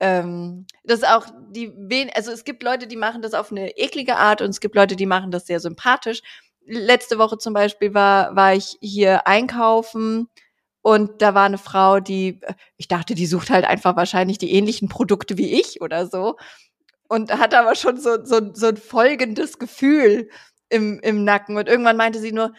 ähm, 0.00 0.66
das 0.84 1.00
ist 1.00 1.08
auch 1.08 1.26
die, 1.50 1.72
also 2.14 2.32
es 2.32 2.44
gibt 2.44 2.62
Leute, 2.64 2.86
die 2.88 2.96
machen 2.96 3.22
das 3.22 3.34
auf 3.34 3.52
eine 3.52 3.76
eklige 3.78 4.16
Art 4.16 4.42
und 4.42 4.50
es 4.50 4.60
gibt 4.60 4.76
Leute, 4.76 4.96
die 4.96 5.06
machen 5.06 5.30
das 5.32 5.46
sehr 5.46 5.60
sympathisch. 5.60 6.22
Letzte 6.66 7.18
Woche 7.18 7.38
zum 7.38 7.54
Beispiel 7.54 7.94
war, 7.94 8.36
war 8.36 8.54
ich 8.54 8.78
hier 8.80 9.26
einkaufen 9.26 10.28
und 10.82 11.22
da 11.22 11.34
war 11.34 11.44
eine 11.46 11.58
Frau, 11.58 12.00
die, 12.00 12.40
ich 12.78 12.88
dachte, 12.88 13.14
die 13.14 13.26
sucht 13.26 13.50
halt 13.50 13.64
einfach 13.66 13.96
wahrscheinlich 13.96 14.38
die 14.38 14.52
ähnlichen 14.52 14.88
Produkte 14.88 15.38
wie 15.38 15.60
ich 15.60 15.80
oder 15.82 16.06
so. 16.06 16.36
Und 17.10 17.36
hat 17.36 17.54
aber 17.54 17.74
schon 17.74 17.96
so, 17.96 18.24
so, 18.24 18.54
so 18.54 18.68
ein 18.68 18.76
folgendes 18.76 19.58
Gefühl 19.58 20.30
im, 20.68 21.00
im 21.00 21.24
Nacken. 21.24 21.56
Und 21.56 21.68
irgendwann 21.68 21.96
meinte 21.96 22.20
sie 22.20 22.30
nur, 22.30 22.52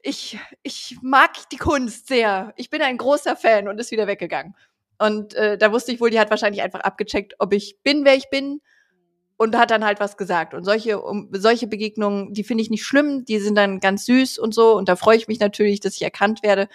ich, 0.00 0.38
ich 0.62 0.96
mag 1.02 1.32
die 1.50 1.58
Kunst 1.58 2.08
sehr. 2.08 2.54
Ich 2.56 2.70
bin 2.70 2.80
ein 2.80 2.96
großer 2.96 3.36
Fan 3.36 3.68
und 3.68 3.78
ist 3.78 3.90
wieder 3.90 4.06
weggegangen. 4.06 4.56
Und 4.98 5.34
äh, 5.34 5.58
da 5.58 5.72
wusste 5.72 5.92
ich 5.92 6.00
wohl, 6.00 6.08
die 6.08 6.18
hat 6.18 6.30
wahrscheinlich 6.30 6.62
einfach 6.62 6.80
abgecheckt, 6.80 7.34
ob 7.38 7.52
ich 7.52 7.82
bin, 7.82 8.06
wer 8.06 8.14
ich 8.14 8.30
bin 8.30 8.62
und 9.36 9.56
hat 9.58 9.70
dann 9.70 9.84
halt 9.84 10.00
was 10.00 10.16
gesagt. 10.16 10.54
Und 10.54 10.64
solche, 10.64 11.02
um, 11.02 11.28
solche 11.32 11.66
Begegnungen, 11.66 12.32
die 12.32 12.44
finde 12.44 12.62
ich 12.62 12.70
nicht 12.70 12.86
schlimm, 12.86 13.26
die 13.26 13.38
sind 13.40 13.56
dann 13.56 13.78
ganz 13.78 14.06
süß 14.06 14.38
und 14.38 14.54
so. 14.54 14.74
Und 14.74 14.88
da 14.88 14.96
freue 14.96 15.18
ich 15.18 15.28
mich 15.28 15.38
natürlich, 15.38 15.80
dass 15.80 15.96
ich 15.96 16.02
erkannt 16.02 16.42
werde. 16.42 16.68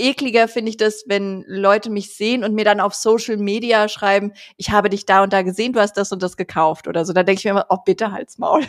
Ekliger 0.00 0.48
finde 0.48 0.70
ich 0.70 0.76
das, 0.76 1.04
wenn 1.06 1.44
Leute 1.46 1.90
mich 1.90 2.16
sehen 2.16 2.44
und 2.44 2.54
mir 2.54 2.64
dann 2.64 2.80
auf 2.80 2.94
Social 2.94 3.36
Media 3.36 3.88
schreiben, 3.88 4.32
ich 4.56 4.70
habe 4.70 4.90
dich 4.90 5.06
da 5.06 5.22
und 5.22 5.32
da 5.32 5.42
gesehen, 5.42 5.72
du 5.72 5.80
hast 5.80 5.96
das 5.96 6.12
und 6.12 6.22
das 6.22 6.36
gekauft 6.36 6.88
oder 6.88 7.04
so. 7.04 7.12
Da 7.12 7.22
denke 7.22 7.38
ich 7.38 7.44
mir 7.44 7.52
immer, 7.52 7.66
oh 7.68 7.78
bitte 7.84 8.12
halt's 8.12 8.38
Maul. 8.38 8.64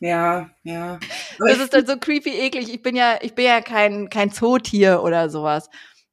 Ja, 0.00 0.50
ja. 0.64 0.98
das 1.38 1.58
ist 1.58 1.72
dann 1.72 1.86
so 1.86 1.96
creepy 1.96 2.30
eklig. 2.30 2.68
Ich 2.72 2.82
bin 2.82 2.96
ja, 2.96 3.18
ich 3.22 3.34
bin 3.34 3.46
ja 3.46 3.60
kein, 3.60 4.10
kein 4.10 4.30
Zootier 4.30 5.02
oder 5.02 5.30
sowas. 5.30 5.70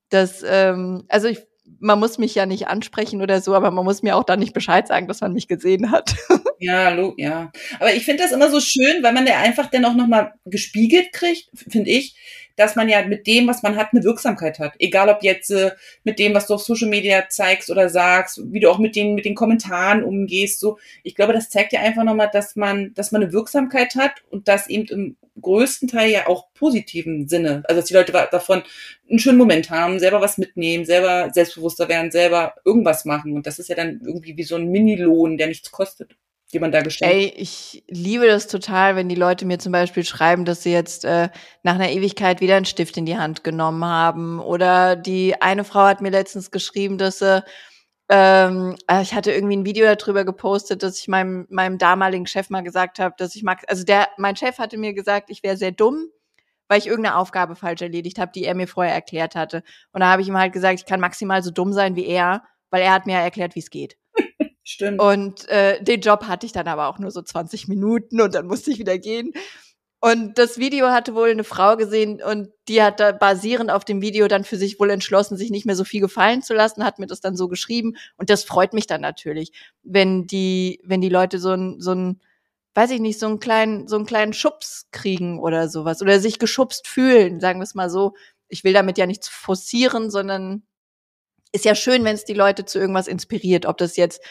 Das, 0.09 0.43
ähm, 0.47 1.03
also 1.09 1.27
ich 1.27 1.39
man 1.79 1.99
muss 1.99 2.17
mich 2.17 2.35
ja 2.35 2.45
nicht 2.45 2.67
ansprechen 2.67 3.21
oder 3.21 3.41
so, 3.41 3.55
aber 3.55 3.71
man 3.71 3.85
muss 3.85 4.03
mir 4.03 4.15
auch 4.15 4.23
dann 4.23 4.39
nicht 4.39 4.53
Bescheid 4.53 4.87
sagen, 4.87 5.07
dass 5.07 5.21
man 5.21 5.33
mich 5.33 5.47
gesehen 5.47 5.91
hat. 5.91 6.15
Ja, 6.63 6.95
ja. 7.17 7.51
Aber 7.79 7.91
ich 7.91 8.05
finde 8.05 8.21
das 8.21 8.31
immer 8.31 8.47
so 8.47 8.59
schön, 8.59 9.01
weil 9.01 9.13
man 9.13 9.25
ja 9.25 9.39
einfach 9.39 9.71
dann 9.71 9.83
auch 9.83 9.95
nochmal 9.95 10.33
gespiegelt 10.45 11.11
kriegt, 11.11 11.49
finde 11.55 11.89
ich, 11.89 12.15
dass 12.61 12.75
man 12.75 12.87
ja 12.87 13.05
mit 13.05 13.25
dem, 13.25 13.47
was 13.47 13.63
man 13.63 13.75
hat, 13.75 13.89
eine 13.91 14.03
Wirksamkeit 14.03 14.59
hat. 14.59 14.73
Egal 14.77 15.09
ob 15.09 15.23
jetzt 15.23 15.49
äh, 15.49 15.71
mit 16.03 16.19
dem, 16.19 16.33
was 16.35 16.47
du 16.47 16.53
auf 16.53 16.61
Social 16.61 16.89
Media 16.89 17.27
zeigst 17.27 17.71
oder 17.71 17.89
sagst, 17.89 18.39
wie 18.51 18.59
du 18.59 18.69
auch 18.69 18.77
mit 18.77 18.95
den, 18.95 19.15
mit 19.15 19.25
den 19.25 19.35
Kommentaren 19.35 20.03
umgehst. 20.03 20.59
So, 20.59 20.77
ich 21.03 21.15
glaube, 21.15 21.33
das 21.33 21.49
zeigt 21.49 21.73
ja 21.73 21.81
einfach 21.81 22.03
nochmal, 22.03 22.29
dass 22.31 22.55
man, 22.55 22.93
dass 22.93 23.11
man 23.11 23.23
eine 23.23 23.33
Wirksamkeit 23.33 23.95
hat 23.95 24.23
und 24.29 24.47
das 24.47 24.67
eben 24.67 24.85
im 24.87 25.17
größten 25.41 25.87
Teil 25.87 26.11
ja 26.11 26.27
auch 26.27 26.53
positiven 26.53 27.27
Sinne. 27.27 27.63
Also 27.65 27.81
dass 27.81 27.87
die 27.87 27.95
Leute 27.95 28.11
davon 28.11 28.61
einen 29.09 29.19
schönen 29.19 29.39
Moment 29.39 29.71
haben, 29.71 29.99
selber 29.99 30.21
was 30.21 30.37
mitnehmen, 30.37 30.85
selber 30.85 31.31
selbstbewusster 31.33 31.89
werden, 31.89 32.11
selber 32.11 32.53
irgendwas 32.63 33.05
machen. 33.05 33.33
Und 33.33 33.47
das 33.47 33.57
ist 33.57 33.69
ja 33.69 33.75
dann 33.75 34.01
irgendwie 34.05 34.37
wie 34.37 34.43
so 34.43 34.55
ein 34.55 34.69
Mini-Lohn, 34.69 35.37
der 35.37 35.47
nichts 35.47 35.71
kostet 35.71 36.15
die 36.51 36.59
man 36.59 36.71
da 36.71 36.81
gestellt 36.81 37.11
Ey, 37.11 37.33
ich 37.35 37.83
liebe 37.87 38.27
das 38.27 38.47
total, 38.47 38.95
wenn 38.95 39.09
die 39.09 39.15
Leute 39.15 39.45
mir 39.45 39.59
zum 39.59 39.71
Beispiel 39.71 40.03
schreiben, 40.03 40.45
dass 40.45 40.63
sie 40.63 40.71
jetzt 40.71 41.05
äh, 41.05 41.29
nach 41.63 41.75
einer 41.75 41.91
Ewigkeit 41.91 42.41
wieder 42.41 42.55
einen 42.55 42.65
Stift 42.65 42.97
in 42.97 43.05
die 43.05 43.17
Hand 43.17 43.43
genommen 43.43 43.85
haben. 43.85 44.39
Oder 44.39 44.95
die 44.95 45.41
eine 45.41 45.63
Frau 45.63 45.81
hat 45.81 46.01
mir 46.01 46.11
letztens 46.11 46.51
geschrieben, 46.51 46.97
dass 46.97 47.19
sie 47.19 47.43
ähm, 48.13 48.75
äh, 48.87 49.01
ich 49.01 49.13
hatte 49.13 49.31
irgendwie 49.31 49.55
ein 49.55 49.65
Video 49.65 49.85
darüber 49.95 50.25
gepostet, 50.25 50.83
dass 50.83 50.99
ich 50.99 51.07
meinem, 51.07 51.47
meinem 51.49 51.77
damaligen 51.77 52.27
Chef 52.27 52.49
mal 52.49 52.61
gesagt 52.61 52.99
habe, 52.99 53.15
dass 53.17 53.35
ich 53.37 53.43
mag, 53.43 53.63
also 53.67 53.85
der, 53.85 54.09
mein 54.17 54.35
Chef 54.35 54.57
hatte 54.59 54.77
mir 54.77 54.93
gesagt, 54.93 55.29
ich 55.29 55.43
wäre 55.43 55.55
sehr 55.55 55.71
dumm, 55.71 56.09
weil 56.67 56.79
ich 56.79 56.87
irgendeine 56.87 57.15
Aufgabe 57.15 57.55
falsch 57.55 57.81
erledigt 57.81 58.19
habe, 58.19 58.33
die 58.35 58.43
er 58.43 58.55
mir 58.55 58.67
vorher 58.67 58.93
erklärt 58.93 59.35
hatte. 59.35 59.63
Und 59.93 60.01
da 60.01 60.11
habe 60.11 60.21
ich 60.21 60.27
ihm 60.27 60.37
halt 60.37 60.51
gesagt, 60.51 60.79
ich 60.79 60.85
kann 60.85 60.99
maximal 60.99 61.41
so 61.41 61.51
dumm 61.51 61.71
sein 61.71 61.95
wie 61.95 62.05
er, 62.05 62.43
weil 62.69 62.81
er 62.81 62.93
hat 62.93 63.05
mir 63.05 63.15
erklärt, 63.15 63.55
wie 63.55 63.59
es 63.59 63.69
geht. 63.69 63.97
Stimmt. 64.63 65.01
Und 65.01 65.47
äh, 65.49 65.83
den 65.83 66.01
Job 66.01 66.23
hatte 66.27 66.45
ich 66.45 66.51
dann 66.51 66.67
aber 66.67 66.87
auch 66.87 66.99
nur 66.99 67.11
so 67.11 67.21
20 67.21 67.67
Minuten 67.67 68.21
und 68.21 68.35
dann 68.35 68.47
musste 68.47 68.71
ich 68.71 68.79
wieder 68.79 68.97
gehen. 68.97 69.33
Und 70.03 70.39
das 70.39 70.57
Video 70.57 70.87
hatte 70.89 71.13
wohl 71.13 71.29
eine 71.29 71.43
Frau 71.43 71.77
gesehen 71.77 72.23
und 72.23 72.49
die 72.67 72.81
hat 72.81 72.99
da 72.99 73.11
basierend 73.11 73.69
auf 73.69 73.85
dem 73.85 74.01
Video 74.01 74.27
dann 74.27 74.43
für 74.43 74.57
sich 74.57 74.79
wohl 74.79 74.89
entschlossen, 74.89 75.37
sich 75.37 75.51
nicht 75.51 75.67
mehr 75.67 75.75
so 75.75 75.83
viel 75.83 76.01
gefallen 76.01 76.41
zu 76.41 76.55
lassen, 76.55 76.83
hat 76.83 76.97
mir 76.97 77.05
das 77.05 77.21
dann 77.21 77.35
so 77.35 77.47
geschrieben. 77.47 77.95
Und 78.17 78.31
das 78.31 78.43
freut 78.43 78.73
mich 78.73 78.87
dann 78.87 79.01
natürlich, 79.01 79.51
wenn 79.83 80.25
die, 80.25 80.81
wenn 80.83 81.01
die 81.01 81.09
Leute 81.09 81.37
so 81.37 81.51
ein, 81.51 81.79
so 81.79 81.93
ein, 81.93 82.19
weiß 82.73 82.89
ich 82.89 82.99
nicht, 82.99 83.19
so 83.19 83.27
einen 83.27 83.39
kleinen, 83.39 83.87
so 83.87 83.95
einen 83.95 84.07
kleinen 84.07 84.33
Schubs 84.33 84.87
kriegen 84.91 85.39
oder 85.39 85.69
sowas 85.69 86.01
oder 86.01 86.19
sich 86.19 86.39
geschubst 86.39 86.87
fühlen, 86.87 87.39
sagen 87.39 87.59
wir 87.59 87.63
es 87.63 87.75
mal 87.75 87.91
so. 87.91 88.15
Ich 88.47 88.63
will 88.63 88.73
damit 88.73 88.97
ja 88.97 89.05
nichts 89.05 89.29
forcieren, 89.29 90.09
sondern 90.09 90.63
ist 91.51 91.65
ja 91.65 91.75
schön, 91.75 92.03
wenn 92.05 92.15
es 92.15 92.25
die 92.25 92.33
Leute 92.33 92.65
zu 92.65 92.79
irgendwas 92.79 93.07
inspiriert, 93.07 93.67
ob 93.67 93.77
das 93.77 93.97
jetzt 93.97 94.21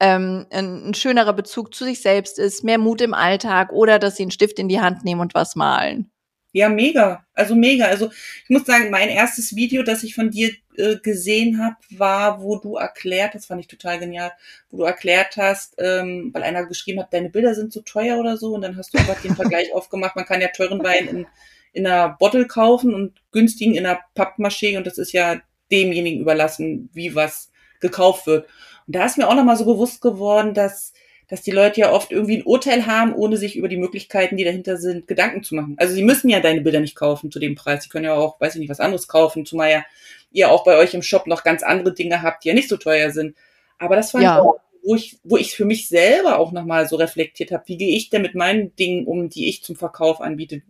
ähm, 0.00 0.46
ein, 0.50 0.88
ein 0.88 0.94
schönerer 0.94 1.32
Bezug 1.32 1.74
zu 1.74 1.84
sich 1.84 2.02
selbst 2.02 2.38
ist, 2.38 2.64
mehr 2.64 2.78
Mut 2.78 3.00
im 3.00 3.14
Alltag 3.14 3.72
oder 3.72 3.98
dass 3.98 4.16
sie 4.16 4.24
einen 4.24 4.30
Stift 4.30 4.58
in 4.58 4.68
die 4.68 4.80
Hand 4.80 5.04
nehmen 5.04 5.20
und 5.20 5.34
was 5.34 5.56
malen. 5.56 6.10
Ja, 6.52 6.68
mega. 6.68 7.26
Also 7.34 7.56
mega. 7.56 7.86
Also 7.86 8.10
ich 8.44 8.50
muss 8.50 8.64
sagen, 8.64 8.90
mein 8.90 9.08
erstes 9.08 9.56
Video, 9.56 9.82
das 9.82 10.04
ich 10.04 10.14
von 10.14 10.30
dir 10.30 10.52
äh, 10.76 10.96
gesehen 11.02 11.60
habe, 11.60 11.76
war, 11.90 12.40
wo 12.40 12.58
du 12.58 12.76
erklärt, 12.76 13.34
das 13.34 13.46
fand 13.46 13.60
ich 13.60 13.66
total 13.66 13.98
genial, 13.98 14.30
wo 14.70 14.76
du 14.76 14.82
erklärt 14.84 15.36
hast, 15.36 15.74
ähm, 15.78 16.30
weil 16.32 16.44
einer 16.44 16.64
geschrieben 16.66 17.00
hat, 17.00 17.12
deine 17.12 17.30
Bilder 17.30 17.56
sind 17.56 17.72
zu 17.72 17.82
teuer 17.82 18.18
oder 18.18 18.36
so, 18.36 18.54
und 18.54 18.62
dann 18.62 18.76
hast 18.76 18.94
du 18.94 18.98
einfach 18.98 19.20
den 19.20 19.34
Vergleich 19.34 19.72
aufgemacht, 19.74 20.14
man 20.14 20.26
kann 20.26 20.40
ja 20.40 20.48
teuren 20.48 20.84
Wein 20.84 21.08
in, 21.08 21.26
in 21.72 21.88
einer 21.88 22.10
Bottle 22.20 22.46
kaufen 22.46 22.94
und 22.94 23.20
günstigen 23.32 23.74
in 23.74 23.84
einer 23.84 23.98
Pappmaché 24.14 24.76
und 24.76 24.86
das 24.86 24.98
ist 24.98 25.12
ja 25.12 25.40
demjenigen 25.72 26.20
überlassen, 26.20 26.88
wie 26.92 27.16
was 27.16 27.50
gekauft 27.80 28.28
wird. 28.28 28.48
Und 28.86 28.96
da 28.96 29.04
ist 29.06 29.18
mir 29.18 29.28
auch 29.28 29.34
nochmal 29.34 29.56
so 29.56 29.64
bewusst 29.64 30.00
geworden, 30.00 30.54
dass, 30.54 30.92
dass 31.28 31.42
die 31.42 31.50
Leute 31.50 31.80
ja 31.80 31.92
oft 31.92 32.12
irgendwie 32.12 32.38
ein 32.38 32.44
Urteil 32.44 32.86
haben, 32.86 33.14
ohne 33.14 33.36
sich 33.36 33.56
über 33.56 33.68
die 33.68 33.76
Möglichkeiten, 33.76 34.36
die 34.36 34.44
dahinter 34.44 34.76
sind, 34.76 35.06
Gedanken 35.08 35.42
zu 35.42 35.54
machen. 35.54 35.74
Also 35.78 35.94
sie 35.94 36.02
müssen 36.02 36.28
ja 36.28 36.40
deine 36.40 36.60
Bilder 36.60 36.80
nicht 36.80 36.96
kaufen 36.96 37.30
zu 37.30 37.38
dem 37.38 37.54
Preis. 37.54 37.84
Sie 37.84 37.88
können 37.88 38.04
ja 38.04 38.14
auch, 38.14 38.40
weiß 38.40 38.54
ich 38.54 38.60
nicht, 38.60 38.70
was 38.70 38.80
anderes 38.80 39.08
kaufen, 39.08 39.46
zumal 39.46 39.70
ja 39.70 39.84
ihr 40.32 40.50
auch 40.50 40.64
bei 40.64 40.76
euch 40.76 40.94
im 40.94 41.02
Shop 41.02 41.26
noch 41.26 41.44
ganz 41.44 41.62
andere 41.62 41.94
Dinge 41.94 42.22
habt, 42.22 42.44
die 42.44 42.48
ja 42.48 42.54
nicht 42.54 42.68
so 42.68 42.76
teuer 42.76 43.10
sind. 43.10 43.36
Aber 43.78 43.96
das 43.96 44.10
fand 44.10 44.24
ja. 44.24 44.40
auch, 44.40 44.60
wo 44.82 44.94
ich, 44.94 45.18
wo 45.24 45.36
ich 45.36 45.54
für 45.54 45.64
mich 45.64 45.88
selber 45.88 46.38
auch 46.38 46.52
nochmal 46.52 46.86
so 46.86 46.96
reflektiert 46.96 47.52
habe, 47.52 47.64
wie 47.66 47.78
gehe 47.78 47.96
ich 47.96 48.10
denn 48.10 48.22
mit 48.22 48.34
meinen 48.34 48.74
Dingen 48.76 49.06
um, 49.06 49.30
die 49.30 49.48
ich 49.48 49.62
zum 49.62 49.76
Verkauf 49.76 50.20
anbiete. 50.20 50.62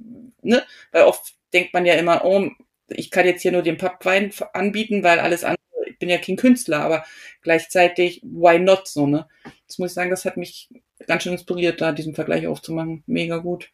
Ne? 0.43 0.63
Weil 0.93 1.05
oft 1.05 1.35
denkt 1.53 1.73
man 1.75 1.87
ja 1.87 1.95
immer, 1.95 2.25
oh, 2.25 2.49
ich 2.89 3.11
kann 3.11 3.27
jetzt 3.27 3.43
hier 3.43 3.53
nur 3.53 3.63
den 3.63 3.79
Pappwein 3.79 4.31
anbieten, 4.53 5.03
weil 5.03 5.19
alles 5.19 5.43
andere 5.45 5.64
bin 5.99 6.09
ja 6.09 6.19
kein 6.19 6.37
Künstler, 6.37 6.81
aber 6.81 7.05
gleichzeitig, 7.43 8.21
why 8.23 8.59
not 8.59 8.89
so, 8.89 9.07
ne? 9.07 9.27
Das 9.67 9.79
muss 9.79 9.91
ich 9.91 9.95
sagen, 9.95 10.11
das 10.11 10.25
hat 10.25 10.37
mich 10.37 10.69
ganz 11.07 11.23
schön 11.23 11.33
inspiriert, 11.33 11.81
da 11.81 11.93
diesen 11.93 12.15
Vergleich 12.15 12.47
aufzumachen. 12.47 13.03
Mega 13.07 13.39
gut. 13.39 13.71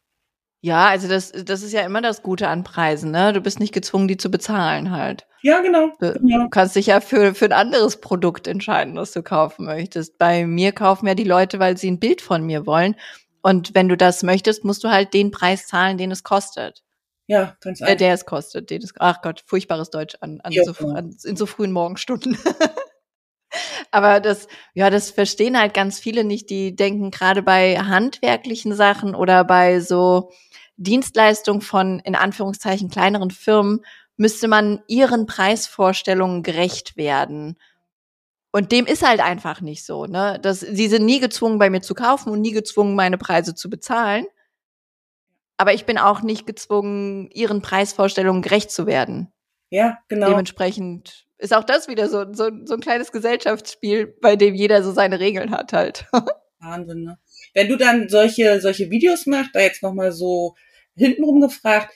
Ja, 0.63 0.89
also 0.89 1.09
das, 1.09 1.33
das 1.33 1.63
ist 1.63 1.73
ja 1.73 1.81
immer 1.83 2.03
das 2.03 2.23
Gute 2.23 2.49
an 2.49 2.65
Preisen, 2.65 3.11
ne? 3.11 3.33
Du 3.33 3.41
bist 3.41 3.61
nicht 3.61 3.73
gezwungen, 3.73 4.09
die 4.09 4.19
zu 4.19 4.31
bezahlen 4.31 4.91
halt. 4.91 5.27
Ja, 5.43 5.61
genau. 5.61 5.93
Du, 6.01 6.19
ja. 6.23 6.39
du 6.39 6.49
kannst 6.51 6.77
dich 6.77 6.87
ja 6.87 7.01
für, 7.01 7.35
für 7.35 7.47
ein 7.47 7.53
anderes 7.53 8.01
Produkt 8.01 8.47
entscheiden, 8.47 8.95
was 8.97 9.13
du 9.13 9.23
kaufen 9.23 9.65
möchtest. 9.65 10.19
Bei 10.19 10.47
mir 10.47 10.73
kaufen 10.73 11.07
ja 11.07 11.15
die 11.15 11.25
Leute, 11.25 11.59
weil 11.59 11.79
sie 11.79 11.91
ein 11.91 11.99
Bild 11.99 12.21
von 12.21 12.45
mir 12.45 12.67
wollen. 12.67 12.95
Und 13.41 13.75
wenn 13.75 13.89
du 13.89 13.97
das 13.97 14.23
möchtest, 14.23 14.65
musst 14.65 14.85
du 14.85 14.91
halt 14.91 15.15
den 15.15 15.31
Preis 15.31 15.67
zahlen, 15.67 15.97
den 15.97 16.11
es 16.11 16.25
kostet. 16.25 16.83
Ja, 17.31 17.57
ganz 17.61 17.81
einfach. 17.81 17.93
Äh, 17.93 17.97
der 17.97 18.15
es 18.15 18.27
kostet. 18.27 18.71
Den 18.71 18.83
es, 18.83 18.93
ach 18.99 19.23
Gott, 19.23 19.45
furchtbares 19.47 19.91
Deutsch 19.91 20.17
an, 20.21 20.41
an, 20.41 20.53
so, 20.53 20.73
an 20.89 21.15
in 21.23 21.37
so 21.37 21.47
frühen 21.47 21.71
Morgenstunden. 21.71 22.37
Aber 23.93 24.19
das, 24.19 24.49
ja, 24.75 24.91
das 24.91 25.13
verstehen 25.13 25.57
halt 25.57 25.73
ganz 25.73 26.01
viele 26.01 26.25
nicht. 26.25 26.51
Die 26.51 26.75
denken 26.75 27.13
gerade 27.13 27.43
bei 27.43 27.79
handwerklichen 27.79 28.75
Sachen 28.75 29.15
oder 29.15 29.45
bei 29.45 29.79
so 29.79 30.33
Dienstleistungen 30.77 31.61
von, 31.61 32.01
in 32.01 32.17
Anführungszeichen, 32.17 32.91
kleineren 32.91 33.31
Firmen, 33.31 33.85
müsste 34.17 34.49
man 34.49 34.83
ihren 34.89 35.27
Preisvorstellungen 35.27 36.43
gerecht 36.43 36.97
werden. 36.97 37.57
Und 38.51 38.73
dem 38.73 38.87
ist 38.87 39.07
halt 39.07 39.21
einfach 39.21 39.61
nicht 39.61 39.85
so, 39.85 40.07
ne? 40.07 40.41
Das, 40.43 40.59
sie 40.61 40.89
sind 40.89 41.05
nie 41.07 41.21
gezwungen, 41.21 41.61
bei 41.61 41.71
mir 41.71 41.81
zu 41.83 41.95
kaufen 41.95 42.31
und 42.33 42.41
nie 42.41 42.51
gezwungen, 42.53 42.97
meine 42.97 43.19
Preise 43.19 43.55
zu 43.55 43.71
bezahlen. 43.71 44.27
Aber 45.61 45.75
ich 45.75 45.85
bin 45.85 45.99
auch 45.99 46.23
nicht 46.23 46.47
gezwungen, 46.47 47.29
ihren 47.35 47.61
Preisvorstellungen 47.61 48.41
gerecht 48.41 48.71
zu 48.71 48.87
werden. 48.87 49.31
Ja, 49.69 49.99
genau. 50.09 50.31
Dementsprechend 50.31 51.27
ist 51.37 51.55
auch 51.55 51.65
das 51.65 51.87
wieder 51.87 52.09
so, 52.09 52.33
so, 52.33 52.51
so 52.65 52.73
ein 52.73 52.81
kleines 52.81 53.13
Gesellschaftsspiel, 53.13 54.07
bei 54.23 54.37
dem 54.37 54.55
jeder 54.55 54.83
so 54.83 54.91
seine 54.91 55.21
Regeln 55.21 55.51
hat 55.51 55.75
halt. 55.75 56.07
Wahnsinn, 56.61 57.03
ne? 57.03 57.19
Wenn 57.53 57.69
du 57.69 57.77
dann 57.77 58.09
solche, 58.09 58.59
solche 58.63 58.91
Videos 58.91 59.27
machst, 59.27 59.51
da 59.53 59.61
jetzt 59.61 59.83
nochmal 59.83 60.13
so 60.13 60.55
hintenrum 60.97 61.43
gefragt, 61.43 61.93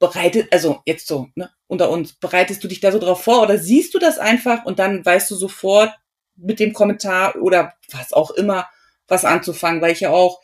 bereitet, 0.00 0.48
also 0.50 0.80
jetzt 0.86 1.06
so, 1.06 1.28
ne, 1.36 1.50
unter 1.68 1.88
uns, 1.88 2.14
bereitest 2.14 2.64
du 2.64 2.66
dich 2.66 2.80
da 2.80 2.90
so 2.90 2.98
drauf 2.98 3.22
vor 3.22 3.42
oder 3.42 3.58
siehst 3.58 3.94
du 3.94 4.00
das 4.00 4.18
einfach 4.18 4.64
und 4.64 4.80
dann 4.80 5.06
weißt 5.06 5.30
du 5.30 5.36
sofort 5.36 5.94
mit 6.34 6.58
dem 6.58 6.72
Kommentar 6.72 7.36
oder 7.36 7.74
was 7.92 8.12
auch 8.12 8.32
immer 8.32 8.68
was 9.06 9.24
anzufangen, 9.24 9.80
weil 9.80 9.92
ich 9.92 10.00
ja 10.00 10.10
auch 10.10 10.40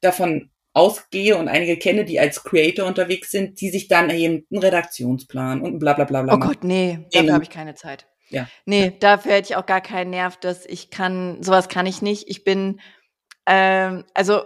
davon 0.00 0.50
ausgehe 0.80 1.36
und 1.36 1.48
einige 1.48 1.76
kenne, 1.76 2.04
die 2.04 2.18
als 2.18 2.42
Creator 2.42 2.86
unterwegs 2.86 3.30
sind, 3.30 3.60
die 3.60 3.68
sich 3.68 3.86
dann 3.86 4.08
eben 4.08 4.46
einen 4.50 4.62
Redaktionsplan 4.62 5.60
und 5.60 5.78
bla 5.78 5.92
bla 5.92 6.04
bla 6.04 6.22
bla. 6.22 6.34
Oh 6.34 6.38
Gott, 6.38 6.64
nee, 6.64 7.06
dafür 7.12 7.34
habe 7.34 7.44
ich 7.44 7.50
keine 7.50 7.74
Zeit. 7.74 8.06
Ja. 8.30 8.46
Nee, 8.64 8.96
dafür 8.98 9.32
hätte 9.32 9.50
ich 9.50 9.56
auch 9.56 9.66
gar 9.66 9.80
keinen 9.82 10.10
Nerv, 10.10 10.38
dass 10.38 10.64
ich 10.64 10.90
kann, 10.90 11.42
sowas 11.42 11.68
kann 11.68 11.84
ich 11.84 12.00
nicht. 12.00 12.28
Ich 12.28 12.44
bin, 12.44 12.80
ähm, 13.46 14.04
also 14.14 14.42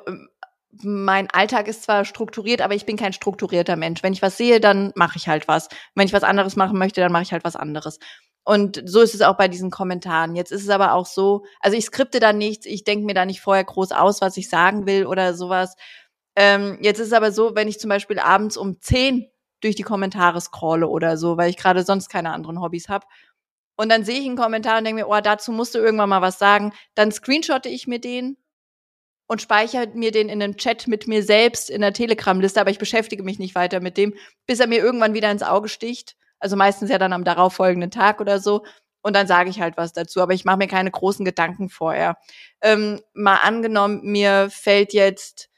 mein 0.82 1.30
Alltag 1.30 1.68
ist 1.68 1.85
zwar 1.85 2.05
strukturiert, 2.05 2.61
aber 2.61 2.74
ich 2.74 2.87
bin 2.87 2.97
kein 2.97 3.12
strukturierter 3.12 3.76
Mensch. 3.76 4.03
Wenn 4.03 4.12
ich 4.12 4.22
was 4.22 4.37
sehe, 4.37 4.59
dann 4.59 4.93
mache 4.97 5.18
ich 5.18 5.28
halt 5.28 5.47
was. 5.47 5.68
Wenn 5.95 6.07
ich 6.07 6.12
was 6.12 6.24
anderes 6.24 6.57
machen 6.57 6.78
möchte, 6.78 7.01
dann 7.01 7.12
mache 7.12 7.22
ich 7.22 7.32
halt 7.32 7.45
was 7.45 7.55
anderes. 7.55 8.01
Und 8.45 8.82
so 8.85 9.01
ist 9.01 9.14
es 9.14 9.22
auch 9.22 9.37
bei 9.37 9.49
diesen 9.49 9.70
Kommentaren. 9.70 10.37
Jetzt 10.37 10.53
ist 10.53 10.62
es 10.62 10.68
aber 10.68 10.93
auch 10.93 11.07
so, 11.07 11.45
also 11.61 11.76
ich 11.76 11.87
skripte 11.87 12.20
da 12.20 12.32
nichts, 12.32 12.66
ich 12.66 12.85
denke 12.85 13.07
mir 13.07 13.14
da 13.14 13.24
nicht 13.24 13.41
vorher 13.41 13.64
groß 13.64 13.93
aus, 13.93 14.20
was 14.20 14.37
ich 14.37 14.51
sagen 14.51 14.87
will 14.87 15.07
oder 15.07 15.35
sowas. 15.35 15.76
Ähm, 16.37 16.78
jetzt 16.80 16.99
ist 16.99 17.09
es 17.09 17.12
aber 17.12 17.32
so, 17.32 17.55
wenn 17.55 17.68
ich 17.68 17.78
zum 17.78 17.89
Beispiel 17.89 18.18
abends 18.18 18.57
um 18.57 18.80
10 18.80 19.30
durch 19.61 19.76
die 19.76 19.82
Kommentare 19.82 20.41
scrolle 20.41 20.89
oder 20.89 21.16
so, 21.16 21.37
weil 21.37 21.51
ich 21.51 21.57
gerade 21.57 21.85
sonst 21.85 22.09
keine 22.09 22.32
anderen 22.32 22.61
Hobbys 22.61 22.89
habe. 22.89 23.07
Und 23.76 23.89
dann 23.89 24.05
sehe 24.05 24.20
ich 24.20 24.26
einen 24.26 24.37
Kommentar 24.37 24.78
und 24.78 24.85
denke 24.85 25.03
mir, 25.03 25.09
oh, 25.09 25.20
dazu 25.20 25.51
musst 25.53 25.74
du 25.74 25.78
irgendwann 25.78 26.09
mal 26.09 26.22
was 26.22 26.39
sagen. 26.39 26.72
Dann 26.95 27.11
screenshotte 27.12 27.68
ich 27.68 27.87
mir 27.87 27.99
den 27.99 28.37
und 29.26 29.43
speichere 29.43 29.89
mir 29.95 30.12
den 30.12 30.28
in 30.28 30.43
einem 30.43 30.57
Chat 30.57 30.87
mit 30.87 31.09
mir 31.09 31.22
selbst 31.22 31.70
in 31.70 31.80
der 31.80 31.93
Telegram-Liste, 31.93 32.61
aber 32.61 32.70
ich 32.70 32.78
beschäftige 32.78 33.22
mich 33.22 33.39
nicht 33.39 33.55
weiter 33.55 33.80
mit 33.80 33.97
dem, 33.97 34.14
bis 34.47 34.61
er 34.61 34.66
mir 34.66 34.78
irgendwann 34.78 35.14
wieder 35.14 35.30
ins 35.30 35.43
Auge 35.43 35.68
sticht. 35.68 36.16
Also 36.39 36.57
meistens 36.57 36.91
ja 36.91 36.99
dann 36.99 37.12
am 37.12 37.24
darauffolgenden 37.24 37.91
Tag 37.91 38.20
oder 38.20 38.39
so. 38.39 38.64
Und 39.03 39.14
dann 39.14 39.26
sage 39.26 39.51
ich 39.51 39.61
halt 39.61 39.76
was 39.76 39.93
dazu, 39.93 40.20
aber 40.20 40.35
ich 40.35 40.45
mache 40.45 40.59
mir 40.59 40.68
keine 40.68 40.91
großen 40.91 41.24
Gedanken 41.24 41.68
vorher. 41.68 42.16
Ähm, 42.62 43.01
mal 43.12 43.37
angenommen, 43.37 44.01
mir 44.03 44.49
fällt 44.51 44.93
jetzt, 44.93 45.51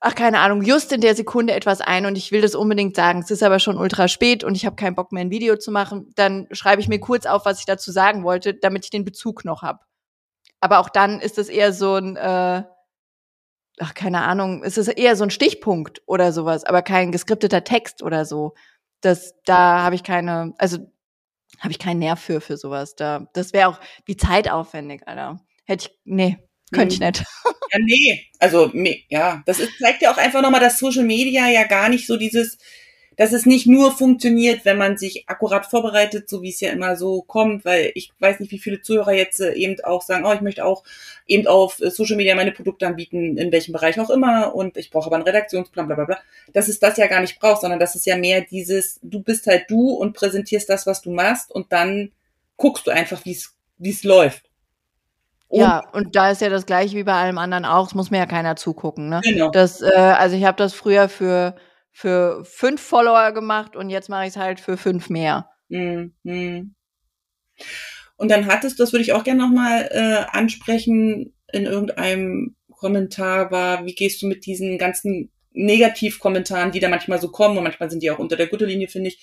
ach 0.00 0.14
keine 0.14 0.40
Ahnung, 0.40 0.62
just 0.62 0.92
in 0.92 1.00
der 1.00 1.14
Sekunde 1.14 1.54
etwas 1.54 1.80
ein 1.80 2.06
und 2.06 2.16
ich 2.16 2.32
will 2.32 2.42
das 2.42 2.54
unbedingt 2.54 2.96
sagen. 2.96 3.20
Es 3.20 3.30
ist 3.30 3.42
aber 3.42 3.58
schon 3.58 3.78
ultra 3.78 4.08
spät 4.08 4.44
und 4.44 4.54
ich 4.54 4.66
habe 4.66 4.76
keinen 4.76 4.94
Bock 4.94 5.12
mehr 5.12 5.22
ein 5.22 5.30
Video 5.30 5.56
zu 5.56 5.70
machen. 5.70 6.10
Dann 6.16 6.46
schreibe 6.50 6.80
ich 6.80 6.88
mir 6.88 7.00
kurz 7.00 7.26
auf, 7.26 7.44
was 7.46 7.60
ich 7.60 7.66
dazu 7.66 7.90
sagen 7.92 8.22
wollte, 8.24 8.54
damit 8.54 8.84
ich 8.84 8.90
den 8.90 9.04
Bezug 9.04 9.44
noch 9.44 9.62
habe. 9.62 9.80
Aber 10.60 10.78
auch 10.78 10.88
dann 10.88 11.20
ist 11.20 11.38
es 11.38 11.48
eher 11.48 11.72
so 11.72 11.94
ein, 11.94 12.16
äh, 12.16 12.64
ach, 13.78 13.94
keine 13.94 14.22
Ahnung, 14.22 14.62
es 14.64 14.78
ist 14.78 14.88
eher 14.88 15.16
so 15.16 15.24
ein 15.24 15.30
Stichpunkt 15.30 16.02
oder 16.06 16.32
sowas, 16.32 16.64
aber 16.64 16.82
kein 16.82 17.12
geskripteter 17.12 17.64
Text 17.64 18.02
oder 18.02 18.24
so. 18.24 18.54
Das, 19.00 19.34
da 19.44 19.82
habe 19.82 19.94
ich 19.94 20.02
keine, 20.02 20.54
also 20.58 20.78
habe 21.60 21.72
ich 21.72 21.78
keinen 21.78 22.00
Nerv 22.00 22.20
für, 22.20 22.40
für 22.40 22.56
sowas. 22.56 22.96
Da, 22.96 23.26
das 23.32 23.52
wäre 23.52 23.68
auch 23.68 23.80
wie 24.04 24.16
zeitaufwendig, 24.16 25.06
Alter. 25.06 25.40
Hätte 25.64 25.88
ich, 25.88 25.98
nee, 26.04 26.38
könnte 26.72 26.94
ich 26.94 27.00
mhm. 27.00 27.06
nicht. 27.06 27.24
Ja, 27.76 27.84
nee. 27.84 28.22
Also, 28.38 28.70
ja, 29.08 29.42
das 29.46 29.60
ist, 29.60 29.78
zeigt 29.78 30.02
ja 30.02 30.12
auch 30.12 30.18
einfach 30.18 30.42
nochmal, 30.42 30.60
dass 30.60 30.78
Social 30.78 31.04
Media 31.04 31.48
ja 31.48 31.64
gar 31.64 31.88
nicht 31.88 32.06
so 32.06 32.16
dieses, 32.16 32.58
dass 33.16 33.32
es 33.32 33.46
nicht 33.46 33.66
nur 33.66 33.92
funktioniert, 33.96 34.64
wenn 34.64 34.76
man 34.76 34.98
sich 34.98 35.24
akkurat 35.28 35.64
vorbereitet, 35.66 36.28
so 36.28 36.42
wie 36.42 36.50
es 36.50 36.60
ja 36.60 36.70
immer 36.70 36.96
so 36.96 37.22
kommt, 37.22 37.64
weil 37.64 37.90
ich 37.94 38.12
weiß 38.18 38.40
nicht, 38.40 38.52
wie 38.52 38.58
viele 38.58 38.82
Zuhörer 38.82 39.12
jetzt 39.12 39.40
äh, 39.40 39.52
eben 39.54 39.76
auch 39.84 40.02
sagen, 40.02 40.24
oh, 40.26 40.32
ich 40.34 40.42
möchte 40.42 40.64
auch 40.64 40.84
eben 41.26 41.46
auf 41.46 41.80
äh, 41.80 41.90
Social 41.90 42.16
Media 42.16 42.34
meine 42.34 42.52
Produkte 42.52 42.86
anbieten, 42.86 43.38
in 43.38 43.52
welchem 43.52 43.72
Bereich 43.72 43.98
auch 43.98 44.10
immer, 44.10 44.54
und 44.54 44.76
ich 44.76 44.90
brauche 44.90 45.06
aber 45.06 45.16
einen 45.16 45.24
Redaktionsplan, 45.24 45.86
bla 45.86 45.96
bla 45.96 46.04
bla. 46.04 46.18
Dass 46.52 46.68
es 46.68 46.78
das 46.78 46.98
ja 46.98 47.06
gar 47.06 47.20
nicht 47.22 47.38
braucht, 47.40 47.62
sondern 47.62 47.80
dass 47.80 47.94
es 47.94 48.04
ja 48.04 48.16
mehr 48.16 48.42
dieses, 48.42 49.00
du 49.02 49.20
bist 49.22 49.46
halt 49.46 49.64
du 49.70 49.90
und 49.92 50.12
präsentierst 50.12 50.68
das, 50.68 50.86
was 50.86 51.00
du 51.02 51.10
machst, 51.10 51.50
und 51.52 51.72
dann 51.72 52.12
guckst 52.58 52.86
du 52.86 52.90
einfach, 52.90 53.24
wie 53.24 53.32
es 53.32 53.54
wie 53.78 53.90
es 53.90 54.04
läuft. 54.04 54.45
Und 55.48 55.60
ja, 55.60 55.82
und 55.92 56.16
da 56.16 56.30
ist 56.30 56.40
ja 56.40 56.48
das 56.48 56.66
gleiche 56.66 56.96
wie 56.96 57.04
bei 57.04 57.12
allem 57.12 57.38
anderen 57.38 57.64
auch, 57.64 57.86
es 57.86 57.94
muss 57.94 58.10
mir 58.10 58.18
ja 58.18 58.26
keiner 58.26 58.56
zugucken. 58.56 59.08
Ne? 59.08 59.20
Genau. 59.22 59.50
Das, 59.50 59.80
äh, 59.80 59.94
also 59.94 60.36
ich 60.36 60.44
habe 60.44 60.56
das 60.56 60.74
früher 60.74 61.08
für 61.08 61.54
für 61.96 62.44
fünf 62.44 62.82
Follower 62.82 63.32
gemacht 63.32 63.74
und 63.74 63.88
jetzt 63.88 64.10
mache 64.10 64.24
ich 64.24 64.30
es 64.30 64.36
halt 64.36 64.60
für 64.60 64.76
fünf 64.76 65.08
mehr. 65.08 65.48
Mhm. 65.68 66.74
Und 68.16 68.30
dann 68.30 68.46
hattest, 68.46 68.78
das 68.78 68.92
würde 68.92 69.02
ich 69.02 69.14
auch 69.14 69.24
gerne 69.24 69.40
nochmal 69.40 69.88
äh, 69.90 70.36
ansprechen, 70.36 71.32
in 71.52 71.64
irgendeinem 71.64 72.54
Kommentar 72.70 73.50
war, 73.50 73.86
wie 73.86 73.94
gehst 73.94 74.20
du 74.20 74.26
mit 74.26 74.44
diesen 74.44 74.76
ganzen 74.76 75.30
Negativkommentaren, 75.52 76.70
die 76.70 76.80
da 76.80 76.90
manchmal 76.90 77.18
so 77.18 77.30
kommen 77.30 77.56
und 77.56 77.64
manchmal 77.64 77.90
sind 77.90 78.02
die 78.02 78.10
auch 78.10 78.18
unter 78.18 78.36
der 78.36 78.48
Gürtellinie, 78.48 78.88
finde 78.88 79.08
ich, 79.08 79.18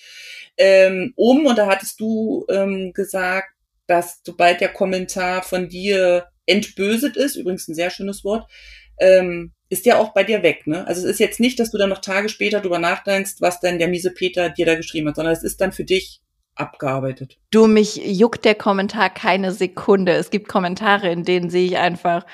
ähm, 0.56 1.12
um. 1.14 1.46
Und 1.46 1.56
da 1.56 1.68
hattest 1.68 2.00
du 2.00 2.44
ähm, 2.48 2.92
gesagt, 2.92 3.53
dass 3.86 4.20
sobald 4.24 4.60
der 4.60 4.70
Kommentar 4.70 5.42
von 5.42 5.68
dir 5.68 6.28
entböset 6.46 7.16
ist, 7.16 7.36
übrigens 7.36 7.68
ein 7.68 7.74
sehr 7.74 7.90
schönes 7.90 8.24
Wort, 8.24 8.50
ähm, 8.98 9.52
ist 9.68 9.86
ja 9.86 9.98
auch 9.98 10.12
bei 10.12 10.24
dir 10.24 10.42
weg, 10.42 10.66
ne? 10.66 10.86
Also 10.86 11.02
es 11.02 11.12
ist 11.12 11.20
jetzt 11.20 11.40
nicht, 11.40 11.58
dass 11.58 11.70
du 11.70 11.78
dann 11.78 11.88
noch 11.88 12.00
Tage 12.00 12.28
später 12.28 12.60
drüber 12.60 12.78
nachdenkst, 12.78 13.36
was 13.40 13.60
denn 13.60 13.78
der 13.78 13.88
miese 13.88 14.12
Peter 14.12 14.50
dir 14.50 14.66
da 14.66 14.74
geschrieben 14.76 15.08
hat, 15.08 15.16
sondern 15.16 15.32
es 15.32 15.42
ist 15.42 15.60
dann 15.60 15.72
für 15.72 15.84
dich 15.84 16.20
abgearbeitet. 16.54 17.38
Du, 17.50 17.66
mich 17.66 17.96
juckt 17.96 18.44
der 18.44 18.54
Kommentar 18.54 19.10
keine 19.10 19.52
Sekunde. 19.52 20.12
Es 20.12 20.30
gibt 20.30 20.48
Kommentare, 20.48 21.10
in 21.10 21.24
denen 21.24 21.50
sehe 21.50 21.66
ich 21.66 21.78
einfach, 21.78 22.24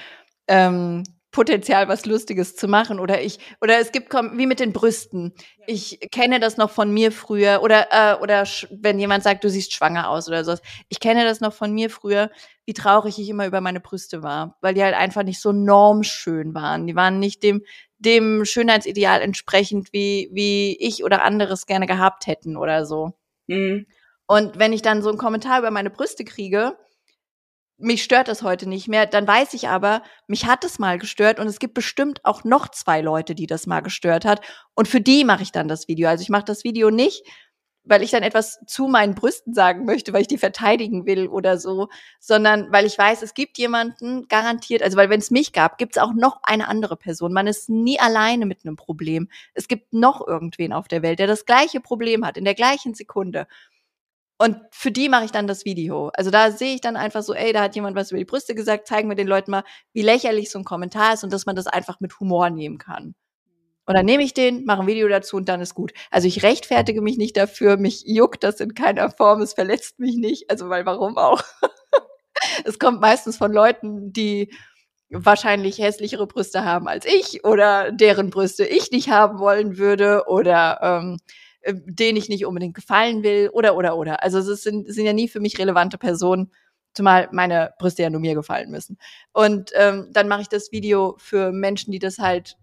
ähm, 0.48 1.04
Potenzial, 1.32 1.88
was 1.88 2.06
Lustiges 2.06 2.56
zu 2.56 2.66
machen. 2.68 2.98
Oder 2.98 3.22
ich, 3.22 3.38
oder 3.60 3.78
es 3.78 3.92
gibt 3.92 4.12
wie 4.12 4.46
mit 4.46 4.60
den 4.60 4.72
Brüsten. 4.72 5.32
Ich 5.66 6.00
kenne 6.10 6.40
das 6.40 6.56
noch 6.56 6.70
von 6.70 6.92
mir 6.92 7.12
früher. 7.12 7.62
Oder, 7.62 7.88
äh, 7.90 8.20
oder 8.20 8.44
wenn 8.70 8.98
jemand 8.98 9.22
sagt, 9.22 9.44
du 9.44 9.50
siehst 9.50 9.72
schwanger 9.72 10.08
aus 10.10 10.28
oder 10.28 10.44
sowas. 10.44 10.62
Ich 10.88 11.00
kenne 11.00 11.24
das 11.24 11.40
noch 11.40 11.52
von 11.52 11.72
mir 11.72 11.90
früher, 11.90 12.30
wie 12.66 12.72
traurig 12.72 13.18
ich 13.18 13.28
immer 13.28 13.46
über 13.46 13.60
meine 13.60 13.80
Brüste 13.80 14.22
war, 14.22 14.56
weil 14.60 14.74
die 14.74 14.82
halt 14.82 14.94
einfach 14.94 15.22
nicht 15.22 15.40
so 15.40 15.52
normschön 15.52 16.54
waren. 16.54 16.86
Die 16.86 16.96
waren 16.96 17.18
nicht 17.18 17.42
dem, 17.42 17.62
dem 17.98 18.44
Schönheitsideal 18.44 19.20
entsprechend, 19.20 19.92
wie, 19.92 20.30
wie 20.32 20.76
ich 20.80 21.04
oder 21.04 21.22
anderes 21.22 21.66
gerne 21.66 21.86
gehabt 21.86 22.26
hätten 22.26 22.56
oder 22.56 22.86
so. 22.86 23.12
Mhm. 23.46 23.86
Und 24.26 24.58
wenn 24.58 24.72
ich 24.72 24.82
dann 24.82 25.02
so 25.02 25.08
einen 25.08 25.18
Kommentar 25.18 25.58
über 25.58 25.70
meine 25.70 25.90
Brüste 25.90 26.24
kriege, 26.24 26.76
mich 27.80 28.04
stört 28.04 28.28
das 28.28 28.42
heute 28.42 28.68
nicht 28.68 28.88
mehr, 28.88 29.06
dann 29.06 29.26
weiß 29.26 29.54
ich 29.54 29.68
aber, 29.68 30.02
mich 30.26 30.46
hat 30.46 30.64
es 30.64 30.78
mal 30.78 30.98
gestört 30.98 31.40
und 31.40 31.46
es 31.46 31.58
gibt 31.58 31.74
bestimmt 31.74 32.24
auch 32.24 32.44
noch 32.44 32.68
zwei 32.68 33.00
Leute, 33.00 33.34
die 33.34 33.46
das 33.46 33.66
mal 33.66 33.80
gestört 33.80 34.24
hat 34.24 34.40
und 34.74 34.88
für 34.88 35.00
die 35.00 35.24
mache 35.24 35.42
ich 35.42 35.52
dann 35.52 35.68
das 35.68 35.88
Video. 35.88 36.08
Also 36.08 36.22
ich 36.22 36.28
mache 36.28 36.44
das 36.44 36.64
Video 36.64 36.90
nicht, 36.90 37.24
weil 37.84 38.02
ich 38.02 38.10
dann 38.10 38.22
etwas 38.22 38.60
zu 38.66 38.88
meinen 38.88 39.14
Brüsten 39.14 39.54
sagen 39.54 39.84
möchte, 39.84 40.12
weil 40.12 40.22
ich 40.22 40.28
die 40.28 40.38
verteidigen 40.38 41.06
will 41.06 41.28
oder 41.28 41.58
so, 41.58 41.88
sondern 42.18 42.70
weil 42.70 42.86
ich 42.86 42.96
weiß, 42.96 43.22
es 43.22 43.34
gibt 43.34 43.58
jemanden 43.58 44.28
garantiert, 44.28 44.82
also 44.82 44.96
weil 44.96 45.10
wenn 45.10 45.20
es 45.20 45.30
mich 45.30 45.52
gab, 45.52 45.78
gibt 45.78 45.96
es 45.96 46.02
auch 46.02 46.12
noch 46.12 46.40
eine 46.42 46.68
andere 46.68 46.96
Person. 46.96 47.32
Man 47.32 47.46
ist 47.46 47.70
nie 47.70 47.98
alleine 47.98 48.46
mit 48.46 48.64
einem 48.64 48.76
Problem. 48.76 49.28
Es 49.54 49.66
gibt 49.66 49.92
noch 49.92 50.26
irgendwen 50.26 50.72
auf 50.72 50.88
der 50.88 51.02
Welt, 51.02 51.18
der 51.18 51.26
das 51.26 51.46
gleiche 51.46 51.80
Problem 51.80 52.24
hat 52.24 52.36
in 52.36 52.44
der 52.44 52.54
gleichen 52.54 52.94
Sekunde. 52.94 53.46
Und 54.40 54.56
für 54.70 54.90
die 54.90 55.10
mache 55.10 55.26
ich 55.26 55.32
dann 55.32 55.46
das 55.46 55.66
Video. 55.66 56.10
Also 56.14 56.30
da 56.30 56.50
sehe 56.50 56.74
ich 56.74 56.80
dann 56.80 56.96
einfach 56.96 57.22
so, 57.22 57.34
ey, 57.34 57.52
da 57.52 57.60
hat 57.60 57.74
jemand 57.74 57.94
was 57.94 58.10
über 58.10 58.18
die 58.18 58.24
Brüste 58.24 58.54
gesagt, 58.54 58.86
zeigen 58.86 59.10
wir 59.10 59.14
den 59.14 59.26
Leuten 59.26 59.50
mal, 59.50 59.64
wie 59.92 60.00
lächerlich 60.00 60.50
so 60.50 60.58
ein 60.58 60.64
Kommentar 60.64 61.12
ist 61.12 61.22
und 61.22 61.30
dass 61.30 61.44
man 61.44 61.56
das 61.56 61.66
einfach 61.66 62.00
mit 62.00 62.18
Humor 62.20 62.48
nehmen 62.48 62.78
kann. 62.78 63.14
Und 63.84 63.96
dann 63.96 64.06
nehme 64.06 64.22
ich 64.22 64.32
den, 64.32 64.64
mache 64.64 64.80
ein 64.80 64.86
Video 64.86 65.08
dazu 65.08 65.36
und 65.36 65.46
dann 65.46 65.60
ist 65.60 65.74
gut. 65.74 65.92
Also 66.10 66.26
ich 66.26 66.42
rechtfertige 66.42 67.02
mich 67.02 67.18
nicht 67.18 67.36
dafür, 67.36 67.76
mich 67.76 68.04
juckt 68.06 68.42
das 68.42 68.60
in 68.60 68.72
keiner 68.72 69.10
Form, 69.10 69.42
es 69.42 69.52
verletzt 69.52 69.98
mich 69.98 70.16
nicht. 70.16 70.48
Also 70.48 70.70
weil 70.70 70.86
warum 70.86 71.18
auch? 71.18 71.42
es 72.64 72.78
kommt 72.78 73.02
meistens 73.02 73.36
von 73.36 73.52
Leuten, 73.52 74.10
die 74.10 74.54
wahrscheinlich 75.10 75.76
hässlichere 75.76 76.26
Brüste 76.26 76.64
haben 76.64 76.88
als 76.88 77.04
ich 77.04 77.44
oder 77.44 77.92
deren 77.92 78.30
Brüste 78.30 78.64
ich 78.64 78.90
nicht 78.90 79.10
haben 79.10 79.38
wollen 79.38 79.76
würde 79.76 80.24
oder 80.28 80.78
ähm, 80.82 81.18
äh, 81.62 81.74
denen 81.74 82.16
ich 82.16 82.28
nicht 82.28 82.46
unbedingt 82.46 82.74
gefallen 82.74 83.22
will 83.22 83.50
oder 83.52 83.76
oder 83.76 83.96
oder. 83.96 84.22
Also 84.22 84.38
es 84.38 84.62
sind, 84.62 84.92
sind 84.92 85.06
ja 85.06 85.12
nie 85.12 85.28
für 85.28 85.40
mich 85.40 85.58
relevante 85.58 85.98
Personen. 85.98 86.52
Zumal 86.92 87.28
meine 87.32 87.72
Brüste 87.78 88.02
ja 88.02 88.10
nur 88.10 88.20
mir 88.20 88.34
gefallen 88.34 88.70
müssen. 88.70 88.98
Und 89.32 89.70
ähm, 89.74 90.08
dann 90.12 90.28
mache 90.28 90.42
ich 90.42 90.48
das 90.48 90.72
Video 90.72 91.14
für 91.18 91.52
Menschen, 91.52 91.92
die 91.92 92.00
das 92.00 92.18
halt 92.18 92.56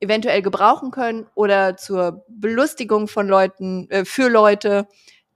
eventuell 0.00 0.42
gebrauchen 0.42 0.90
können 0.90 1.26
oder 1.34 1.76
zur 1.76 2.24
Belustigung 2.28 3.08
von 3.08 3.28
Leuten, 3.28 3.88
äh, 3.90 4.04
für 4.04 4.28
Leute, 4.28 4.86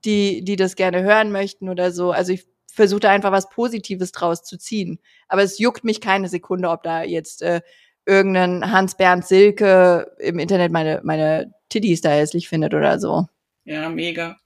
die, 0.05 0.43
die 0.45 0.57
das 0.57 0.77
gerne 0.77 1.03
hören 1.03 1.33
möchten 1.33 1.69
oder 1.69 1.93
so. 1.93 2.13
Also 2.13 2.33
ich 2.33 2.47
versuche 2.73 3.09
einfach 3.09 3.33
was 3.33 3.51
Positives 3.51 4.13
draus 4.13 4.43
zu 4.43 4.59
ziehen. 4.59 5.01
Aber 5.29 5.43
es 5.43 5.59
juckt 5.59 5.85
mich 5.85 6.01
keine 6.01 6.29
Sekunde, 6.29 6.71
ob 6.71 6.83
da 6.83 7.03
jetzt 7.03 7.43
äh, 7.43 7.61
irgendein 8.07 8.71
Hans-Bernd 8.71 9.27
Silke 9.27 10.11
im 10.19 10.39
Internet 10.39 10.73
meine, 10.73 11.01
meine 11.05 11.53
Titties 11.69 12.01
da 12.01 12.11
hässlich 12.11 12.49
findet 12.49 12.75
oder 12.75 12.99
so. 12.99 13.27
Ja, 13.65 13.89
mega. 13.89 14.37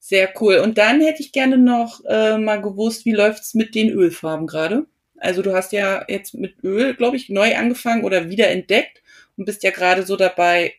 Sehr 0.00 0.30
cool. 0.40 0.58
Und 0.58 0.76
dann 0.76 1.00
hätte 1.00 1.22
ich 1.22 1.32
gerne 1.32 1.56
noch 1.56 2.04
äh, 2.04 2.36
mal 2.36 2.60
gewusst, 2.60 3.04
wie 3.04 3.12
läuft's 3.12 3.54
mit 3.54 3.74
den 3.74 3.90
Ölfarben 3.90 4.46
gerade? 4.46 4.86
Also 5.18 5.40
du 5.40 5.54
hast 5.54 5.72
ja 5.72 6.04
jetzt 6.08 6.34
mit 6.34 6.62
Öl, 6.62 6.94
glaube 6.94 7.16
ich, 7.16 7.30
neu 7.30 7.56
angefangen 7.56 8.04
oder 8.04 8.28
wieder 8.28 8.48
entdeckt 8.50 9.02
und 9.36 9.46
bist 9.46 9.62
ja 9.62 9.70
gerade 9.70 10.02
so 10.02 10.16
dabei, 10.16 10.74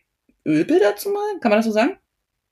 Ölbilder 0.46 0.94
zu 0.96 1.10
malen. 1.10 1.40
Kann 1.40 1.50
man 1.50 1.58
das 1.58 1.66
so 1.66 1.72
sagen? 1.72 1.98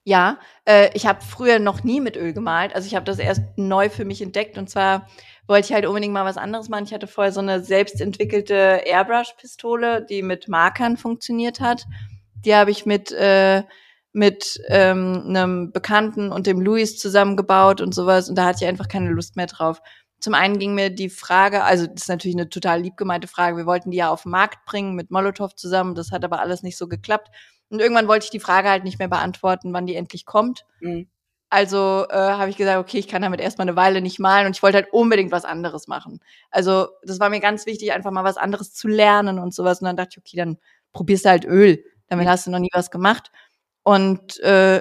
Ja, 0.02 0.38
äh, 0.66 0.90
ich 0.94 1.06
habe 1.06 1.24
früher 1.24 1.58
noch 1.58 1.84
nie 1.84 2.00
mit 2.00 2.16
Öl 2.16 2.32
gemalt. 2.32 2.74
Also 2.74 2.86
ich 2.86 2.94
habe 2.94 3.06
das 3.06 3.18
erst 3.18 3.42
neu 3.56 3.88
für 3.88 4.04
mich 4.04 4.20
entdeckt 4.20 4.58
und 4.58 4.68
zwar 4.68 5.08
wollte 5.46 5.66
ich 5.66 5.72
halt 5.72 5.86
unbedingt 5.86 6.12
mal 6.12 6.24
was 6.24 6.36
anderes 6.36 6.68
machen. 6.68 6.84
Ich 6.84 6.94
hatte 6.94 7.06
vorher 7.06 7.32
so 7.32 7.40
eine 7.40 7.62
selbstentwickelte 7.62 8.82
Airbrush-Pistole, 8.84 10.04
die 10.08 10.22
mit 10.22 10.48
Markern 10.48 10.96
funktioniert 10.96 11.60
hat. 11.60 11.84
Die 12.44 12.54
habe 12.54 12.70
ich 12.70 12.86
mit 12.86 13.12
äh, 13.12 13.62
mit 14.14 14.62
ähm, 14.68 15.24
einem 15.26 15.72
Bekannten 15.72 16.30
und 16.30 16.46
dem 16.46 16.60
Luis 16.60 16.96
zusammengebaut 16.98 17.80
und 17.80 17.94
sowas 17.94 18.28
und 18.28 18.36
da 18.36 18.46
hatte 18.46 18.64
ich 18.64 18.68
einfach 18.68 18.86
keine 18.86 19.10
Lust 19.10 19.34
mehr 19.34 19.46
drauf. 19.46 19.82
Zum 20.20 20.34
einen 20.34 20.58
ging 20.58 20.72
mir 20.72 20.88
die 20.88 21.10
Frage, 21.10 21.64
also 21.64 21.86
das 21.88 22.02
ist 22.02 22.08
natürlich 22.08 22.36
eine 22.36 22.48
total 22.48 22.80
lieb 22.80 22.96
gemeinte 22.96 23.26
Frage, 23.26 23.56
wir 23.56 23.66
wollten 23.66 23.90
die 23.90 23.96
ja 23.96 24.10
auf 24.10 24.22
den 24.22 24.30
Markt 24.30 24.64
bringen 24.66 24.94
mit 24.94 25.10
Molotow 25.10 25.52
zusammen, 25.54 25.96
das 25.96 26.12
hat 26.12 26.24
aber 26.24 26.40
alles 26.40 26.62
nicht 26.62 26.78
so 26.78 26.86
geklappt. 26.86 27.28
Und 27.70 27.80
irgendwann 27.80 28.06
wollte 28.06 28.24
ich 28.24 28.30
die 28.30 28.38
Frage 28.38 28.70
halt 28.70 28.84
nicht 28.84 29.00
mehr 29.00 29.08
beantworten, 29.08 29.72
wann 29.72 29.86
die 29.86 29.96
endlich 29.96 30.24
kommt. 30.24 30.64
Mhm. 30.80 31.08
Also 31.54 32.04
äh, 32.10 32.16
habe 32.16 32.50
ich 32.50 32.56
gesagt, 32.56 32.80
okay, 32.80 32.98
ich 32.98 33.06
kann 33.06 33.22
damit 33.22 33.40
erstmal 33.40 33.68
eine 33.68 33.76
Weile 33.76 34.00
nicht 34.00 34.18
malen 34.18 34.46
und 34.48 34.56
ich 34.56 34.62
wollte 34.64 34.78
halt 34.78 34.92
unbedingt 34.92 35.30
was 35.30 35.44
anderes 35.44 35.86
machen. 35.86 36.18
Also 36.50 36.88
das 37.04 37.20
war 37.20 37.30
mir 37.30 37.38
ganz 37.38 37.64
wichtig, 37.64 37.92
einfach 37.92 38.10
mal 38.10 38.24
was 38.24 38.36
anderes 38.36 38.74
zu 38.74 38.88
lernen 38.88 39.38
und 39.38 39.54
sowas. 39.54 39.80
Und 39.80 39.84
dann 39.84 39.96
dachte 39.96 40.14
ich, 40.14 40.18
okay, 40.18 40.36
dann 40.36 40.58
probierst 40.92 41.24
du 41.24 41.28
halt 41.28 41.44
Öl. 41.44 41.84
Damit 42.08 42.26
mhm. 42.26 42.30
hast 42.30 42.48
du 42.48 42.50
noch 42.50 42.58
nie 42.58 42.70
was 42.72 42.90
gemacht. 42.90 43.30
Und 43.84 44.40
äh, 44.40 44.80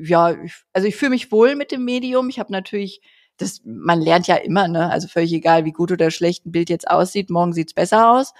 ja, 0.00 0.36
also 0.72 0.86
ich 0.86 0.94
fühle 0.94 1.10
mich 1.10 1.32
wohl 1.32 1.56
mit 1.56 1.72
dem 1.72 1.84
Medium. 1.84 2.28
Ich 2.28 2.38
habe 2.38 2.52
natürlich, 2.52 3.00
das, 3.36 3.60
man 3.64 4.00
lernt 4.00 4.28
ja 4.28 4.36
immer, 4.36 4.68
ne? 4.68 4.92
Also 4.92 5.08
völlig 5.08 5.32
egal, 5.32 5.64
wie 5.64 5.72
gut 5.72 5.90
oder 5.90 6.12
schlecht 6.12 6.46
ein 6.46 6.52
Bild 6.52 6.70
jetzt 6.70 6.88
aussieht, 6.88 7.30
morgen 7.30 7.52
sieht's 7.52 7.74
besser 7.74 8.12
aus. 8.12 8.32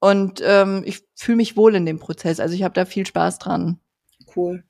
Und 0.00 0.42
ähm, 0.44 0.82
ich 0.84 1.04
fühle 1.14 1.36
mich 1.36 1.56
wohl 1.56 1.76
in 1.76 1.86
dem 1.86 2.00
Prozess. 2.00 2.40
Also 2.40 2.56
ich 2.56 2.64
habe 2.64 2.74
da 2.74 2.84
viel 2.84 3.06
Spaß 3.06 3.38
dran. 3.38 3.78
Cool. 4.34 4.64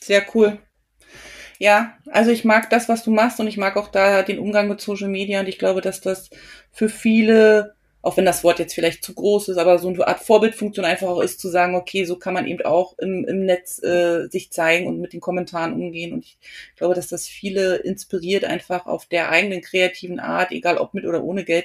Sehr 0.00 0.26
cool. 0.34 0.63
Ja, 1.58 1.96
also 2.10 2.30
ich 2.30 2.44
mag 2.44 2.68
das, 2.70 2.88
was 2.88 3.04
du 3.04 3.10
machst 3.10 3.38
und 3.40 3.46
ich 3.46 3.56
mag 3.56 3.76
auch 3.76 3.88
da 3.88 4.22
den 4.22 4.38
Umgang 4.38 4.68
mit 4.68 4.80
Social 4.80 5.08
Media 5.08 5.40
und 5.40 5.48
ich 5.48 5.58
glaube, 5.58 5.80
dass 5.80 6.00
das 6.00 6.30
für 6.72 6.88
viele 6.88 7.74
auch 8.04 8.18
wenn 8.18 8.26
das 8.26 8.44
Wort 8.44 8.58
jetzt 8.58 8.74
vielleicht 8.74 9.02
zu 9.02 9.14
groß 9.14 9.48
ist, 9.48 9.56
aber 9.56 9.78
so 9.78 9.88
eine 9.88 10.06
Art 10.06 10.20
Vorbildfunktion 10.20 10.84
einfach 10.84 11.08
auch 11.08 11.20
ist, 11.20 11.40
zu 11.40 11.48
sagen, 11.48 11.74
okay, 11.74 12.04
so 12.04 12.16
kann 12.16 12.34
man 12.34 12.46
eben 12.46 12.62
auch 12.64 12.98
im, 12.98 13.24
im 13.24 13.46
Netz 13.46 13.82
äh, 13.82 14.28
sich 14.28 14.52
zeigen 14.52 14.86
und 14.86 15.00
mit 15.00 15.14
den 15.14 15.20
Kommentaren 15.20 15.72
umgehen. 15.72 16.12
Und 16.12 16.24
ich 16.24 16.36
glaube, 16.76 16.94
dass 16.94 17.08
das 17.08 17.26
viele 17.26 17.76
inspiriert, 17.76 18.44
einfach 18.44 18.84
auf 18.84 19.06
der 19.06 19.30
eigenen 19.30 19.62
kreativen 19.62 20.20
Art, 20.20 20.52
egal 20.52 20.76
ob 20.76 20.92
mit 20.92 21.06
oder 21.06 21.24
ohne 21.24 21.44
Geld, 21.44 21.64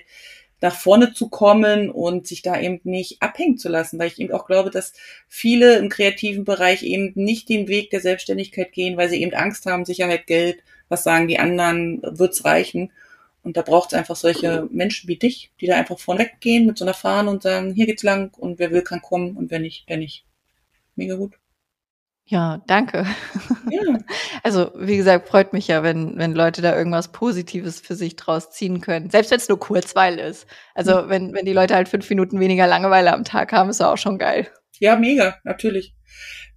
nach 0.61 0.75
vorne 0.75 1.13
zu 1.13 1.29
kommen 1.29 1.89
und 1.89 2.27
sich 2.27 2.41
da 2.41 2.59
eben 2.59 2.81
nicht 2.83 3.21
abhängen 3.21 3.57
zu 3.57 3.69
lassen, 3.69 3.97
weil 3.97 4.07
ich 4.07 4.19
eben 4.19 4.33
auch 4.33 4.45
glaube, 4.45 4.69
dass 4.69 4.93
viele 5.27 5.77
im 5.77 5.89
kreativen 5.89 6.43
Bereich 6.43 6.83
eben 6.83 7.13
nicht 7.15 7.49
den 7.49 7.67
Weg 7.67 7.89
der 7.91 8.01
Selbstständigkeit 8.01 8.71
gehen, 8.71 8.97
weil 8.97 9.09
sie 9.09 9.21
eben 9.21 9.33
Angst 9.33 9.65
haben, 9.65 9.85
Sicherheit, 9.85 10.27
Geld, 10.27 10.63
was 10.89 11.03
sagen 11.03 11.27
die 11.27 11.39
anderen, 11.39 12.01
wird's 12.03 12.43
reichen. 12.43 12.91
Und 13.41 13.55
da 13.55 13.61
braucht 13.61 13.93
es 13.93 13.97
einfach 13.97 14.17
solche 14.17 14.67
Menschen 14.69 15.07
wie 15.07 15.15
dich, 15.15 15.51
die 15.61 15.67
da 15.67 15.77
einfach 15.77 15.97
vorneweg 15.97 16.41
gehen 16.41 16.65
mit 16.65 16.77
so 16.77 16.83
einer 16.83 16.93
Fahne 16.93 17.29
und 17.29 17.41
sagen, 17.41 17.73
hier 17.73 17.85
geht's 17.85 18.03
lang 18.03 18.33
und 18.37 18.59
wer 18.59 18.71
will, 18.71 18.81
kann 18.81 19.01
kommen 19.01 19.37
und 19.37 19.49
wer 19.49 19.59
nicht, 19.59 19.87
der 19.87 19.97
nicht. 19.97 20.25
Mega 20.95 21.15
gut. 21.15 21.38
Ja, 22.29 22.61
danke. 22.67 23.05
Ja. 23.71 23.81
Also, 24.43 24.71
wie 24.75 24.97
gesagt, 24.97 25.27
freut 25.27 25.51
mich 25.51 25.67
ja, 25.67 25.83
wenn, 25.83 26.17
wenn 26.17 26.33
Leute 26.33 26.61
da 26.61 26.75
irgendwas 26.75 27.11
Positives 27.11 27.79
für 27.79 27.95
sich 27.95 28.15
draus 28.15 28.51
ziehen 28.51 28.81
können. 28.81 29.09
Selbst 29.09 29.31
wenn 29.31 29.37
es 29.37 29.49
nur 29.49 29.59
Kurzweil 29.59 30.19
ist. 30.19 30.47
Also, 30.75 31.01
mhm. 31.01 31.09
wenn, 31.09 31.33
wenn 31.33 31.45
die 31.45 31.53
Leute 31.53 31.75
halt 31.75 31.89
fünf 31.89 32.09
Minuten 32.09 32.39
weniger 32.39 32.67
Langeweile 32.67 33.13
am 33.13 33.23
Tag 33.23 33.51
haben, 33.51 33.69
ist 33.69 33.81
auch 33.81 33.97
schon 33.97 34.17
geil. 34.17 34.47
Ja, 34.79 34.95
mega, 34.95 35.37
natürlich. 35.43 35.95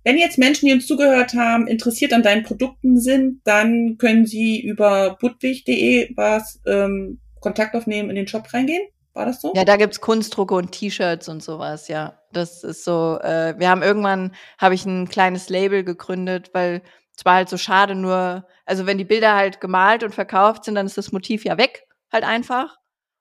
Wenn 0.05 0.19
jetzt 0.19 0.39
Menschen, 0.39 0.67
die 0.67 0.75
uns 0.75 0.87
zugehört 0.87 1.35
haben, 1.35 1.67
interessiert 1.67 2.13
an 2.13 2.23
deinen 2.23 2.43
Produkten 2.43 3.01
sind, 3.01 3.41
dann 3.45 3.97
können 3.99 4.27
sie 4.27 4.61
über 4.61 5.17
budwig.de 5.21 6.13
was 6.17 6.61
ähm, 6.67 7.21
Kontakt 7.41 7.75
aufnehmen, 7.75 8.11
in 8.11 8.17
den 8.17 8.29
Shop 8.29 8.53
reingehen. 8.53 8.83
War 9.15 9.27
das 9.27 9.41
so? 9.41 9.53
Ja, 9.55 9.65
da 9.65 9.77
gibt's 9.77 10.01
Kunstdrucke 10.01 10.55
und 10.55 10.73
T-Shirts 10.73 11.29
und 11.29 11.43
sowas, 11.43 11.89
ja. 11.89 12.19
Das 12.33 12.65
ist 12.65 12.85
so, 12.85 13.19
äh, 13.21 13.55
wir 13.59 13.69
haben 13.69 13.83
irgendwann, 13.83 14.35
habe 14.59 14.75
ich 14.75 14.87
ein 14.87 15.09
kleines 15.09 15.49
Label 15.51 15.85
gegründet, 15.85 16.51
weil 16.55 16.83
es 17.17 17.25
war 17.25 17.35
halt 17.35 17.49
so 17.51 17.59
schade, 17.59 17.95
nur, 17.95 18.47
also 18.65 18.87
wenn 18.87 18.99
die 18.99 19.05
Bilder 19.05 19.35
halt 19.35 19.61
gemalt 19.61 20.03
und 20.03 20.15
verkauft 20.15 20.65
sind, 20.65 20.75
dann 20.77 20.87
ist 20.87 20.97
das 20.97 21.13
Motiv 21.13 21.45
ja 21.45 21.59
weg, 21.59 21.87
halt 22.11 22.25
einfach. 22.25 22.79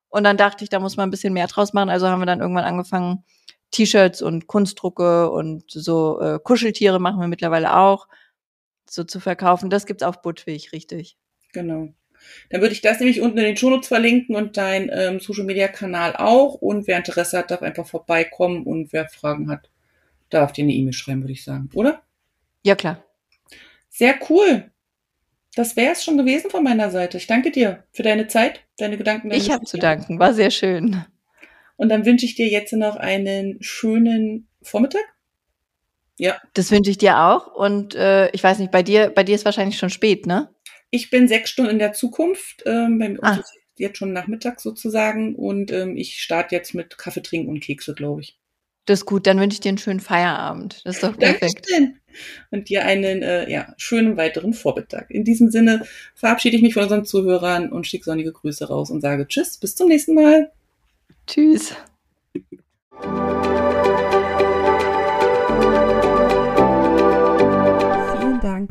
Und 0.10 0.24
dann 0.24 0.38
dachte 0.38 0.64
ich, 0.64 0.70
da 0.70 0.80
muss 0.80 0.98
man 0.98 1.08
ein 1.08 1.12
bisschen 1.12 1.34
mehr 1.34 1.48
draus 1.48 1.74
machen. 1.74 1.90
Also 1.90 2.08
haben 2.08 2.20
wir 2.22 2.26
dann 2.26 2.42
irgendwann 2.42 2.66
angefangen, 2.66 3.24
T-Shirts 3.72 4.22
und 4.22 4.48
Kunstdrucke 4.48 5.30
und 5.32 5.70
so 5.72 6.20
äh, 6.22 6.40
Kuscheltiere 6.44 7.00
machen 7.00 7.20
wir 7.20 7.28
mittlerweile 7.28 7.76
auch, 7.78 8.08
so 8.90 9.04
zu 9.04 9.20
verkaufen. 9.20 9.70
Das 9.70 9.86
gibt's 9.86 10.04
auf 10.04 10.22
Budwig, 10.22 10.72
richtig. 10.74 11.18
Genau. 11.54 11.90
Dann 12.50 12.62
würde 12.62 12.74
ich 12.74 12.82
das 12.82 13.00
nämlich 13.00 13.22
unten 13.22 13.38
in 13.38 13.46
den 13.46 13.58
Shownotes 13.58 13.88
verlinken 13.88 14.36
und 14.36 14.58
dein 14.58 14.90
ähm, 14.94 15.20
Social 15.20 15.46
Media 15.46 15.68
Kanal 15.68 16.16
auch. 16.16 16.56
Und 16.56 16.88
wer 16.88 16.98
Interesse 16.98 17.38
hat, 17.38 17.52
darf 17.52 17.62
einfach 17.62 17.88
vorbeikommen 17.88 18.64
und 18.64 18.94
wer 18.94 19.08
Fragen 19.08 19.50
hat, 19.50 19.70
darf 20.30 20.54
dir 20.54 20.64
eine 20.64 20.74
E-Mail 20.74 20.94
schreiben, 20.94 21.22
würde 21.22 21.34
ich 21.34 21.44
sagen, 21.44 21.70
oder? 21.74 22.02
Ja, 22.64 22.76
klar. 22.76 23.04
Sehr 23.90 24.16
cool. 24.30 24.72
Das 25.56 25.76
wäre 25.76 25.92
es 25.92 26.04
schon 26.04 26.18
gewesen 26.18 26.50
von 26.50 26.64
meiner 26.64 26.90
Seite. 26.92 27.18
Ich 27.18 27.28
danke 27.28 27.52
dir 27.52 27.84
für 27.92 28.04
deine 28.04 28.28
Zeit, 28.28 28.62
deine 28.78 28.98
Gedanken. 28.98 29.30
Deine 29.30 29.42
ich 29.42 29.52
habe 29.52 29.66
zu 29.66 29.78
danken. 29.78 30.18
War 30.18 30.34
sehr 30.34 30.52
schön. 30.52 31.04
Und 31.76 31.90
dann 31.90 32.06
wünsche 32.06 32.26
ich 32.26 32.36
dir 32.36 32.48
jetzt 32.48 32.72
noch 32.74 32.96
einen 32.96 33.58
schönen 33.62 34.48
Vormittag. 34.62 35.04
Ja. 36.18 36.40
Das 36.54 36.72
wünsche 36.72 36.92
ich 36.92 37.00
dir 37.00 37.18
auch. 37.20 37.48
Und 37.48 37.96
äh, 37.96 38.30
ich 38.32 38.44
weiß 38.44 38.60
nicht, 38.60 38.72
bei 38.72 38.84
dir, 38.84 39.10
bei 39.10 39.24
dir 39.24 39.36
ist 39.36 39.44
wahrscheinlich 39.44 39.78
schon 39.78 39.90
spät, 39.90 40.26
ne? 40.26 40.50
Ich 40.92 41.10
bin 41.10 41.28
sechs 41.28 41.50
Stunden 41.50 41.72
in 41.72 41.80
der 41.80 41.94
Zukunft. 41.94 42.64
Ähm, 42.66 43.00
bei 43.00 43.10
mir 43.10 43.24
ah. 43.24 43.38
ist 43.38 43.54
jetzt 43.78 43.98
schon 43.98 44.14
Nachmittag 44.14 44.62
sozusagen. 44.62 45.36
Und 45.36 45.72
ähm, 45.72 45.98
ich 45.98 46.22
starte 46.22 46.56
jetzt 46.56 46.74
mit 46.76 46.98
Kaffee 46.98 47.24
trinken 47.24 47.50
und 47.50 47.62
Kekse, 47.62 47.96
glaube 47.96 48.22
ich. 48.22 48.38
Das 48.86 49.02
ist 49.02 49.06
gut, 49.06 49.28
dann 49.28 49.40
wünsche 49.40 49.56
ich 49.56 49.62
dir 49.62 49.70
einen 49.70 49.78
schönen 49.78 50.00
Feierabend. 50.00 50.82
Das 50.86 50.96
ist 50.96 51.04
doch 51.04 51.18
perfekt. 51.18 51.68
Dankeschön. 51.70 51.98
Und 52.50 52.68
dir 52.68 52.84
einen 52.84 53.22
äh, 53.22 53.50
ja, 53.50 53.74
schönen 53.78 54.18
weiteren 54.18 54.54
Vormittag. 54.54 55.12
In 55.12 55.24
diesem 55.24 55.50
Sinne 55.50 55.86
verabschiede 56.14 56.58
ich 56.58 56.62
mich 56.62 56.74
von 56.74 56.84
unseren 56.84 57.06
Zuhörern 57.06 57.72
und 57.72 57.88
schicke 57.88 58.04
sonnige 58.04 58.34
Grüße 58.34 58.68
raus 58.68 58.92
und 58.92 59.02
sage 59.02 59.28
Tschüss, 59.28 59.58
bis 59.58 59.76
zum 59.76 59.88
nächsten 59.88 60.16
Mal. 60.16 60.52
Tschüss. 61.26 61.74